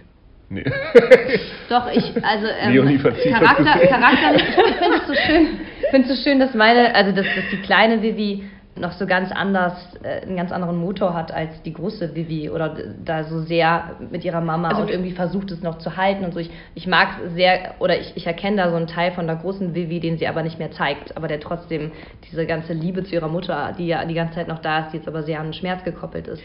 Nee. 0.50 0.64
Doch, 1.70 1.90
ich, 1.92 2.24
also 2.24 2.48
ähm, 2.60 3.00
Charakter, 3.32 3.88
charakterlich, 3.88 4.44
ich 4.44 4.76
finde 4.76 4.98
es 4.98 5.08
so 5.08 5.14
schön, 5.14 5.48
finde 5.90 6.10
es 6.10 6.18
so 6.18 6.24
schön, 6.24 6.40
dass 6.40 6.54
meine, 6.54 6.94
also 6.94 7.12
dass, 7.12 7.26
dass 7.26 7.46
die 7.52 7.58
kleine 7.58 8.02
Vivi 8.02 8.44
noch 8.76 8.94
so 8.94 9.06
ganz 9.06 9.32
anders, 9.32 9.74
äh, 10.04 10.22
einen 10.22 10.36
ganz 10.36 10.52
anderen 10.52 10.78
Motor 10.78 11.14
hat 11.14 11.32
als 11.32 11.62
die 11.64 11.74
große 11.74 12.16
Vivi 12.16 12.50
oder 12.50 12.76
da 13.04 13.24
so 13.24 13.42
sehr 13.42 13.96
mit 14.10 14.26
ihrer 14.26 14.42
Mama 14.42 14.70
also 14.70 14.82
und 14.82 14.90
irgendwie 14.90 15.12
versucht 15.12 15.52
es 15.52 15.62
noch 15.62 15.78
zu 15.78 15.96
halten 15.96 16.26
und 16.26 16.34
so. 16.34 16.40
Ich, 16.40 16.50
ich 16.74 16.88
mag 16.88 17.10
sehr, 17.36 17.76
oder 17.80 18.00
ich, 18.00 18.14
ich 18.16 18.26
erkenne 18.26 18.58
da 18.58 18.70
so 18.70 18.76
einen 18.76 18.88
Teil 18.88 19.12
von 19.12 19.28
der 19.28 19.36
großen 19.36 19.76
Vivi, 19.76 20.00
den 20.00 20.18
sie 20.18 20.28
aber 20.28 20.42
nicht 20.42 20.58
mehr 20.58 20.72
zeigt, 20.72 21.16
aber 21.16 21.28
der 21.28 21.40
trotzdem 21.40 21.92
diese 22.30 22.46
ganze 22.48 22.74
Liebe 22.74 23.04
zu 23.04 23.14
ihrer 23.14 23.28
Mutter, 23.28 23.74
die 23.78 23.88
ja 23.88 24.04
die 24.06 24.16
ganze 24.16 24.36
Zeit 24.36 24.48
noch 24.48 24.60
da 24.60 24.80
ist, 24.80 24.92
die 24.92 24.98
jetzt 24.98 25.08
aber 25.08 25.24
sehr 25.24 25.40
an 25.40 25.48
den 25.48 25.54
Schmerz 25.54 25.84
gekoppelt 25.84 26.28
ist, 26.28 26.42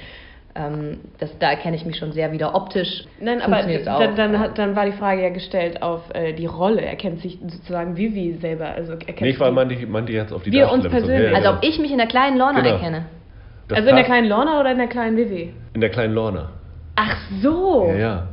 ähm, 0.54 0.98
das, 1.18 1.30
da 1.38 1.50
erkenne 1.50 1.76
ich 1.76 1.84
mich 1.84 1.96
schon 1.96 2.12
sehr 2.12 2.32
wieder 2.32 2.54
optisch. 2.54 3.04
Nein, 3.20 3.40
aber 3.42 3.62
dann, 3.62 4.16
dann, 4.16 4.54
dann, 4.54 4.76
war 4.76 4.86
die 4.86 4.92
Frage 4.92 5.22
ja 5.22 5.28
gestellt 5.28 5.82
auf 5.82 6.02
äh, 6.14 6.32
die 6.32 6.46
Rolle. 6.46 6.82
Er 6.82 6.96
kennt 6.96 7.20
sich 7.20 7.38
sozusagen 7.46 7.96
Vivi 7.96 8.38
selber. 8.40 8.68
Also 8.68 8.92
erkennt 8.92 9.20
nee, 9.20 9.30
ich 9.30 9.40
war, 9.40 9.50
meinte, 9.52 9.86
meinte 9.86 10.12
jetzt 10.12 10.32
auf 10.32 10.42
die 10.42 10.52
Wir 10.52 10.70
uns 10.70 10.88
persönlich. 10.88 11.34
Also 11.34 11.50
ob 11.50 11.58
ich 11.62 11.78
mich 11.78 11.92
in 11.92 11.98
der 11.98 12.08
kleinen 12.08 12.38
Lorna 12.38 12.60
genau. 12.60 12.74
erkenne. 12.74 13.06
Das 13.68 13.78
also 13.78 13.90
in 13.90 13.96
der 13.96 14.04
kleinen 14.04 14.28
Lorna 14.28 14.60
oder 14.60 14.72
in 14.72 14.78
der 14.78 14.86
kleinen 14.86 15.16
Vivi? 15.16 15.52
In 15.74 15.80
der 15.80 15.90
kleinen 15.90 16.14
Lorna. 16.14 16.50
Ach 16.96 17.16
so. 17.42 17.86
Ja, 17.90 17.98
ja. 17.98 18.28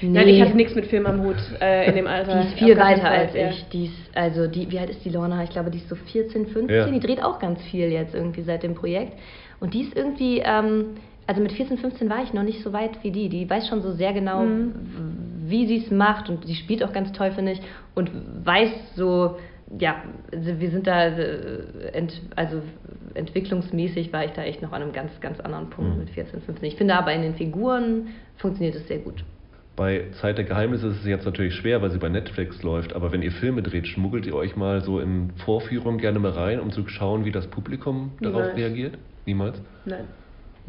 Nee. 0.00 0.10
Nein, 0.10 0.28
ich 0.28 0.40
hatte 0.40 0.54
nichts 0.54 0.74
mit 0.76 0.86
Film 0.86 1.06
am 1.06 1.22
Hut 1.24 1.36
äh, 1.60 1.88
in 1.88 1.96
dem 1.96 2.06
Alter. 2.06 2.40
Die 2.40 2.48
ist 2.48 2.58
viel 2.58 2.76
weiter 2.76 3.10
als 3.10 3.34
ja. 3.34 3.48
ich. 3.48 3.64
Die 3.70 3.86
ist, 3.86 4.10
also 4.14 4.46
die, 4.46 4.70
wie 4.70 4.78
alt 4.78 4.90
ist 4.90 5.04
die 5.04 5.10
Lorna? 5.10 5.42
Ich 5.42 5.50
glaube, 5.50 5.70
die 5.70 5.78
ist 5.78 5.88
so 5.88 5.96
14, 5.96 6.46
15. 6.46 6.68
Ja. 6.68 6.86
Die 6.86 7.00
dreht 7.00 7.22
auch 7.22 7.40
ganz 7.40 7.60
viel 7.62 7.90
jetzt 7.90 8.14
irgendwie 8.14 8.42
seit 8.42 8.62
dem 8.62 8.74
Projekt. 8.74 9.14
Und 9.58 9.74
die 9.74 9.80
ist 9.80 9.96
irgendwie, 9.96 10.40
ähm, 10.44 10.98
also 11.28 11.42
mit 11.42 11.52
14, 11.52 11.76
15 11.76 12.08
war 12.08 12.22
ich 12.22 12.32
noch 12.32 12.42
nicht 12.42 12.62
so 12.62 12.72
weit 12.72 13.04
wie 13.04 13.10
die. 13.10 13.28
Die 13.28 13.48
weiß 13.48 13.68
schon 13.68 13.82
so 13.82 13.92
sehr 13.92 14.14
genau, 14.14 14.44
mhm. 14.44 14.72
wie 15.44 15.66
sie 15.66 15.84
es 15.84 15.90
macht 15.90 16.30
und 16.30 16.46
sie 16.46 16.54
spielt 16.54 16.82
auch 16.82 16.92
ganz 16.92 17.12
toll, 17.12 17.32
finde 17.32 17.52
ich, 17.52 17.60
und 17.94 18.10
weiß 18.46 18.70
so, 18.96 19.36
ja, 19.78 20.02
also 20.32 20.58
wir 20.58 20.70
sind 20.70 20.86
da, 20.86 21.08
äh, 21.08 21.90
ent, 21.92 22.22
also 22.34 22.62
entwicklungsmäßig 23.12 24.10
war 24.10 24.24
ich 24.24 24.30
da 24.30 24.42
echt 24.42 24.62
noch 24.62 24.72
an 24.72 24.80
einem 24.80 24.92
ganz, 24.92 25.20
ganz 25.20 25.38
anderen 25.40 25.68
Punkt 25.68 25.92
mhm. 25.92 25.98
mit 25.98 26.10
14, 26.10 26.40
15. 26.40 26.64
Ich 26.66 26.76
finde 26.76 26.94
aber 26.94 27.12
in 27.12 27.20
den 27.20 27.34
Figuren 27.34 28.08
funktioniert 28.38 28.76
es 28.76 28.88
sehr 28.88 29.00
gut. 29.00 29.22
Bei 29.76 30.06
Zeit 30.22 30.38
der 30.38 30.46
Geheimnisse 30.46 30.86
ist 30.88 31.00
es 31.00 31.06
jetzt 31.06 31.26
natürlich 31.26 31.54
schwer, 31.54 31.82
weil 31.82 31.90
sie 31.90 31.98
bei 31.98 32.08
Netflix 32.08 32.62
läuft, 32.62 32.94
aber 32.94 33.12
wenn 33.12 33.20
ihr 33.20 33.32
Filme 33.32 33.62
dreht, 33.62 33.86
schmuggelt 33.86 34.24
ihr 34.24 34.34
euch 34.34 34.56
mal 34.56 34.80
so 34.80 34.98
in 34.98 35.32
Vorführungen 35.44 35.98
gerne 35.98 36.20
mal 36.20 36.32
rein, 36.32 36.58
um 36.58 36.72
zu 36.72 36.88
schauen, 36.88 37.26
wie 37.26 37.32
das 37.32 37.46
Publikum 37.48 38.12
darauf 38.18 38.40
Niemals. 38.40 38.56
reagiert? 38.56 38.98
Niemals? 39.26 39.62
Nein. 39.84 40.06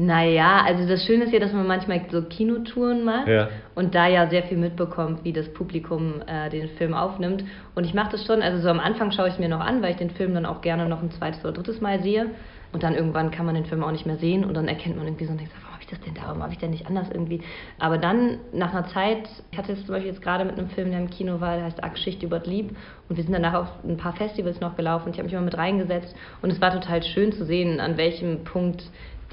Naja, 0.02 0.64
also 0.66 0.88
das 0.88 1.04
Schöne 1.04 1.26
ist 1.26 1.34
ja, 1.34 1.40
dass 1.40 1.52
man 1.52 1.68
manchmal 1.68 2.06
so 2.10 2.22
Kinotouren 2.22 3.04
macht 3.04 3.28
ja. 3.28 3.50
und 3.76 3.94
da 3.94 4.08
ja 4.08 4.30
sehr 4.30 4.44
viel 4.44 4.58
mitbekommt, 4.58 5.26
wie 5.26 5.34
das 5.34 5.52
Publikum 5.52 6.22
äh, 6.26 6.50
den 6.50 6.70
Film 6.70 6.94
aufnimmt. 6.94 7.44
Und 7.76 7.84
ich 7.84 7.94
mache 7.94 8.14
das 8.14 8.26
schon, 8.26 8.42
also 8.42 8.62
so 8.62 8.70
am 8.70 8.80
Anfang 8.80 9.12
schaue 9.12 9.28
ich 9.28 9.34
es 9.34 9.40
mir 9.40 9.50
noch 9.50 9.60
an, 9.60 9.82
weil 9.82 9.92
ich 9.92 9.98
den 9.98 10.12
Film 10.12 10.34
dann 10.34 10.46
auch 10.46 10.62
gerne 10.62 10.88
noch 10.88 11.04
ein 11.04 11.12
zweites 11.12 11.44
oder 11.44 11.52
drittes 11.52 11.82
Mal 11.82 12.02
sehe. 12.02 12.28
Und 12.72 12.84
dann 12.84 12.96
irgendwann 12.96 13.30
kann 13.30 13.46
man 13.46 13.56
den 13.56 13.66
Film 13.66 13.84
auch 13.84 13.92
nicht 13.92 14.06
mehr 14.06 14.16
sehen 14.16 14.46
und 14.46 14.56
dann 14.56 14.70
erkennt 14.70 14.96
man 14.96 15.06
irgendwie 15.06 15.26
so 15.26 15.32
und 15.32 15.40
denkt, 15.40 15.52
warum 15.60 15.74
habe 15.74 15.82
ich 15.84 15.90
das 15.90 16.00
denn 16.00 16.14
da, 16.14 16.22
warum 16.28 16.44
habe 16.44 16.54
ich 16.54 16.60
denn 16.60 16.70
nicht 16.70 16.88
anders 16.88 17.10
irgendwie. 17.12 17.42
Aber 17.78 17.98
dann 17.98 18.38
nach 18.54 18.72
einer 18.72 18.88
Zeit, 18.88 19.28
ich 19.52 19.58
hatte 19.58 19.74
es 19.74 19.86
zum 19.86 19.96
Beispiel 19.96 20.12
jetzt 20.12 20.22
gerade 20.22 20.46
mit 20.46 20.58
einem 20.58 20.70
Film, 20.70 20.92
der 20.92 21.00
im 21.00 21.10
Kino 21.10 21.42
war, 21.42 21.56
der 21.56 21.66
heißt 21.66 21.82
Geschichte 21.94 22.26
über 22.26 22.40
Lieb 22.40 22.70
und 23.10 23.18
wir 23.18 23.24
sind 23.24 23.34
danach 23.34 23.56
auf 23.56 23.68
ein 23.84 23.98
paar 23.98 24.14
Festivals 24.14 24.62
noch 24.62 24.78
gelaufen. 24.78 25.10
Ich 25.12 25.18
habe 25.18 25.24
mich 25.24 25.34
immer 25.34 25.42
mit 25.42 25.58
reingesetzt 25.58 26.16
und 26.42 26.52
es 26.52 26.62
war 26.62 26.72
total 26.72 27.04
schön 27.04 27.34
zu 27.34 27.44
sehen, 27.44 27.82
an 27.82 27.98
welchem 27.98 28.46
Punkt 28.46 28.84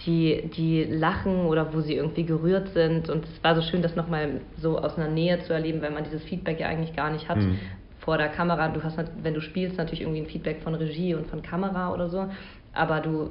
die, 0.05 0.51
die 0.55 0.85
lachen 0.85 1.47
oder 1.47 1.73
wo 1.73 1.81
sie 1.81 1.95
irgendwie 1.95 2.25
gerührt 2.25 2.69
sind. 2.69 3.09
Und 3.09 3.25
es 3.25 3.43
war 3.43 3.55
so 3.55 3.63
schön, 3.63 3.83
das 3.83 3.97
nochmal 3.97 4.41
so 4.59 4.79
aus 4.79 4.97
einer 4.99 5.09
Nähe 5.09 5.41
zu 5.45 5.53
erleben, 5.53 5.81
weil 5.83 5.91
man 5.91 6.05
dieses 6.05 6.23
Feedback 6.25 6.61
ja 6.61 6.69
eigentlich 6.69 6.95
gar 6.95 7.11
nicht 7.11 7.29
hat 7.29 7.39
mhm. 7.39 7.59
vor 7.99 8.19
der 8.19 8.29
Kamera. 8.29 8.69
Du 8.69 8.83
hast, 8.83 8.99
wenn 9.23 9.35
du 9.35 9.41
spielst, 9.41 9.79
natürlich 9.79 10.03
irgendwie 10.03 10.21
ein 10.21 10.27
Feedback 10.27 10.61
von 10.63 10.75
Regie 10.75 11.15
und 11.15 11.27
von 11.29 11.43
Kamera 11.43 11.93
oder 11.93 12.09
so. 12.09 12.27
Aber 12.73 13.01
du 13.01 13.31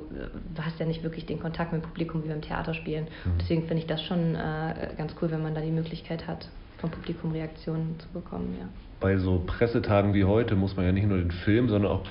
hast 0.60 0.80
ja 0.80 0.88
nicht 0.88 1.04
wirklich 1.04 1.28
den 1.28 1.40
Kontakt 1.40 1.72
mit 1.72 1.84
dem 1.84 1.88
Publikum 1.88 2.24
wie 2.24 2.30
beim 2.30 2.42
Theaterspielen. 2.42 3.04
Mhm. 3.04 3.32
Deswegen 3.40 3.62
finde 3.68 3.84
ich 3.84 3.88
das 3.88 4.02
schon 4.02 4.34
äh, 4.34 4.90
ganz 4.98 5.16
cool, 5.22 5.30
wenn 5.30 5.44
man 5.44 5.54
da 5.54 5.62
die 5.62 5.72
Möglichkeit 5.72 6.26
hat, 6.26 6.50
vom 6.80 6.90
Publikum 6.90 7.32
Reaktionen 7.32 7.96
zu 8.00 8.10
bekommen. 8.10 8.56
Ja. 8.60 8.68
Bei 9.00 9.18
so 9.18 9.44
Pressetagen 9.46 10.16
wie 10.16 10.24
heute 10.24 10.56
muss 10.56 10.76
man 10.76 10.86
ja 10.86 10.92
nicht 10.92 11.08
nur 11.08 11.20
den 11.20 11.30
Film, 11.30 11.70
sondern 11.70 11.92
auch 11.92 12.02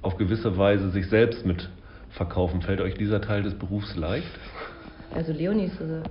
auf 0.00 0.16
gewisse 0.16 0.56
Weise 0.56 0.90
sich 0.90 1.06
selbst 1.08 1.44
mit 1.44 1.68
verkaufen. 2.10 2.62
Fällt 2.62 2.80
euch 2.80 2.94
dieser 2.94 3.20
Teil 3.20 3.42
des 3.42 3.54
Berufs 3.54 3.96
leicht? 3.96 4.30
Also 5.14 5.32
Leonie 5.32 5.64
ist 5.64 5.80
also, 5.80 6.02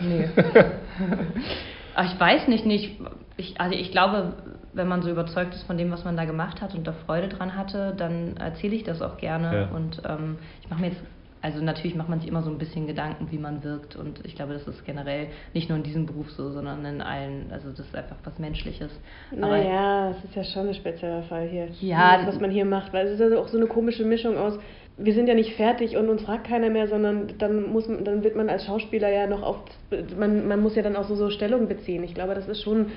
nee. 0.00 0.28
Ach, 1.94 2.12
ich 2.12 2.18
weiß 2.18 2.48
nicht, 2.48 2.66
nicht. 2.66 3.00
Ich, 3.36 3.60
also 3.60 3.74
ich 3.74 3.90
glaube, 3.90 4.34
wenn 4.72 4.88
man 4.88 5.02
so 5.02 5.10
überzeugt 5.10 5.54
ist 5.54 5.64
von 5.64 5.78
dem, 5.78 5.90
was 5.90 6.04
man 6.04 6.16
da 6.16 6.24
gemacht 6.24 6.60
hat 6.60 6.74
und 6.74 6.86
da 6.86 6.92
Freude 6.92 7.28
dran 7.28 7.56
hatte, 7.56 7.94
dann 7.96 8.36
erzähle 8.36 8.74
ich 8.74 8.84
das 8.84 9.02
auch 9.02 9.16
gerne. 9.18 9.68
Ja. 9.70 9.76
Und 9.76 10.02
ähm, 10.08 10.38
ich 10.62 10.70
mache 10.70 10.80
mir 10.80 10.88
jetzt 10.88 11.02
also 11.44 11.62
natürlich 11.62 11.94
macht 11.94 12.08
man 12.08 12.20
sich 12.20 12.28
immer 12.30 12.42
so 12.42 12.48
ein 12.48 12.56
bisschen 12.56 12.86
Gedanken, 12.86 13.30
wie 13.30 13.36
man 13.36 13.62
wirkt 13.62 13.96
und 13.96 14.24
ich 14.24 14.34
glaube, 14.34 14.54
das 14.54 14.66
ist 14.66 14.86
generell 14.86 15.26
nicht 15.52 15.68
nur 15.68 15.76
in 15.76 15.84
diesem 15.84 16.06
Beruf 16.06 16.30
so, 16.30 16.50
sondern 16.50 16.86
in 16.86 17.02
allen, 17.02 17.52
also 17.52 17.68
das 17.68 17.80
ist 17.80 17.94
einfach 17.94 18.16
was 18.24 18.38
Menschliches. 18.38 18.90
Naja, 19.30 20.12
es 20.12 20.24
ist 20.24 20.34
ja 20.34 20.42
schon 20.42 20.68
ein 20.68 20.74
spezieller 20.74 21.22
Fall 21.24 21.46
hier. 21.46 21.68
Ja. 21.82 22.16
Das, 22.16 22.28
was 22.28 22.40
man 22.40 22.50
hier 22.50 22.64
macht, 22.64 22.94
weil 22.94 23.08
es 23.08 23.12
ist 23.16 23.20
also 23.20 23.38
auch 23.38 23.48
so 23.48 23.58
eine 23.58 23.66
komische 23.66 24.06
Mischung 24.06 24.38
aus, 24.38 24.58
wir 24.96 25.12
sind 25.12 25.26
ja 25.26 25.34
nicht 25.34 25.54
fertig 25.56 25.96
und 25.96 26.08
uns 26.08 26.22
fragt 26.22 26.46
keiner 26.46 26.70
mehr, 26.70 26.86
sondern 26.86 27.32
dann 27.38 27.72
muss 27.72 27.88
man, 27.88 28.04
dann 28.04 28.22
wird 28.22 28.36
man 28.36 28.48
als 28.48 28.64
Schauspieler 28.64 29.08
ja 29.08 29.26
noch 29.26 29.42
oft, 29.42 29.76
man, 30.16 30.46
man 30.46 30.60
muss 30.60 30.76
ja 30.76 30.82
dann 30.82 30.94
auch 30.94 31.04
so, 31.04 31.16
so 31.16 31.30
Stellung 31.30 31.66
beziehen. 31.66 32.04
Ich 32.04 32.14
glaube, 32.14 32.34
das 32.34 32.46
ist 32.46 32.62
schon 32.62 32.92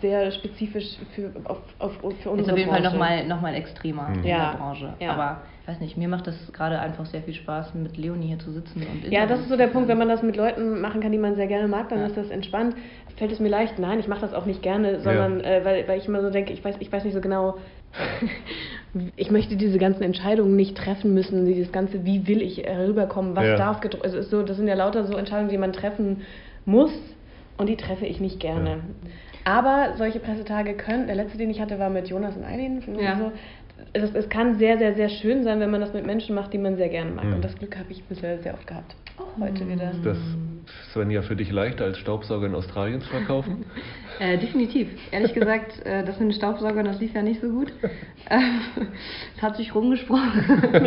sehr 0.00 0.30
spezifisch 0.30 0.96
für, 1.14 1.32
auf, 1.44 1.58
auf, 1.80 1.92
für 2.22 2.30
unsere 2.30 2.40
Ist 2.40 2.52
auf 2.52 2.58
jeden 2.58 2.70
Branche. 2.70 2.82
Fall 2.82 2.92
nochmal 2.92 3.26
noch 3.26 3.40
mal 3.40 3.54
extremer 3.54 4.10
mhm. 4.10 4.18
in 4.20 4.24
ja. 4.26 4.52
der 4.52 4.58
Branche. 4.58 4.94
Ja. 5.00 5.12
Aber 5.12 5.40
weiß 5.70 5.80
nicht, 5.80 5.96
mir 5.96 6.08
macht 6.08 6.26
das 6.26 6.34
gerade 6.52 6.80
einfach 6.80 7.06
sehr 7.06 7.22
viel 7.22 7.34
Spaß, 7.34 7.74
mit 7.74 7.96
Leonie 7.96 8.28
hier 8.28 8.38
zu 8.40 8.50
sitzen. 8.50 8.82
Und 8.82 9.10
ja, 9.10 9.26
das 9.26 9.40
ist 9.40 9.48
so 9.48 9.56
der 9.56 9.68
Punkt, 9.68 9.88
wenn 9.88 9.98
man 9.98 10.08
das 10.08 10.22
mit 10.22 10.36
Leuten 10.36 10.80
machen 10.80 11.00
kann, 11.00 11.12
die 11.12 11.18
man 11.18 11.36
sehr 11.36 11.46
gerne 11.46 11.68
mag, 11.68 11.88
dann 11.88 12.00
ja. 12.00 12.06
ist 12.06 12.16
das 12.16 12.30
entspannt. 12.30 12.74
Fällt 13.16 13.30
es 13.30 13.38
mir 13.38 13.48
leicht? 13.48 13.78
Nein, 13.78 14.00
ich 14.00 14.08
mache 14.08 14.22
das 14.22 14.34
auch 14.34 14.46
nicht 14.46 14.62
gerne, 14.62 15.00
sondern 15.00 15.40
ja. 15.40 15.46
äh, 15.46 15.64
weil, 15.64 15.86
weil 15.86 15.98
ich 15.98 16.08
immer 16.08 16.22
so 16.22 16.30
denke, 16.30 16.52
ich 16.52 16.64
weiß, 16.64 16.76
ich 16.80 16.90
weiß 16.90 17.04
nicht 17.04 17.14
so 17.14 17.20
genau, 17.20 17.58
ich 19.16 19.30
möchte 19.30 19.56
diese 19.56 19.78
ganzen 19.78 20.02
Entscheidungen 20.02 20.56
nicht 20.56 20.76
treffen 20.76 21.14
müssen, 21.14 21.46
dieses 21.46 21.70
ganze, 21.70 22.04
wie 22.04 22.26
will 22.26 22.42
ich 22.42 22.66
rüberkommen, 22.66 23.36
was 23.36 23.46
ja. 23.46 23.56
darf 23.56 23.80
gedruckt, 23.80 24.04
also 24.04 24.22
so, 24.22 24.42
das 24.42 24.56
sind 24.56 24.66
ja 24.66 24.74
lauter 24.74 25.04
so 25.04 25.16
Entscheidungen, 25.16 25.50
die 25.50 25.58
man 25.58 25.72
treffen 25.72 26.22
muss 26.64 26.92
und 27.58 27.68
die 27.68 27.76
treffe 27.76 28.06
ich 28.06 28.20
nicht 28.20 28.40
gerne. 28.40 28.70
Ja. 28.70 28.80
Aber 29.44 29.94
solche 29.96 30.20
Pressetage 30.20 30.74
können, 30.74 31.06
der 31.06 31.16
letzte, 31.16 31.38
den 31.38 31.50
ich 31.50 31.60
hatte, 31.60 31.78
war 31.78 31.90
mit 31.90 32.08
Jonas 32.08 32.36
und 32.36 32.44
Eileen. 32.44 32.82
Ja. 32.98 33.16
So, 33.16 33.32
es, 33.92 34.14
es, 34.14 34.28
kann 34.28 34.58
sehr, 34.58 34.78
sehr, 34.78 34.94
sehr 34.94 35.08
schön 35.08 35.44
sein, 35.44 35.60
wenn 35.60 35.70
man 35.70 35.80
das 35.80 35.92
mit 35.92 36.06
Menschen 36.06 36.34
macht, 36.34 36.52
die 36.52 36.58
man 36.58 36.76
sehr 36.76 36.88
gerne 36.88 37.10
mag. 37.10 37.24
Mhm. 37.24 37.34
Und 37.34 37.44
das 37.44 37.56
Glück 37.56 37.76
habe 37.76 37.90
ich 37.90 38.02
bisher 38.04 38.38
sehr 38.38 38.54
oft 38.54 38.66
gehabt. 38.66 38.94
Auch 39.18 39.40
heute 39.40 39.68
wieder. 39.68 39.90
Ist 39.90 40.04
das, 40.04 40.18
Svenja, 40.92 41.22
für 41.22 41.36
dich 41.36 41.50
leichter 41.50 41.84
als 41.84 41.98
Staubsauger 41.98 42.46
in 42.46 42.54
Australien 42.54 43.00
zu 43.00 43.08
verkaufen? 43.08 43.64
äh, 44.20 44.38
definitiv. 44.38 44.88
Ehrlich 45.10 45.34
gesagt, 45.34 45.84
äh, 45.84 46.04
das 46.04 46.18
mit 46.18 46.30
den 46.30 46.32
Staubsaugern, 46.32 46.84
das 46.84 47.00
lief 47.00 47.14
ja 47.14 47.22
nicht 47.22 47.40
so 47.40 47.48
gut. 47.48 47.72
Es 49.36 49.42
hat 49.42 49.56
sich 49.56 49.74
rumgesprochen. 49.74 50.44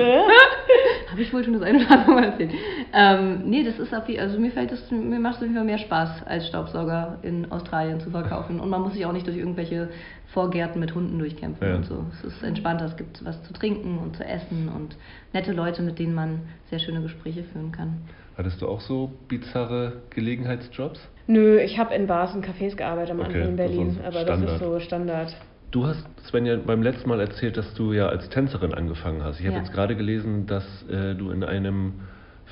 habe 1.14 1.22
ich 1.22 1.34
wohl 1.34 1.44
schon 1.44 1.54
das 1.54 1.62
eine 1.64 1.80
oder 1.80 1.92
andere 1.92 2.12
Mal 2.12 2.24
erzählt. 2.24 2.52
Ähm, 2.94 3.50
nee, 3.50 3.64
das 3.64 3.80
ist 3.80 3.94
also 3.94 4.40
mir 4.40 4.52
fällt 4.52 4.72
das, 4.72 4.90
mir 4.92 5.20
macht 5.20 5.36
es 5.36 5.38
auf 5.38 5.44
jeden 5.44 5.56
Fall 5.56 5.66
mehr 5.66 5.78
Spaß, 5.78 6.26
als 6.26 6.48
Staubsauger 6.48 7.20
in 7.22 7.52
Australien 7.52 8.00
zu 8.00 8.12
verkaufen. 8.12 8.60
Und 8.60 8.70
man 8.70 8.82
muss 8.82 8.94
sich 8.94 9.06
auch 9.06 9.12
nicht 9.12 9.28
durch 9.28 9.38
irgendwelche 9.38 9.90
Vorgärten 10.34 10.80
mit 10.80 10.96
Hunden 10.96 11.20
durchkämpfen 11.20 11.68
ja. 11.68 11.76
und 11.76 11.86
so. 11.86 12.06
Es 12.12 12.24
ist 12.24 12.44
entspannter, 12.44 12.86
es 12.86 12.98
gibt 12.98 13.24
was 13.24 13.42
zu 13.44 13.54
trinken 13.54 14.00
und 14.00 14.16
zu 14.16 14.26
essen 14.26 14.68
und 14.68 14.98
nette 15.32 15.54
Leute, 15.54 15.84
mit 15.84 16.00
denen 16.00 16.16
man 16.16 16.42
sehr 16.70 16.80
schöne 16.80 17.02
Gespräche 17.02 17.44
führen 17.44 17.72
kann. 17.72 18.02
Hattest 18.36 18.62
du 18.62 18.68
auch 18.68 18.82
so 18.82 19.12
bizarre 19.28 20.02
Gelegenheitsjobs? 20.10 21.00
Nö, 21.28 21.60
ich 21.60 21.78
habe 21.78 21.94
in 21.94 22.08
Bars 22.08 22.34
und 22.34 22.44
Cafés 22.44 22.76
gearbeitet 22.76 23.12
am 23.12 23.20
okay, 23.20 23.36
Anfang 23.36 23.50
in 23.50 23.56
Berlin, 23.56 23.98
das 23.98 24.06
aber 24.06 24.22
Standard. 24.22 24.44
das 24.44 24.54
ist 24.54 24.60
so 24.60 24.80
Standard. 24.80 25.36
Du 25.70 25.86
hast, 25.86 26.06
Svenja, 26.28 26.58
beim 26.58 26.82
letzten 26.82 27.10
Mal 27.10 27.20
erzählt, 27.20 27.58
dass 27.58 27.74
du 27.76 27.94
ja 27.94 28.08
als 28.08 28.30
Tänzerin 28.30 28.74
angefangen 28.74 29.24
hast. 29.24 29.40
Ich 29.40 29.46
habe 29.46 29.56
ja. 29.56 29.62
jetzt 29.62 29.72
gerade 29.72 29.96
gelesen, 29.96 30.46
dass 30.48 30.66
äh, 30.90 31.16
du 31.16 31.30
in 31.32 31.44
einem 31.44 31.94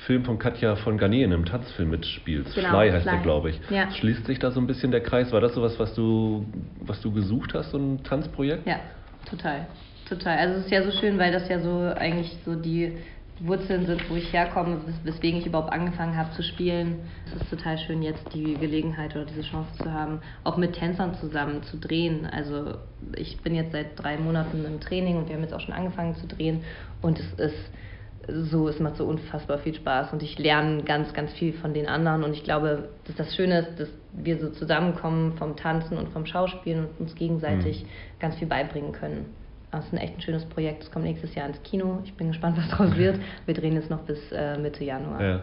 Film 0.06 0.24
von 0.24 0.38
Katja 0.38 0.76
von 0.76 0.98
Garnier 0.98 1.24
in 1.24 1.32
einem 1.32 1.44
Tanzfilm 1.44 1.90
mitspielst. 1.90 2.54
Genau, 2.54 2.70
Fly 2.70 2.90
heißt 2.90 3.02
Fly. 3.02 3.12
der, 3.12 3.22
glaube 3.22 3.50
ich. 3.50 3.60
Ja. 3.70 3.90
Schließt 3.90 4.26
sich 4.26 4.38
da 4.38 4.50
so 4.50 4.60
ein 4.60 4.66
bisschen 4.66 4.90
der 4.90 5.00
Kreis? 5.00 5.32
War 5.32 5.40
das 5.40 5.54
sowas, 5.54 5.78
was 5.78 5.94
du, 5.94 6.46
was 6.80 7.00
du 7.00 7.12
gesucht 7.12 7.54
hast, 7.54 7.70
so 7.70 7.78
ein 7.78 8.02
Tanzprojekt? 8.02 8.66
Ja, 8.66 8.80
total. 9.28 9.66
Total. 10.08 10.38
Also 10.38 10.58
es 10.58 10.64
ist 10.66 10.72
ja 10.72 10.82
so 10.82 10.90
schön, 10.90 11.18
weil 11.18 11.32
das 11.32 11.48
ja 11.48 11.60
so 11.60 11.92
eigentlich 11.96 12.36
so 12.44 12.54
die 12.54 12.92
Wurzeln 13.40 13.86
sind, 13.86 14.08
wo 14.10 14.14
ich 14.14 14.32
herkomme, 14.32 14.80
weswegen 15.04 15.40
ich 15.40 15.46
überhaupt 15.46 15.72
angefangen 15.72 16.16
habe 16.16 16.30
zu 16.32 16.42
spielen. 16.42 17.00
Es 17.26 17.40
ist 17.40 17.50
total 17.50 17.78
schön, 17.78 18.02
jetzt 18.02 18.32
die 18.34 18.54
Gelegenheit 18.54 19.16
oder 19.16 19.24
diese 19.24 19.42
Chance 19.42 19.70
zu 19.82 19.92
haben, 19.92 20.20
auch 20.44 20.56
mit 20.56 20.74
Tänzern 20.74 21.14
zusammen 21.14 21.62
zu 21.62 21.78
drehen. 21.78 22.26
Also 22.26 22.74
ich 23.16 23.40
bin 23.40 23.54
jetzt 23.54 23.72
seit 23.72 24.00
drei 24.00 24.16
Monaten 24.16 24.64
im 24.64 24.80
Training 24.80 25.16
und 25.16 25.28
wir 25.28 25.36
haben 25.36 25.42
jetzt 25.42 25.54
auch 25.54 25.60
schon 25.60 25.74
angefangen 25.74 26.14
zu 26.16 26.26
drehen 26.26 26.62
und 27.00 27.18
es 27.18 27.32
ist 27.34 27.70
so, 28.28 28.68
es 28.68 28.78
macht 28.78 28.96
so 28.96 29.04
unfassbar 29.04 29.58
viel 29.58 29.74
Spaß 29.74 30.12
und 30.12 30.22
ich 30.22 30.38
lerne 30.38 30.82
ganz, 30.84 31.12
ganz 31.12 31.32
viel 31.32 31.52
von 31.54 31.74
den 31.74 31.86
anderen 31.86 32.22
und 32.24 32.32
ich 32.32 32.44
glaube, 32.44 32.88
dass 33.04 33.16
das 33.16 33.34
Schöne 33.34 33.60
ist, 33.60 33.80
dass 33.80 33.88
wir 34.12 34.38
so 34.38 34.50
zusammenkommen 34.50 35.32
vom 35.34 35.56
Tanzen 35.56 35.96
und 35.96 36.08
vom 36.10 36.26
Schauspielen 36.26 36.86
und 36.86 37.00
uns 37.00 37.14
gegenseitig 37.14 37.82
mhm. 37.82 37.88
ganz 38.20 38.36
viel 38.36 38.48
beibringen 38.48 38.92
können. 38.92 39.26
Das 39.72 39.86
ist 39.86 39.94
ein 39.94 39.98
echt 39.98 40.18
ein 40.18 40.20
schönes 40.20 40.44
Projekt. 40.44 40.82
Es 40.82 40.90
kommt 40.90 41.06
nächstes 41.06 41.34
Jahr 41.34 41.48
ins 41.48 41.62
Kino. 41.62 42.00
Ich 42.04 42.12
bin 42.12 42.28
gespannt, 42.28 42.58
was 42.58 42.68
daraus 42.68 42.94
wird. 42.94 43.18
Wir 43.46 43.54
drehen 43.54 43.74
es 43.78 43.88
noch 43.88 44.00
bis 44.00 44.20
äh, 44.30 44.58
Mitte 44.58 44.84
Januar. 44.84 45.22
Ja. 45.22 45.40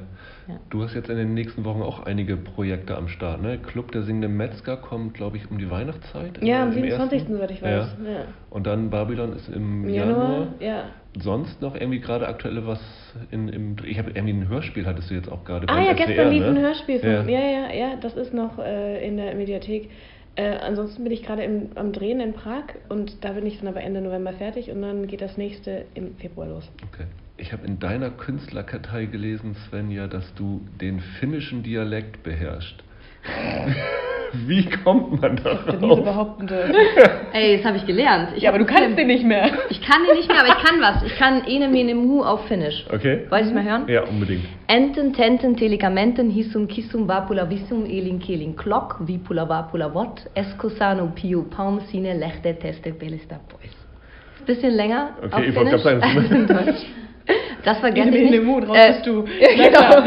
Ja. 0.47 0.59
Du 0.69 0.83
hast 0.83 0.93
jetzt 0.93 1.09
in 1.09 1.17
den 1.17 1.33
nächsten 1.33 1.65
Wochen 1.65 1.81
auch 1.81 2.05
einige 2.05 2.37
Projekte 2.37 2.95
am 2.95 3.07
Start. 3.07 3.41
Ne? 3.41 3.57
Club 3.57 3.91
der 3.91 4.03
singenden 4.03 4.37
Metzger 4.37 4.77
kommt, 4.77 5.15
glaube 5.15 5.37
ich, 5.37 5.49
um 5.49 5.57
die 5.57 5.71
Weihnachtszeit. 5.71 6.43
Ja, 6.43 6.61
am 6.61 6.73
27. 6.73 7.23
soweit 7.27 7.49
ich 7.49 7.61
weiß. 7.63 7.97
Ja. 8.03 8.11
ja. 8.11 8.19
Und 8.51 8.67
dann 8.67 8.91
Babylon 8.91 9.33
ist 9.33 9.49
im 9.49 9.89
Januar. 9.89 10.29
Januar. 10.29 10.47
Ja. 10.59 10.83
Sonst 11.17 11.61
noch 11.61 11.75
irgendwie 11.75 11.99
gerade 11.99 12.27
aktuelle 12.27 12.67
was 12.67 12.79
in, 13.31 13.49
im. 13.49 13.75
Ich 13.83 13.97
habe 13.97 14.11
irgendwie 14.11 14.33
ein 14.33 14.47
Hörspiel, 14.47 14.85
hattest 14.85 15.09
du 15.09 15.15
jetzt 15.15 15.31
auch 15.31 15.43
gerade. 15.43 15.67
Ah 15.67 15.79
ja, 15.79 15.95
SWR, 15.95 16.05
gestern 16.05 16.31
lief 16.31 16.41
ne? 16.41 16.49
ein 16.49 16.59
Hörspiel 16.59 16.99
von. 16.99 17.09
Ja. 17.09 17.23
ja, 17.23 17.39
ja, 17.39 17.73
ja, 17.73 17.95
das 17.99 18.15
ist 18.15 18.33
noch 18.33 18.59
äh, 18.59 19.05
in 19.07 19.17
der 19.17 19.33
Mediathek. 19.35 19.89
Äh, 20.35 20.57
ansonsten 20.57 21.03
bin 21.03 21.11
ich 21.11 21.23
gerade 21.23 21.43
am 21.75 21.91
Drehen 21.91 22.19
in 22.19 22.33
Prag 22.33 22.63
und 22.87 23.25
da 23.25 23.31
bin 23.31 23.45
ich 23.45 23.59
dann 23.59 23.67
aber 23.67 23.81
Ende 23.81 24.01
November 24.01 24.33
fertig 24.33 24.69
und 24.69 24.81
dann 24.81 25.07
geht 25.07 25.21
das 25.21 25.35
nächste 25.37 25.85
im 25.95 26.15
Februar 26.17 26.47
los. 26.47 26.69
Okay. 26.93 27.07
Ich 27.37 27.51
habe 27.53 27.65
in 27.65 27.79
deiner 27.79 28.09
Künstlerkartei 28.11 29.05
gelesen, 29.05 29.55
Svenja, 29.67 30.07
dass 30.07 30.33
du 30.35 30.61
den 30.79 30.99
finnischen 30.99 31.63
Dialekt 31.63 32.21
beherrschst. 32.23 32.83
Wie 34.47 34.65
kommt 34.65 35.21
man 35.21 35.35
da 35.37 35.51
raus? 35.51 35.75
Diese 35.81 36.01
behauptende. 36.01 36.73
Ey, 37.33 37.57
das 37.57 37.65
habe 37.65 37.77
ich 37.77 37.85
gelernt. 37.85 38.29
Ich 38.35 38.43
ja, 38.43 38.49
aber 38.49 38.59
du 38.59 38.65
kannst 38.65 38.97
den 38.97 39.07
nicht 39.07 39.23
mehr. 39.23 39.51
Ich 39.69 39.81
kann 39.81 40.03
den 40.05 40.17
nicht 40.17 40.27
mehr, 40.27 40.39
aber 40.39 40.49
ich 40.49 40.63
kann 40.63 40.81
was. 40.81 41.03
Ich 41.03 41.15
kann 41.17 41.43
ene 41.45 41.67
mene 41.67 41.95
mu 41.95 42.23
auf 42.23 42.45
Finnisch. 42.47 42.85
Okay. 42.93 43.25
Wolltest 43.29 43.51
du 43.51 43.55
mal 43.55 43.63
hören? 43.63 43.85
Ja, 43.87 44.03
unbedingt. 44.03 44.45
Enten, 44.67 45.13
tenten, 45.13 45.55
telekamenten, 45.55 46.29
hissum, 46.29 46.67
kissum, 46.67 47.07
vapula, 47.07 47.49
vissum, 47.49 47.85
elin, 47.85 48.19
kelin, 48.19 48.55
klok, 48.55 48.97
vipula, 48.99 49.47
vapula, 49.47 49.93
vot, 49.93 50.21
eskosano, 50.35 51.11
piu, 51.15 51.43
paum, 51.43 51.79
sine, 51.91 52.17
lechte, 52.17 52.57
teste, 52.57 52.91
belista, 52.91 53.39
boys. 53.49 53.75
Bisschen 54.45 54.73
länger. 54.73 55.11
Okay, 55.23 55.49
ich 55.49 55.55
wollte 55.55 55.77
gerade 55.77 55.99
sagen, 55.99 56.75
das 57.63 57.79
vergesse 57.79 58.09
ich 58.09 58.13
nicht. 58.13 58.25
In 58.25 58.31
den 58.31 58.45
Mut 58.45 58.67
raus 58.67 58.77
äh, 58.77 58.93
bist 58.93 59.05
du. 59.05 59.25
Ja, 59.39 59.69
genau. 59.69 60.01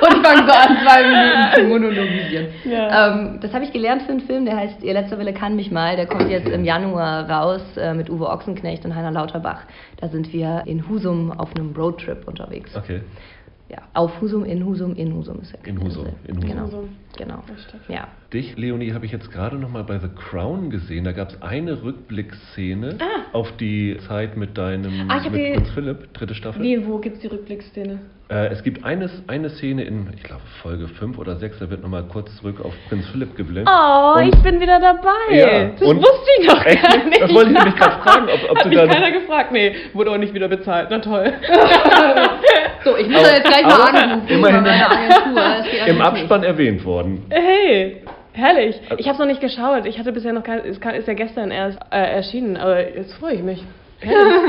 und 0.00 0.16
ich 0.16 0.22
fange 0.22 0.46
so 0.46 0.52
an, 0.52 0.78
zwei 0.82 1.02
Minuten 1.08 1.54
zu 1.54 1.62
monologisieren. 1.64 2.46
Ja. 2.64 3.14
Ähm, 3.14 3.38
das 3.40 3.52
habe 3.52 3.64
ich 3.64 3.72
gelernt 3.72 4.02
für 4.02 4.12
einen 4.12 4.20
Film, 4.20 4.44
der 4.44 4.56
heißt 4.56 4.82
Ihr 4.82 4.92
letzter 4.92 5.18
Wille 5.18 5.32
kann 5.32 5.56
mich 5.56 5.70
mal. 5.70 5.96
Der 5.96 6.06
kommt 6.06 6.28
jetzt 6.30 6.48
im 6.48 6.64
Januar 6.64 7.28
raus 7.30 7.62
äh, 7.76 7.94
mit 7.94 8.10
Uwe 8.10 8.28
Ochsenknecht 8.28 8.84
und 8.84 8.94
Heiner 8.94 9.12
Lauterbach. 9.12 9.62
Da 10.00 10.08
sind 10.08 10.32
wir 10.32 10.62
in 10.66 10.88
Husum 10.88 11.32
auf 11.32 11.54
einem 11.54 11.74
Roadtrip 11.76 12.26
unterwegs. 12.26 12.74
Okay 12.76 13.02
ja, 13.72 13.78
auf 13.94 14.20
Husum, 14.20 14.44
in 14.44 14.64
Husum, 14.64 14.94
in 14.94 15.14
Husum 15.14 15.40
ist 15.40 15.52
ja 15.52 15.58
In 15.64 15.82
Husum, 15.82 16.06
in 16.26 16.36
Husum. 16.36 16.90
Genau, 17.16 17.42
genau. 17.42 17.42
Ja. 17.88 18.08
Dich, 18.32 18.56
Leonie, 18.56 18.94
habe 18.94 19.04
ich 19.04 19.12
jetzt 19.12 19.30
gerade 19.30 19.56
noch 19.56 19.68
mal 19.68 19.84
bei 19.84 19.98
The 19.98 20.08
Crown 20.08 20.70
gesehen. 20.70 21.04
Da 21.04 21.12
gab 21.12 21.28
es 21.28 21.42
eine 21.42 21.82
Rückblickszene 21.82 22.96
ah. 22.98 23.26
auf 23.34 23.52
die 23.58 23.98
Zeit 24.08 24.38
mit 24.38 24.56
deinem 24.56 25.10
ah, 25.10 25.20
mit 25.22 25.34
die, 25.34 25.52
Prinz 25.52 25.70
Philipp, 25.74 26.14
dritte 26.14 26.34
Staffel. 26.34 26.62
Wie, 26.62 26.86
wo 26.86 26.96
gibt 26.96 27.16
es 27.16 27.20
die 27.20 27.26
Rückblickszene? 27.26 27.98
Äh, 28.30 28.46
es 28.46 28.62
gibt 28.62 28.86
eine, 28.86 29.10
eine 29.26 29.50
Szene 29.50 29.84
in, 29.84 30.08
ich 30.16 30.22
glaube, 30.22 30.40
Folge 30.62 30.88
5 30.88 31.18
oder 31.18 31.36
6, 31.36 31.58
da 31.58 31.68
wird 31.68 31.82
noch 31.82 31.90
mal 31.90 32.04
kurz 32.04 32.34
zurück 32.36 32.64
auf 32.64 32.72
Prinz 32.88 33.06
Philipp 33.08 33.36
geblendet. 33.36 33.68
Oh, 33.70 34.14
und, 34.16 34.34
ich 34.34 34.42
bin 34.42 34.58
wieder 34.58 34.80
dabei. 34.80 35.36
Ja, 35.36 35.64
das 35.68 35.82
wusste 35.82 36.30
ich 36.40 36.48
noch 36.48 36.64
echt, 36.64 36.82
gar 36.82 37.04
nicht. 37.04 37.20
Das 37.20 37.34
wollte 37.34 37.50
ich 37.50 37.58
nämlich 37.58 37.76
gerade 37.76 38.02
fragen, 38.02 38.28
ob, 38.30 38.50
ob 38.50 38.58
Hat 38.58 38.64
du 38.64 38.70
da... 38.70 38.86
keiner 38.86 39.12
gefragt. 39.12 39.52
Nee, 39.52 39.74
wurde 39.92 40.10
auch 40.10 40.16
nicht 40.16 40.32
wieder 40.32 40.48
bezahlt. 40.48 40.88
Na 40.90 41.00
toll. 41.00 41.34
so, 42.84 42.96
ich 42.96 43.08
muss 43.08 43.20
aber, 43.20 43.34
jetzt 43.34 43.46
gleich 43.46 43.64
mal 43.64 43.94
anrufen. 43.94 44.28
Immerhin 44.28 44.64
im 45.86 46.00
Abspann 46.00 46.40
nicht. 46.40 46.48
erwähnt 46.48 46.82
worden. 46.86 47.26
Hey, 47.28 48.00
herrlich. 48.32 48.80
Ich 48.98 49.06
habe 49.06 49.14
es 49.14 49.18
noch 49.18 49.26
nicht 49.26 49.40
geschaut. 49.40 49.86
Ich 49.86 49.98
hatte 49.98 50.12
bisher 50.12 50.32
noch 50.32 50.42
kein, 50.42 50.60
es 50.60 50.78
ist 50.78 51.08
ja 51.08 51.14
gestern 51.14 51.50
erst 51.50 51.78
äh, 51.90 51.96
erschienen, 51.96 52.56
aber 52.56 52.96
jetzt 52.96 53.14
freue 53.14 53.34
ich 53.34 53.42
mich. 53.42 53.64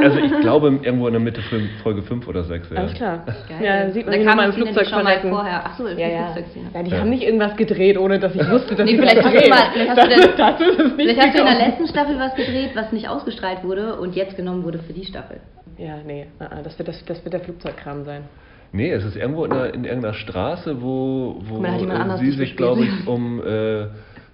Also 0.03 0.17
ich 0.17 0.39
glaube 0.41 0.79
irgendwo 0.81 1.07
in 1.07 1.13
der 1.13 1.21
Mitte 1.21 1.41
Folge 1.84 2.01
5 2.01 2.27
oder 2.27 2.43
6. 2.43 2.69
Ja. 2.71 2.77
Alles 2.77 2.93
klar. 2.93 3.23
Geil. 3.47 3.63
Ja, 3.63 3.91
sieht 3.91 4.05
man, 4.05 4.19
wie 4.19 4.25
man 4.25 4.45
im 4.45 4.53
Flugzeug 4.53 4.88
verrecken. 4.88 5.29
Vorher. 5.29 5.61
Ach 5.65 5.77
so, 5.77 5.86
im 5.86 5.97
ja, 5.97 6.07
ja. 6.07 6.36
ja, 6.73 6.84
die 6.84 6.91
ja. 6.91 6.99
haben 6.99 7.09
nicht 7.09 7.23
irgendwas 7.23 7.55
gedreht, 7.55 7.97
ohne 7.97 8.19
dass 8.19 8.34
ich 8.34 8.49
wusste, 8.49 8.75
dass 8.75 8.86
nee, 8.86 8.97
vielleicht 8.97 9.23
hast, 9.23 9.45
du 9.45 9.49
mal, 9.49 9.69
vielleicht 9.73 9.89
hast, 9.91 10.03
du, 10.03 10.09
denn, 10.09 10.77
das 10.77 10.93
vielleicht 10.95 11.21
hast 11.21 11.38
du 11.38 11.39
in 11.39 11.45
der 11.45 11.67
letzten 11.67 11.88
Staffel 11.88 12.19
was 12.19 12.36
gedreht, 12.36 12.71
was 12.73 12.91
nicht 12.91 13.07
ausgestrahlt 13.07 13.63
wurde 13.63 13.95
und 13.95 14.15
jetzt 14.15 14.36
genommen 14.36 14.63
wurde 14.63 14.79
für 14.79 14.93
die 14.93 15.05
Staffel. 15.05 15.39
Ja, 15.77 15.97
nee, 16.05 16.27
ah, 16.39 16.45
ah, 16.49 16.61
das 16.63 16.77
wird, 16.77 16.88
das, 16.88 17.03
das 17.05 17.23
wird 17.23 17.34
der 17.34 17.41
Flugzeugkram 17.41 18.05
sein. 18.05 18.23
Nee, 18.74 18.91
es 18.91 19.05
ist 19.05 19.15
irgendwo 19.15 19.45
in, 19.45 19.51
einer, 19.51 19.71
in 19.71 19.86
irgendeiner 19.86 20.15
Straße, 20.15 20.82
wo, 20.82 21.38
wo 21.41 21.63
sie 22.17 22.32
sich, 22.32 22.57
glaube 22.57 22.84
ich, 22.86 23.07
um 23.07 23.39
äh, 23.39 23.86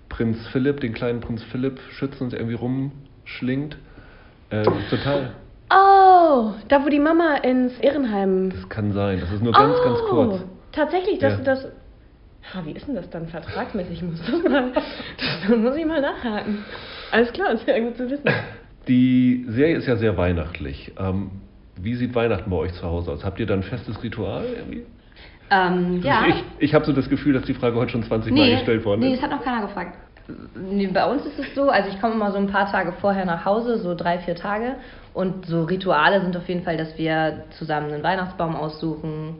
Prinz 0.07 0.37
Philipp, 0.53 0.79
den 0.79 0.93
kleinen 0.93 1.19
Prinz 1.19 1.43
Philipp, 1.43 1.77
schützend 1.91 2.33
irgendwie 2.33 2.55
rumschlingt. 2.55 3.77
Äh, 4.49 4.63
total. 4.89 5.31
Oh, 5.69 6.53
da 6.69 6.85
wo 6.85 6.89
die 6.89 6.99
Mama 6.99 7.35
ins 7.43 7.73
Irrenheim. 7.81 8.49
Das 8.51 8.69
kann 8.69 8.93
sein, 8.93 9.19
das 9.19 9.29
ist 9.29 9.43
nur 9.43 9.51
ganz, 9.51 9.75
oh, 9.77 9.83
ganz 9.83 9.99
kurz. 10.09 10.45
Tatsächlich, 10.71 11.19
dass 11.19 11.37
ja. 11.39 11.43
das. 11.43 11.65
Ha, 12.53 12.65
wie 12.65 12.71
ist 12.71 12.87
denn 12.87 12.95
das 12.95 13.09
dann 13.09 13.27
vertragsmäßig? 13.27 14.01
Muss 14.03 14.21
das 14.25 14.41
mal, 14.49 14.71
das 14.73 15.57
muss 15.57 15.75
ich 15.75 15.85
mal 15.85 15.99
nachhaken. 15.99 16.59
Alles 17.11 17.33
klar, 17.33 17.51
ist 17.51 17.67
ja 17.67 17.77
gut 17.77 17.97
zu 17.97 18.09
wissen. 18.09 18.23
Die 18.87 19.45
Serie 19.49 19.75
ist 19.75 19.85
ja 19.85 19.97
sehr 19.97 20.15
weihnachtlich. 20.15 20.93
Ähm, 20.97 21.29
wie 21.81 21.95
sieht 21.95 22.15
Weihnachten 22.15 22.49
bei 22.49 22.57
euch 22.57 22.73
zu 22.73 22.83
Hause 22.83 23.11
aus? 23.11 23.23
Habt 23.23 23.39
ihr 23.39 23.45
da 23.45 23.53
ein 23.53 23.63
festes 23.63 24.01
Ritual 24.03 24.45
irgendwie? 24.45 24.85
Ähm, 25.51 26.01
ja. 26.03 26.25
Ich, 26.27 26.43
ich 26.59 26.73
habe 26.73 26.85
so 26.85 26.93
das 26.93 27.09
Gefühl, 27.09 27.33
dass 27.33 27.43
die 27.43 27.53
Frage 27.53 27.75
heute 27.75 27.91
schon 27.91 28.03
20 28.03 28.31
nee, 28.31 28.39
Mal 28.39 28.51
gestellt 28.55 28.85
worden 28.85 29.01
ist. 29.01 29.07
Nee, 29.07 29.15
das 29.15 29.23
hat 29.23 29.31
noch 29.31 29.43
keiner 29.43 29.61
gefragt. 29.61 29.97
Bei 30.93 31.11
uns 31.11 31.25
ist 31.25 31.39
es 31.39 31.55
so, 31.55 31.69
also 31.69 31.89
ich 31.89 31.99
komme 31.99 32.13
immer 32.13 32.31
so 32.31 32.37
ein 32.37 32.47
paar 32.47 32.71
Tage 32.71 32.91
vorher 32.91 33.25
nach 33.25 33.45
Hause, 33.45 33.79
so 33.79 33.95
drei, 33.95 34.19
vier 34.19 34.35
Tage. 34.35 34.75
Und 35.13 35.47
so 35.47 35.63
Rituale 35.63 36.21
sind 36.21 36.37
auf 36.37 36.47
jeden 36.47 36.63
Fall, 36.63 36.77
dass 36.77 36.97
wir 36.99 37.45
zusammen 37.57 37.91
einen 37.91 38.03
Weihnachtsbaum 38.03 38.55
aussuchen, 38.55 39.37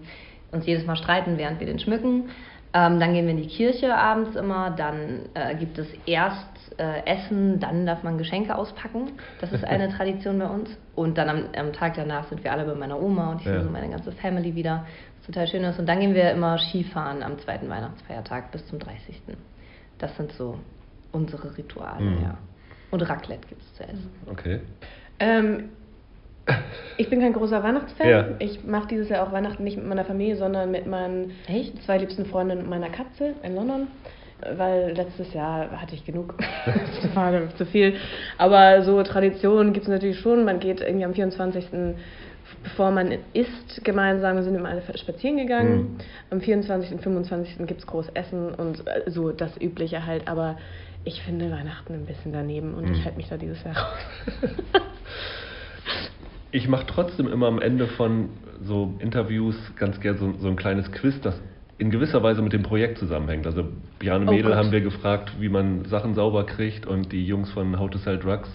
uns 0.52 0.66
jedes 0.66 0.88
Mal 0.88 0.96
streiten, 0.96 1.38
während 1.38 1.60
wir 1.60 1.68
den 1.68 1.78
schmücken. 1.78 2.30
Ähm, 2.74 3.00
dann 3.00 3.14
gehen 3.14 3.26
wir 3.26 3.32
in 3.32 3.42
die 3.42 3.48
Kirche 3.48 3.96
abends 3.96 4.36
immer, 4.36 4.72
dann 4.72 5.22
äh, 5.36 5.56
gibt 5.56 5.78
es 5.78 5.88
erst 6.06 6.59
äh, 6.80 7.06
Essen, 7.06 7.60
dann 7.60 7.86
darf 7.86 8.04
man 8.04 8.18
Geschenke 8.18 8.56
auspacken. 8.56 9.12
Das 9.42 9.52
ist 9.52 9.64
eine 9.64 9.90
Tradition 9.96 10.40
bei 10.40 10.48
uns. 10.48 10.70
Und 10.96 11.18
dann 11.18 11.30
am, 11.30 11.44
am, 11.58 11.74
Tag 11.74 11.96
danach 11.96 12.28
sind 12.30 12.44
wir 12.44 12.52
alle 12.52 12.66
bei 12.66 12.76
meiner 12.76 13.00
Oma 13.02 13.32
und 13.32 13.42
ich 13.42 13.46
ja. 13.46 13.54
sehe 13.54 13.64
so 13.64 13.70
meine 13.70 13.90
ganze 13.90 14.12
Family 14.14 14.56
wieder, 14.56 14.86
was 15.18 15.28
total 15.28 15.48
schön 15.48 15.64
ist. 15.64 15.78
Und 15.80 15.88
dann 15.88 16.00
gehen 16.00 16.14
wir 16.14 16.32
immer 16.32 16.58
Skifahren 16.58 17.22
am 17.22 17.38
zweiten 17.40 17.70
Weihnachtsfeiertag 17.70 18.52
bis 18.52 18.66
zum 18.68 18.80
30. 18.80 19.22
Das 19.98 20.16
sind 20.16 20.32
so 20.34 20.58
unsere 21.12 21.58
Rituale, 21.58 22.02
mhm. 22.02 22.24
ja. 22.24 22.38
Und 22.92 23.02
Raclette 23.08 23.48
gibt 23.48 23.62
es 23.62 23.74
zu 23.76 23.84
essen. 23.84 24.10
Okay. 24.28 24.62
Ähm, 25.20 25.70
ich 26.98 27.10
bin 27.10 27.20
kein 27.20 27.34
großer 27.34 27.62
Weihnachtsfan. 27.62 28.10
Ja. 28.10 28.26
Ich 28.40 28.64
mache 28.64 28.88
dieses 28.88 29.10
Jahr 29.10 29.28
auch 29.28 29.32
Weihnachten 29.32 29.64
nicht 29.64 29.78
mit 29.78 29.86
meiner 29.86 30.06
Familie, 30.06 30.38
sondern 30.38 30.72
mit 30.72 30.88
meinen 30.88 31.32
Echt? 31.48 31.84
zwei 31.84 31.98
liebsten 31.98 32.26
Freunden 32.26 32.60
und 32.60 32.70
meiner 32.70 32.90
Katze 32.90 33.36
in 33.44 33.56
London. 33.56 33.88
Weil 34.56 34.94
letztes 34.96 35.34
Jahr 35.34 35.70
hatte 35.82 35.96
ich 35.96 36.06
genug. 36.06 36.36
das 36.66 36.76
war 37.16 37.56
zu 37.56 37.66
viel. 37.66 37.96
Aber 38.38 38.84
so 38.84 39.02
Traditionen 39.04 39.74
gibt 39.74 39.86
es 39.86 39.92
natürlich 39.92 40.20
schon. 40.20 40.46
Man 40.46 40.60
geht 40.60 40.82
irgendwie 40.82 41.06
am 41.06 41.14
24 41.14 41.66
bevor 42.64 42.92
man 42.92 43.14
isst 43.34 43.84
gemeinsam, 43.84 44.36
wir 44.36 44.44
sind 44.44 44.56
immer 44.56 44.70
alle 44.70 44.82
spazieren 44.98 45.38
gegangen. 45.38 45.78
Mhm. 45.78 45.98
Am 46.32 46.42
24. 46.42 46.94
und 46.94 47.02
25. 47.02 47.68
gibt 47.68 47.82
es 47.82 47.88
groß 47.88 48.10
Essen 48.16 48.54
und 48.54 48.86
äh, 48.88 49.10
so 49.10 49.32
das 49.32 49.60
Übliche 49.62 50.06
halt. 50.06 50.28
Aber 50.28 50.58
ich 51.04 51.22
finde 51.22 51.52
Weihnachten 51.52 51.94
ein 51.94 52.06
bisschen 52.06 52.34
daneben 52.34 52.74
und 52.74 52.86
mhm. 52.86 52.94
ich 52.94 53.06
halte 53.06 53.18
mich 53.18 53.30
da 53.30 53.38
dieses 53.38 53.64
Jahr 53.64 53.78
raus. 53.78 54.42
ich 56.52 56.68
mache 56.68 56.86
trotzdem 56.88 57.28
immer 57.32 57.48
am 57.48 57.62
Ende 57.62 57.88
von 57.88 58.30
so 58.62 58.94
Interviews 59.00 59.56
ganz 59.78 60.00
gerne 60.00 60.20
so, 60.20 60.34
so, 60.38 60.48
ein 60.48 60.56
kleines 60.56 60.92
Quiz, 60.92 61.20
das 61.22 61.40
in 61.80 61.90
gewisser 61.90 62.22
Weise 62.22 62.42
mit 62.42 62.54
dem 62.54 62.64
Projekt 62.64 63.00
zusammenhängt. 63.00 63.48
Also 63.48 63.66
Björn 63.98 64.28
oh 64.28 64.32
Mädel 64.32 64.52
Gott. 64.52 64.56
haben 64.56 64.72
wir 64.72 64.82
gefragt, 64.82 65.32
wie 65.40 65.50
man 65.50 65.86
Sachen 65.86 66.14
sauber 66.14 66.46
kriegt 66.46 66.86
und 66.86 67.12
die 67.12 67.26
Jungs 67.26 67.50
von 67.52 67.80
How 67.80 67.90
to 67.90 67.98
Sell 67.98 68.20
Drugs 68.20 68.50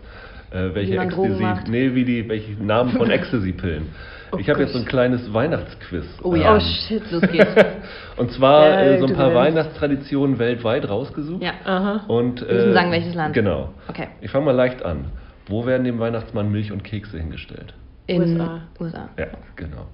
äh, 0.55 0.75
welche 0.75 0.97
Ecstasy, 0.97 1.45
nee, 1.69 1.95
wie 1.95 2.05
die, 2.05 2.29
welche 2.29 2.53
Namen 2.63 2.93
von 2.93 3.11
Ecstasy-Pillen. 3.11 3.89
Oh 4.33 4.37
ich 4.39 4.49
habe 4.49 4.61
jetzt 4.63 4.73
so 4.73 4.79
ein 4.79 4.85
kleines 4.85 5.33
Weihnachtsquiz. 5.33 6.05
Oh 6.23 6.35
ja. 6.35 6.57
Ähm, 6.57 6.57
oh 6.57 6.89
shit, 6.89 7.11
los 7.11 7.23
geht's. 7.23 7.51
und 8.17 8.31
zwar 8.33 8.81
äh, 8.81 8.99
so 8.99 9.07
ein 9.07 9.15
paar 9.15 9.35
Weihnachtstraditionen 9.35 10.39
weltweit 10.39 10.89
rausgesucht. 10.89 11.43
Ja, 11.43 11.53
aha. 11.65 12.05
Und, 12.09 12.43
äh, 12.43 12.49
Wir 12.49 12.55
müssen 12.55 12.73
sagen, 12.73 12.91
welches 12.93 13.15
Land. 13.15 13.35
Genau. 13.35 13.75
Okay. 13.89 14.09
Ich 14.21 14.31
fange 14.31 14.47
mal 14.47 14.55
leicht 14.55 14.85
an. 14.85 15.07
Wo 15.47 15.67
werden 15.67 15.85
dem 15.85 15.99
Weihnachtsmann 15.99 16.51
Milch 16.51 16.73
und 16.73 16.85
Kekse 16.85 17.19
hingestellt? 17.19 17.75
In 18.07 18.23
USA. 18.23 18.61
USA. 18.81 19.09
Ja, 19.19 19.27
genau. 19.57 19.89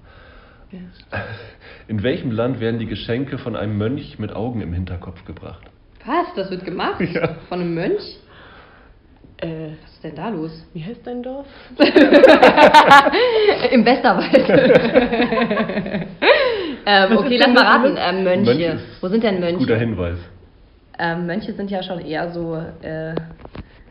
In 1.88 2.02
welchem 2.02 2.30
Land 2.30 2.60
werden 2.60 2.78
die 2.78 2.86
Geschenke 2.86 3.38
von 3.38 3.56
einem 3.56 3.76
Mönch 3.76 4.18
mit 4.18 4.32
Augen 4.32 4.60
im 4.60 4.72
Hinterkopf 4.72 5.24
gebracht? 5.24 5.62
Was? 6.06 6.26
Das 6.36 6.50
wird 6.50 6.64
gemacht? 6.64 7.00
Ja. 7.00 7.36
Von 7.48 7.60
einem 7.60 7.74
Mönch? 7.74 8.18
Äh, 9.38 9.70
was 9.82 9.92
ist 9.92 10.04
denn 10.04 10.14
da 10.14 10.28
los? 10.28 10.66
Wie 10.74 10.84
heißt 10.84 11.06
dein 11.06 11.22
Dorf? 11.22 11.46
Im 13.70 13.84
Westerwald. 13.86 14.48
ähm, 16.86 17.16
okay, 17.16 17.36
lass 17.38 17.48
mal 17.48 17.64
raten. 17.64 17.96
Ähm, 17.98 18.24
Mönche. 18.24 18.54
Mönche 18.54 18.78
Wo 19.00 19.08
sind 19.08 19.24
denn 19.24 19.40
Mönche? 19.40 19.58
Guter 19.58 19.78
Hinweis. 19.78 20.18
Ähm, 20.98 21.26
Mönche 21.26 21.54
sind 21.54 21.70
ja 21.70 21.82
schon 21.82 22.00
eher 22.00 22.30
so. 22.30 22.62
Äh, 22.82 23.14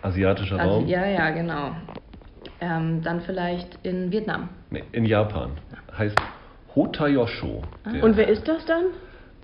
Asiatischer 0.03 0.59
Asi 0.59 0.69
Raum? 0.69 0.88
Ja, 0.88 1.05
ja, 1.05 1.32
genau. 1.32 1.71
Ähm, 2.61 3.01
dann 3.03 3.21
vielleicht 3.21 3.80
in 3.84 4.11
Vietnam. 4.11 4.49
Nee, 4.69 4.84
in 4.91 5.05
Japan. 5.05 5.51
Heißt 5.97 6.15
Hotayosho. 6.76 7.61
Ah. 7.84 8.03
Und 8.03 8.17
wer 8.17 8.28
ist 8.28 8.47
das 8.47 8.65
dann? 8.65 8.84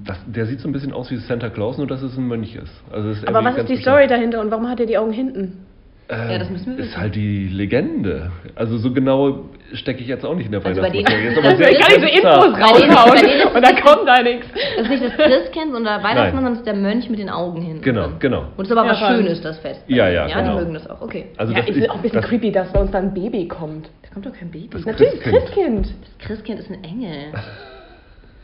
Das, 0.05 0.17
der 0.27 0.45
sieht 0.45 0.59
so 0.59 0.67
ein 0.67 0.73
bisschen 0.73 0.91
aus 0.91 1.09
wie 1.09 1.17
Santa 1.17 1.49
Claus, 1.49 1.77
nur 1.77 1.87
dass 1.87 2.01
es 2.01 2.17
ein 2.17 2.27
Mönch 2.27 2.55
ist. 2.55 2.83
Also 2.91 3.09
ist 3.09 3.27
Aber 3.27 3.43
was 3.43 3.57
ist 3.57 3.69
die 3.69 3.77
Story 3.77 4.07
dahinter 4.07 4.41
und 4.41 4.51
warum 4.51 4.69
hat 4.69 4.79
er 4.79 4.85
die 4.85 4.97
Augen 4.97 5.13
hinten? 5.13 5.65
Äh, 6.07 6.33
ja, 6.33 6.37
das 6.37 6.51
müssen 6.51 6.67
wir 6.67 6.77
wissen. 6.77 6.89
Ist 6.89 6.97
halt 6.97 7.15
die 7.15 7.47
Legende. 7.47 8.31
Also 8.53 8.77
so 8.77 8.93
genau 8.93 9.45
stecke 9.73 10.01
ich 10.01 10.07
jetzt 10.07 10.23
auch 10.23 10.35
nicht 10.35 10.45
in 10.45 10.51
der 10.51 10.63
also 10.63 10.81
Weihnachtsmaterie. 10.81 11.23
Jetzt 11.25 11.37
aber 11.39 11.55
sehr 11.55 11.73
kann 11.73 11.95
ich 11.95 12.01
so 12.01 12.27
Infos 12.27 12.59
raushauen 12.61 13.55
und 13.55 13.65
da 13.65 13.81
kommt 13.81 14.07
da 14.07 14.21
nichts. 14.21 14.45
Das 14.77 14.85
ist 14.85 14.89
nicht 14.91 15.03
das 15.03 15.13
Christkind 15.13 15.73
und 15.73 15.83
der 15.83 16.03
Weihnachtsmann, 16.03 16.43
sondern 16.43 16.53
es 16.53 16.59
ist 16.59 16.67
der 16.67 16.75
Mönch 16.75 17.09
mit 17.09 17.17
den 17.17 17.29
Augen 17.29 17.59
hin. 17.61 17.81
Genau, 17.81 18.09
genau. 18.19 18.45
Und 18.55 18.65
es 18.65 18.69
ist 18.69 18.77
aber 18.77 18.85
ja, 18.85 18.91
was 18.91 18.99
Schönes, 18.99 19.41
das 19.41 19.57
Fest. 19.59 19.83
Ja, 19.87 20.07
ja, 20.09 20.27
Ja, 20.27 20.41
genau. 20.41 20.51
die 20.51 20.59
mögen 20.59 20.73
das 20.75 20.87
auch, 20.87 21.01
okay. 21.01 21.27
Also 21.37 21.53
ja, 21.53 21.59
ist, 21.61 21.69
ist 21.69 21.89
auch 21.89 21.95
ein 21.95 22.01
bisschen 22.03 22.21
creepy, 22.21 22.51
dass 22.51 22.71
bei 22.71 22.81
uns 22.81 22.91
dann 22.91 23.05
ein 23.05 23.13
Baby 23.15 23.47
kommt. 23.47 23.89
Da 24.15 24.21
kommt 24.21 24.25
doch 24.33 24.39
kein 24.39 24.49
Baby. 24.49 24.69
Das 24.71 24.85
Natürlich, 24.85 25.19
Christkind. 25.19 25.43
Christkind. 25.43 25.95
Das 26.01 26.27
Christkind 26.27 26.59
ist 26.59 26.71
ein 26.71 26.83
Engel. 26.83 27.33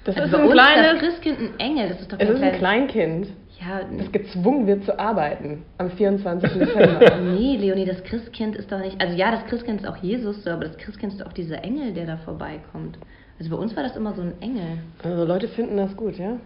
Das 0.03 0.17
also 0.17 0.35
ist 0.35 0.43
ein 0.43 0.49
kleines... 0.51 0.91
Das 0.91 0.99
Christkind 0.99 1.39
ein 1.39 1.59
Engel, 1.59 1.89
das 1.89 2.01
ist 2.01 2.11
doch 2.11 2.17
kein 2.17 2.27
Es 2.27 2.35
ist 2.35 2.43
ein 2.43 2.57
Kleinkind 2.57 3.27
ja, 3.61 3.81
das 3.97 4.11
gezwungen 4.11 4.65
wird 4.65 4.83
zu 4.83 4.97
arbeiten 4.97 5.63
am 5.77 5.91
24. 5.91 6.51
Dezember. 6.59 7.17
nee, 7.17 7.57
Leonie, 7.57 7.85
das 7.85 8.03
Christkind 8.03 8.55
ist 8.55 8.71
doch 8.71 8.79
nicht. 8.79 8.99
Also 8.99 9.15
ja, 9.15 9.31
das 9.31 9.45
Christkind 9.45 9.81
ist 9.81 9.87
auch 9.87 9.97
Jesus, 9.97 10.47
aber 10.47 10.65
das 10.65 10.77
Christkind 10.77 11.13
ist 11.13 11.25
auch 11.25 11.33
dieser 11.33 11.63
Engel, 11.63 11.93
der 11.93 12.07
da 12.07 12.17
vorbeikommt. 12.17 12.97
Also 13.37 13.51
bei 13.51 13.57
uns 13.57 13.75
war 13.75 13.83
das 13.83 13.95
immer 13.95 14.13
so 14.13 14.21
ein 14.21 14.33
Engel. 14.41 14.79
Also 15.03 15.25
Leute 15.25 15.47
finden 15.47 15.77
das 15.77 15.95
gut, 15.95 16.17
ja? 16.17 16.37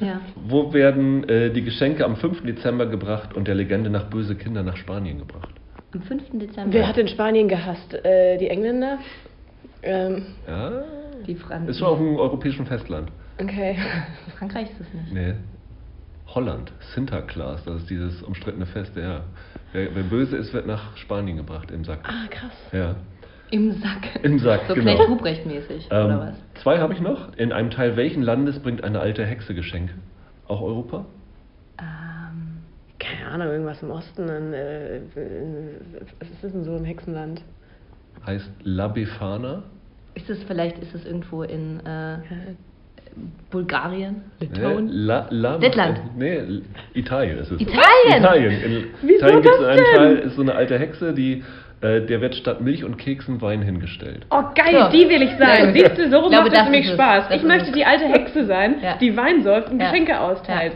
ja. 0.00 0.20
Wo 0.48 0.72
werden 0.72 1.28
äh, 1.28 1.50
die 1.50 1.62
Geschenke 1.62 2.04
am 2.04 2.16
5. 2.16 2.42
Dezember 2.42 2.86
gebracht 2.86 3.34
und 3.34 3.48
der 3.48 3.54
Legende 3.54 3.90
nach 3.90 4.08
böse 4.08 4.34
Kinder 4.34 4.62
nach 4.62 4.76
Spanien 4.76 5.18
gebracht? 5.18 5.61
Am 5.92 6.02
5. 6.02 6.22
Dezember. 6.32 6.72
Wer 6.72 6.88
hat 6.88 6.96
in 6.96 7.08
Spanien 7.08 7.48
gehasst? 7.48 7.94
Äh, 8.04 8.38
die 8.38 8.48
Engländer? 8.48 8.98
Ähm, 9.82 10.26
ja. 10.46 10.82
Die 11.26 11.34
Franken. 11.34 11.68
Ist 11.68 11.78
schon 11.78 11.88
auf 11.88 11.98
dem 11.98 12.16
europäischen 12.16 12.66
Festland. 12.66 13.10
Okay. 13.38 13.76
Frankreich 14.38 14.70
ist 14.70 14.80
es 14.80 14.94
nicht. 14.94 15.12
Nee. 15.12 15.34
Holland, 16.34 16.72
Sinterklaas, 16.94 17.62
das 17.64 17.82
ist 17.82 17.90
dieses 17.90 18.22
umstrittene 18.22 18.64
Fest, 18.64 18.96
ja. 18.96 19.22
Wer, 19.72 19.94
wer, 19.94 20.02
böse 20.02 20.36
ist, 20.36 20.54
wird 20.54 20.66
nach 20.66 20.96
Spanien 20.96 21.36
gebracht 21.36 21.70
im 21.70 21.84
Sack. 21.84 22.00
Ah, 22.04 22.26
krass. 22.30 22.52
Ja. 22.72 22.96
Im 23.50 23.72
Sack. 23.72 24.18
Im 24.22 24.38
Sack, 24.38 24.62
so 24.66 24.74
genau. 24.74 24.94
Knecht 24.94 25.10
Ruprecht 25.10 25.44
mäßig, 25.44 25.88
ähm, 25.90 26.06
oder 26.06 26.20
was? 26.20 26.62
Zwei 26.62 26.78
habe 26.78 26.94
ich 26.94 27.00
noch. 27.00 27.36
In 27.36 27.52
einem 27.52 27.68
Teil 27.68 27.96
welchen 27.96 28.22
Landes 28.22 28.58
bringt 28.60 28.82
eine 28.82 29.00
alte 29.00 29.26
Hexe 29.26 29.54
Geschenke? 29.54 29.92
Auch 30.48 30.62
Europa? 30.62 31.04
Ähm, 31.78 32.11
keine 33.22 33.34
Ahnung, 33.34 33.48
irgendwas 33.48 33.82
im 33.82 33.90
Osten. 33.90 34.28
In, 34.28 34.52
äh, 34.52 35.00
was 36.18 36.28
ist 36.30 36.54
denn 36.54 36.64
so 36.64 36.74
ein 36.74 36.84
Hexenland? 36.84 37.42
Heißt 38.26 38.50
La 38.64 38.88
Befana. 38.88 39.62
Ist 40.14 40.28
es 40.28 40.42
vielleicht, 40.44 40.78
ist 40.78 40.94
es 40.94 41.06
irgendwo 41.06 41.42
in... 41.42 41.80
Äh, 41.86 42.18
Bulgarien? 43.50 44.22
Litauen? 44.40 44.86
Nee, 44.86 44.92
La, 44.92 45.26
La, 45.28 45.56
Lettland? 45.56 46.00
Nee, 46.16 46.62
Italien 46.94 47.38
ist 47.38 47.50
es. 47.50 47.60
Italien? 47.60 48.22
Italien. 48.22 48.52
In 48.52 48.84
Wieso 49.02 49.26
Italien 49.26 49.42
gibt 49.42 49.54
es 49.54 49.64
einen 49.66 49.84
Teil, 49.94 50.16
ist 50.16 50.36
so 50.36 50.42
eine 50.42 50.54
alte 50.54 50.78
Hexe, 50.78 51.12
die 51.12 51.44
äh, 51.82 52.00
der 52.00 52.22
wird 52.22 52.34
statt 52.34 52.62
Milch 52.62 52.84
und 52.84 52.96
Keksen 52.96 53.42
Wein 53.42 53.60
hingestellt. 53.60 54.24
Oh 54.30 54.42
geil, 54.54 54.88
so. 54.90 54.96
die 54.96 55.06
will 55.10 55.20
ich 55.20 55.36
sein. 55.36 55.74
Siehst 55.74 55.98
du, 55.98 56.10
so 56.10 56.30
macht 56.30 56.52
es 56.54 56.62
für 56.62 56.70
mich 56.70 56.88
Spaß. 56.88 57.26
Ich 57.34 57.42
möchte 57.42 57.70
die 57.72 57.84
alte 57.84 58.06
Hexe 58.06 58.46
sein, 58.46 58.76
ja. 58.82 58.96
die 58.96 59.14
Wein 59.14 59.42
säuft 59.42 59.70
und 59.70 59.78
ja. 59.78 59.90
Geschenke 59.90 60.18
austeilt. 60.18 60.72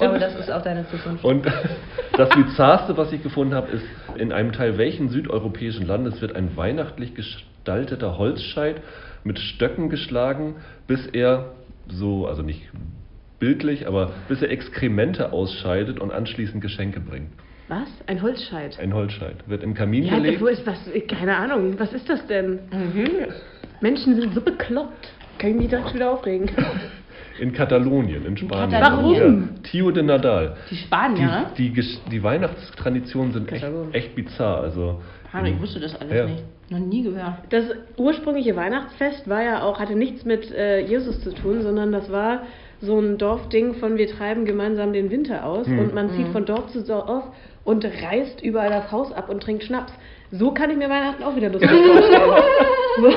Glaube, 0.00 0.14
und, 0.14 0.20
das 0.20 0.34
ist 0.34 0.50
auch 0.50 0.62
deine 0.62 0.88
Zukunft. 0.88 1.24
Und 1.24 1.46
das 2.16 2.28
Bizarrste, 2.30 2.96
was 2.96 3.12
ich 3.12 3.22
gefunden 3.22 3.54
habe, 3.54 3.70
ist, 3.70 3.84
in 4.16 4.32
einem 4.32 4.52
Teil 4.52 4.78
welchen 4.78 5.08
südeuropäischen 5.10 5.86
Landes 5.86 6.20
wird 6.20 6.34
ein 6.34 6.56
weihnachtlich 6.56 7.14
gestalteter 7.14 8.18
Holzscheit 8.18 8.82
mit 9.24 9.38
Stöcken 9.38 9.90
geschlagen, 9.90 10.56
bis 10.86 11.06
er 11.06 11.52
so, 11.88 12.26
also 12.26 12.42
nicht 12.42 12.62
bildlich, 13.38 13.86
aber 13.86 14.12
bis 14.28 14.42
er 14.42 14.50
Exkremente 14.50 15.32
ausscheidet 15.32 16.00
und 16.00 16.12
anschließend 16.12 16.62
Geschenke 16.62 17.00
bringt. 17.00 17.30
Was? 17.68 17.88
Ein 18.06 18.20
Holzscheit? 18.20 18.78
Ein 18.80 18.94
Holzscheit. 18.94 19.48
Wird 19.48 19.62
im 19.62 19.74
Kamin 19.74 20.04
ja, 20.04 20.16
gelegt. 20.16 20.40
Wo 20.40 20.46
ist 20.46 20.66
was? 20.66 20.78
Keine 21.06 21.36
Ahnung. 21.36 21.78
Was 21.78 21.92
ist 21.92 22.08
das 22.08 22.26
denn? 22.26 22.58
Mhm. 22.72 23.08
Menschen 23.80 24.20
sind 24.20 24.34
so 24.34 24.40
bekloppt. 24.40 25.08
Kann 25.38 25.50
ich 25.50 25.56
mich 25.56 25.68
direkt 25.68 25.94
wieder 25.94 26.10
aufregen. 26.10 26.50
In 27.38 27.52
Katalonien, 27.52 28.24
in 28.26 28.36
Spanien. 28.36 28.80
Warum? 28.80 29.14
Ja. 29.14 29.62
Tio 29.62 29.90
de 29.90 30.02
Nadal. 30.02 30.56
Die 30.70 30.76
Spanier? 30.76 31.46
Die, 31.56 31.70
die, 31.70 31.98
die 32.10 32.22
Weihnachtstraditionen 32.22 33.32
sind 33.32 33.52
echt, 33.52 33.66
echt 33.92 34.14
bizarr. 34.14 34.62
Also, 34.62 35.00
Hanna, 35.32 35.48
ich 35.48 35.60
wusste 35.60 35.80
das 35.80 35.98
alles 36.00 36.14
ja. 36.14 36.26
nicht. 36.26 36.44
Noch 36.70 36.78
nie 36.78 37.02
gehört. 37.02 37.34
Das 37.50 37.64
ursprüngliche 37.96 38.54
Weihnachtsfest 38.54 39.28
war 39.28 39.42
ja 39.42 39.62
auch, 39.62 39.80
hatte 39.80 39.96
nichts 39.96 40.24
mit 40.24 40.52
äh, 40.52 40.80
Jesus 40.80 41.20
zu 41.22 41.32
tun, 41.34 41.62
sondern 41.62 41.90
das 41.90 42.10
war 42.12 42.42
so 42.80 42.98
ein 42.98 43.18
Dorfding 43.18 43.74
von 43.74 43.98
wir 43.98 44.08
treiben 44.08 44.44
gemeinsam 44.44 44.92
den 44.92 45.10
Winter 45.10 45.44
aus 45.44 45.66
hm. 45.66 45.78
und 45.78 45.94
man 45.94 46.10
zieht 46.10 46.26
hm. 46.26 46.32
von 46.32 46.44
Dorf 46.46 46.68
zu 46.68 46.82
Dorf 46.82 47.24
und 47.64 47.84
reißt 47.84 48.42
überall 48.42 48.70
das 48.70 48.90
Haus 48.90 49.12
ab 49.12 49.28
und 49.28 49.42
trinkt 49.42 49.64
Schnaps. 49.64 49.92
So 50.30 50.52
kann 50.52 50.70
ich 50.70 50.76
mir 50.76 50.88
Weihnachten 50.88 51.22
auch 51.24 51.34
wieder 51.34 51.50
lustig 51.50 51.70
vorstellen. 51.86 52.30
so. 53.00 53.08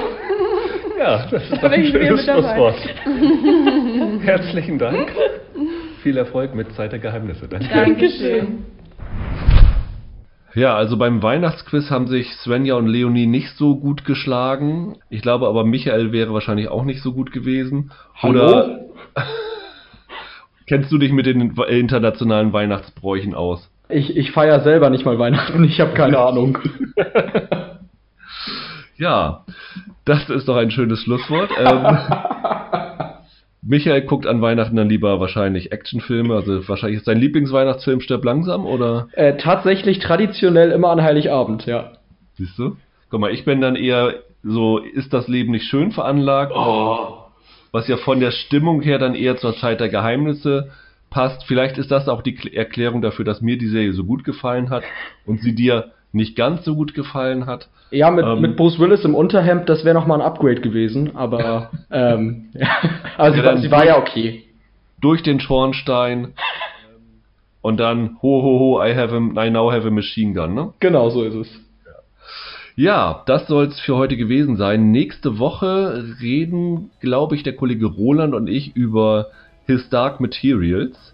Ja, 0.98 1.26
das 1.30 1.44
ist 1.50 1.62
da 1.64 1.68
ein 1.70 1.86
schönes 1.86 2.24
Schlusswort. 2.24 2.76
Herzlichen 4.22 4.78
Dank. 4.78 5.12
Viel 6.04 6.18
Erfolg 6.18 6.54
mit 6.54 6.74
Zeit 6.74 6.92
der 6.92 7.00
Geheimnisse. 7.00 7.48
Danke. 7.48 7.68
Dankeschön. 7.74 8.66
Ja, 10.56 10.76
also 10.76 10.98
beim 10.98 11.24
Weihnachtsquiz 11.24 11.90
haben 11.90 12.08
sich 12.08 12.32
Svenja 12.36 12.76
und 12.76 12.88
Leonie 12.88 13.26
nicht 13.26 13.58
so 13.58 13.76
gut 13.76 14.06
geschlagen. 14.06 14.98
Ich 15.10 15.24
glaube 15.24 15.48
aber, 15.48 15.66
Michael 15.66 16.12
wäre 16.12 16.32
wahrscheinlich 16.34 16.68
auch 16.68 16.84
nicht 16.84 17.02
so 17.02 17.14
gut 17.14 17.32
gewesen. 17.32 17.92
Hallo? 18.16 18.44
Oder 18.44 18.80
kennst 20.68 20.92
du 20.92 21.00
dich 21.00 21.12
mit 21.12 21.26
den 21.26 21.56
internationalen 21.56 22.54
Weihnachtsbräuchen 22.54 23.34
aus? 23.34 23.68
Ich, 23.90 24.16
ich 24.16 24.32
feiere 24.32 24.62
selber 24.62 24.92
nicht 24.92 25.06
mal 25.06 25.18
Weihnachten, 25.18 25.64
ich 25.64 25.80
habe 25.80 25.94
keine 25.94 26.20
Ahnung. 26.20 26.60
Ja, 28.98 29.46
das 30.06 30.30
ist 30.30 30.48
doch 30.48 30.56
ein 30.56 30.72
schönes 30.72 31.02
Schlusswort. 31.02 31.52
Ähm, 31.58 31.98
Michael 33.62 34.02
guckt 34.02 34.28
an 34.28 34.42
Weihnachten 34.42 34.76
dann 34.76 34.90
lieber 34.90 35.20
wahrscheinlich 35.20 35.72
Actionfilme, 35.72 36.36
also 36.36 36.68
wahrscheinlich 36.68 37.00
ist 37.00 37.08
dein 37.08 37.20
Lieblingsweihnachtsfilm 37.20 38.02
Stirb 38.02 38.26
langsam 38.26 38.66
oder? 38.66 39.08
Äh, 39.14 39.38
tatsächlich 39.38 40.00
traditionell 40.00 40.72
immer 40.72 40.90
an 40.90 41.02
Heiligabend, 41.02 41.66
ja. 41.66 41.94
Siehst 42.34 42.58
du? 42.60 42.76
Guck 43.10 43.22
mal, 43.22 43.32
ich 43.32 43.46
bin 43.46 43.62
dann 43.62 43.76
eher 43.76 44.16
so, 44.44 44.80
ist 44.80 45.14
das 45.14 45.28
Leben 45.28 45.52
nicht 45.52 45.66
schön 45.66 45.92
veranlagt? 45.92 46.52
Oh. 46.54 47.20
Was 47.72 47.88
ja 47.88 47.98
von 47.98 48.20
der 48.20 48.32
Stimmung 48.32 48.82
her 48.82 49.00
dann 49.00 49.16
eher 49.16 49.38
zur 49.38 49.56
Zeit 49.56 49.80
der 49.80 49.90
Geheimnisse 49.90 50.72
passt. 51.14 51.46
Vielleicht 51.46 51.78
ist 51.78 51.92
das 51.92 52.10
auch 52.10 52.24
die 52.24 52.36
Erklärung 52.54 53.02
dafür, 53.02 53.24
dass 53.24 53.42
mir 53.42 53.58
die 53.58 53.68
Serie 53.68 53.94
so 53.94 54.04
gut 54.04 54.24
gefallen 54.24 54.70
hat 54.70 54.84
und 55.26 55.42
sie 55.42 55.56
dir 55.56 55.92
nicht 56.14 56.36
ganz 56.36 56.64
so 56.64 56.76
gut 56.76 56.94
gefallen 56.94 57.46
hat. 57.48 57.68
Ja, 57.92 58.10
mit, 58.12 58.26
ähm, 58.26 58.40
mit 58.40 58.56
Bruce 58.56 58.80
Willis 58.80 59.04
im 59.04 59.16
Unterhemd, 59.16 59.68
das 59.68 59.84
wäre 59.84 59.96
nochmal 59.96 60.22
ein 60.22 60.26
Upgrade 60.26 60.62
gewesen, 60.62 61.16
aber 61.16 61.72
ähm, 61.92 62.50
ja, 62.54 62.70
also 63.18 63.42
ja, 63.42 63.58
sie, 63.58 63.72
war 63.72 63.86
ja 63.86 63.98
okay. 63.98 64.44
Durch 65.02 65.22
den 65.22 65.40
Schornstein 65.40 66.34
und 67.62 67.80
dann 67.80 68.18
ho 68.22 68.42
ho 68.42 68.60
ho, 68.60 68.84
I 68.84 68.96
have 68.96 69.14
a, 69.16 69.46
I 69.46 69.50
now 69.50 69.72
have 69.72 69.88
a 69.88 69.92
machine 69.92 70.34
gun, 70.34 70.54
ne? 70.54 70.74
Genau, 70.80 71.10
so 71.10 71.24
ist 71.24 71.36
es. 71.36 71.60
Ja, 72.76 73.22
das 73.28 73.48
soll 73.48 73.66
es 73.66 73.80
für 73.80 73.96
heute 73.96 74.18
gewesen 74.18 74.56
sein. 74.56 74.90
Nächste 74.92 75.38
Woche 75.38 76.04
reden, 76.22 76.90
glaube 77.02 77.36
ich, 77.36 77.44
der 77.44 77.56
Kollege 77.56 77.86
Roland 77.86 78.34
und 78.34 78.48
ich 78.48 78.76
über 78.76 79.28
His 79.68 79.90
Dark 79.90 80.20
Materials. 80.20 81.13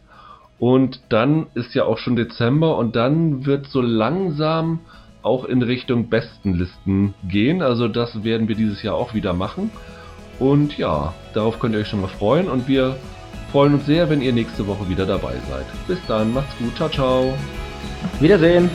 Und 0.60 1.02
dann 1.10 1.48
ist 1.54 1.74
ja 1.74 1.86
auch 1.86 1.98
schon 1.98 2.16
Dezember 2.16 2.78
und 2.78 2.96
dann 2.96 3.46
wird 3.46 3.68
so 3.68 3.82
langsam 3.82 4.80
auch 5.22 5.46
in 5.46 5.62
Richtung 5.62 6.10
Bestenlisten 6.10 7.14
gehen. 7.28 7.62
Also 7.62 7.88
das 7.88 8.24
werden 8.24 8.48
wir 8.48 8.56
dieses 8.56 8.84
Jahr 8.84 8.96
auch 8.96 9.14
wieder 9.14 9.34
machen. 9.34 9.72
Und 10.40 10.78
ja, 10.78 11.14
darauf 11.34 11.60
könnt 11.60 11.76
ihr 11.76 11.82
euch 11.82 11.88
schon 11.88 12.02
mal 12.02 12.08
freuen. 12.08 12.50
Und 12.50 12.68
wir 12.68 12.96
freuen 13.52 13.74
uns 13.74 13.86
sehr, 13.86 14.10
wenn 14.10 14.22
ihr 14.22 14.34
nächste 14.34 14.68
Woche 14.68 14.88
wieder 14.90 15.06
dabei 15.06 15.34
seid. 15.50 15.66
Bis 15.88 16.00
dann, 16.08 16.34
macht's 16.34 16.58
gut, 16.58 16.76
ciao, 16.76 16.90
ciao. 16.90 17.34
Wiedersehen. 18.20 18.70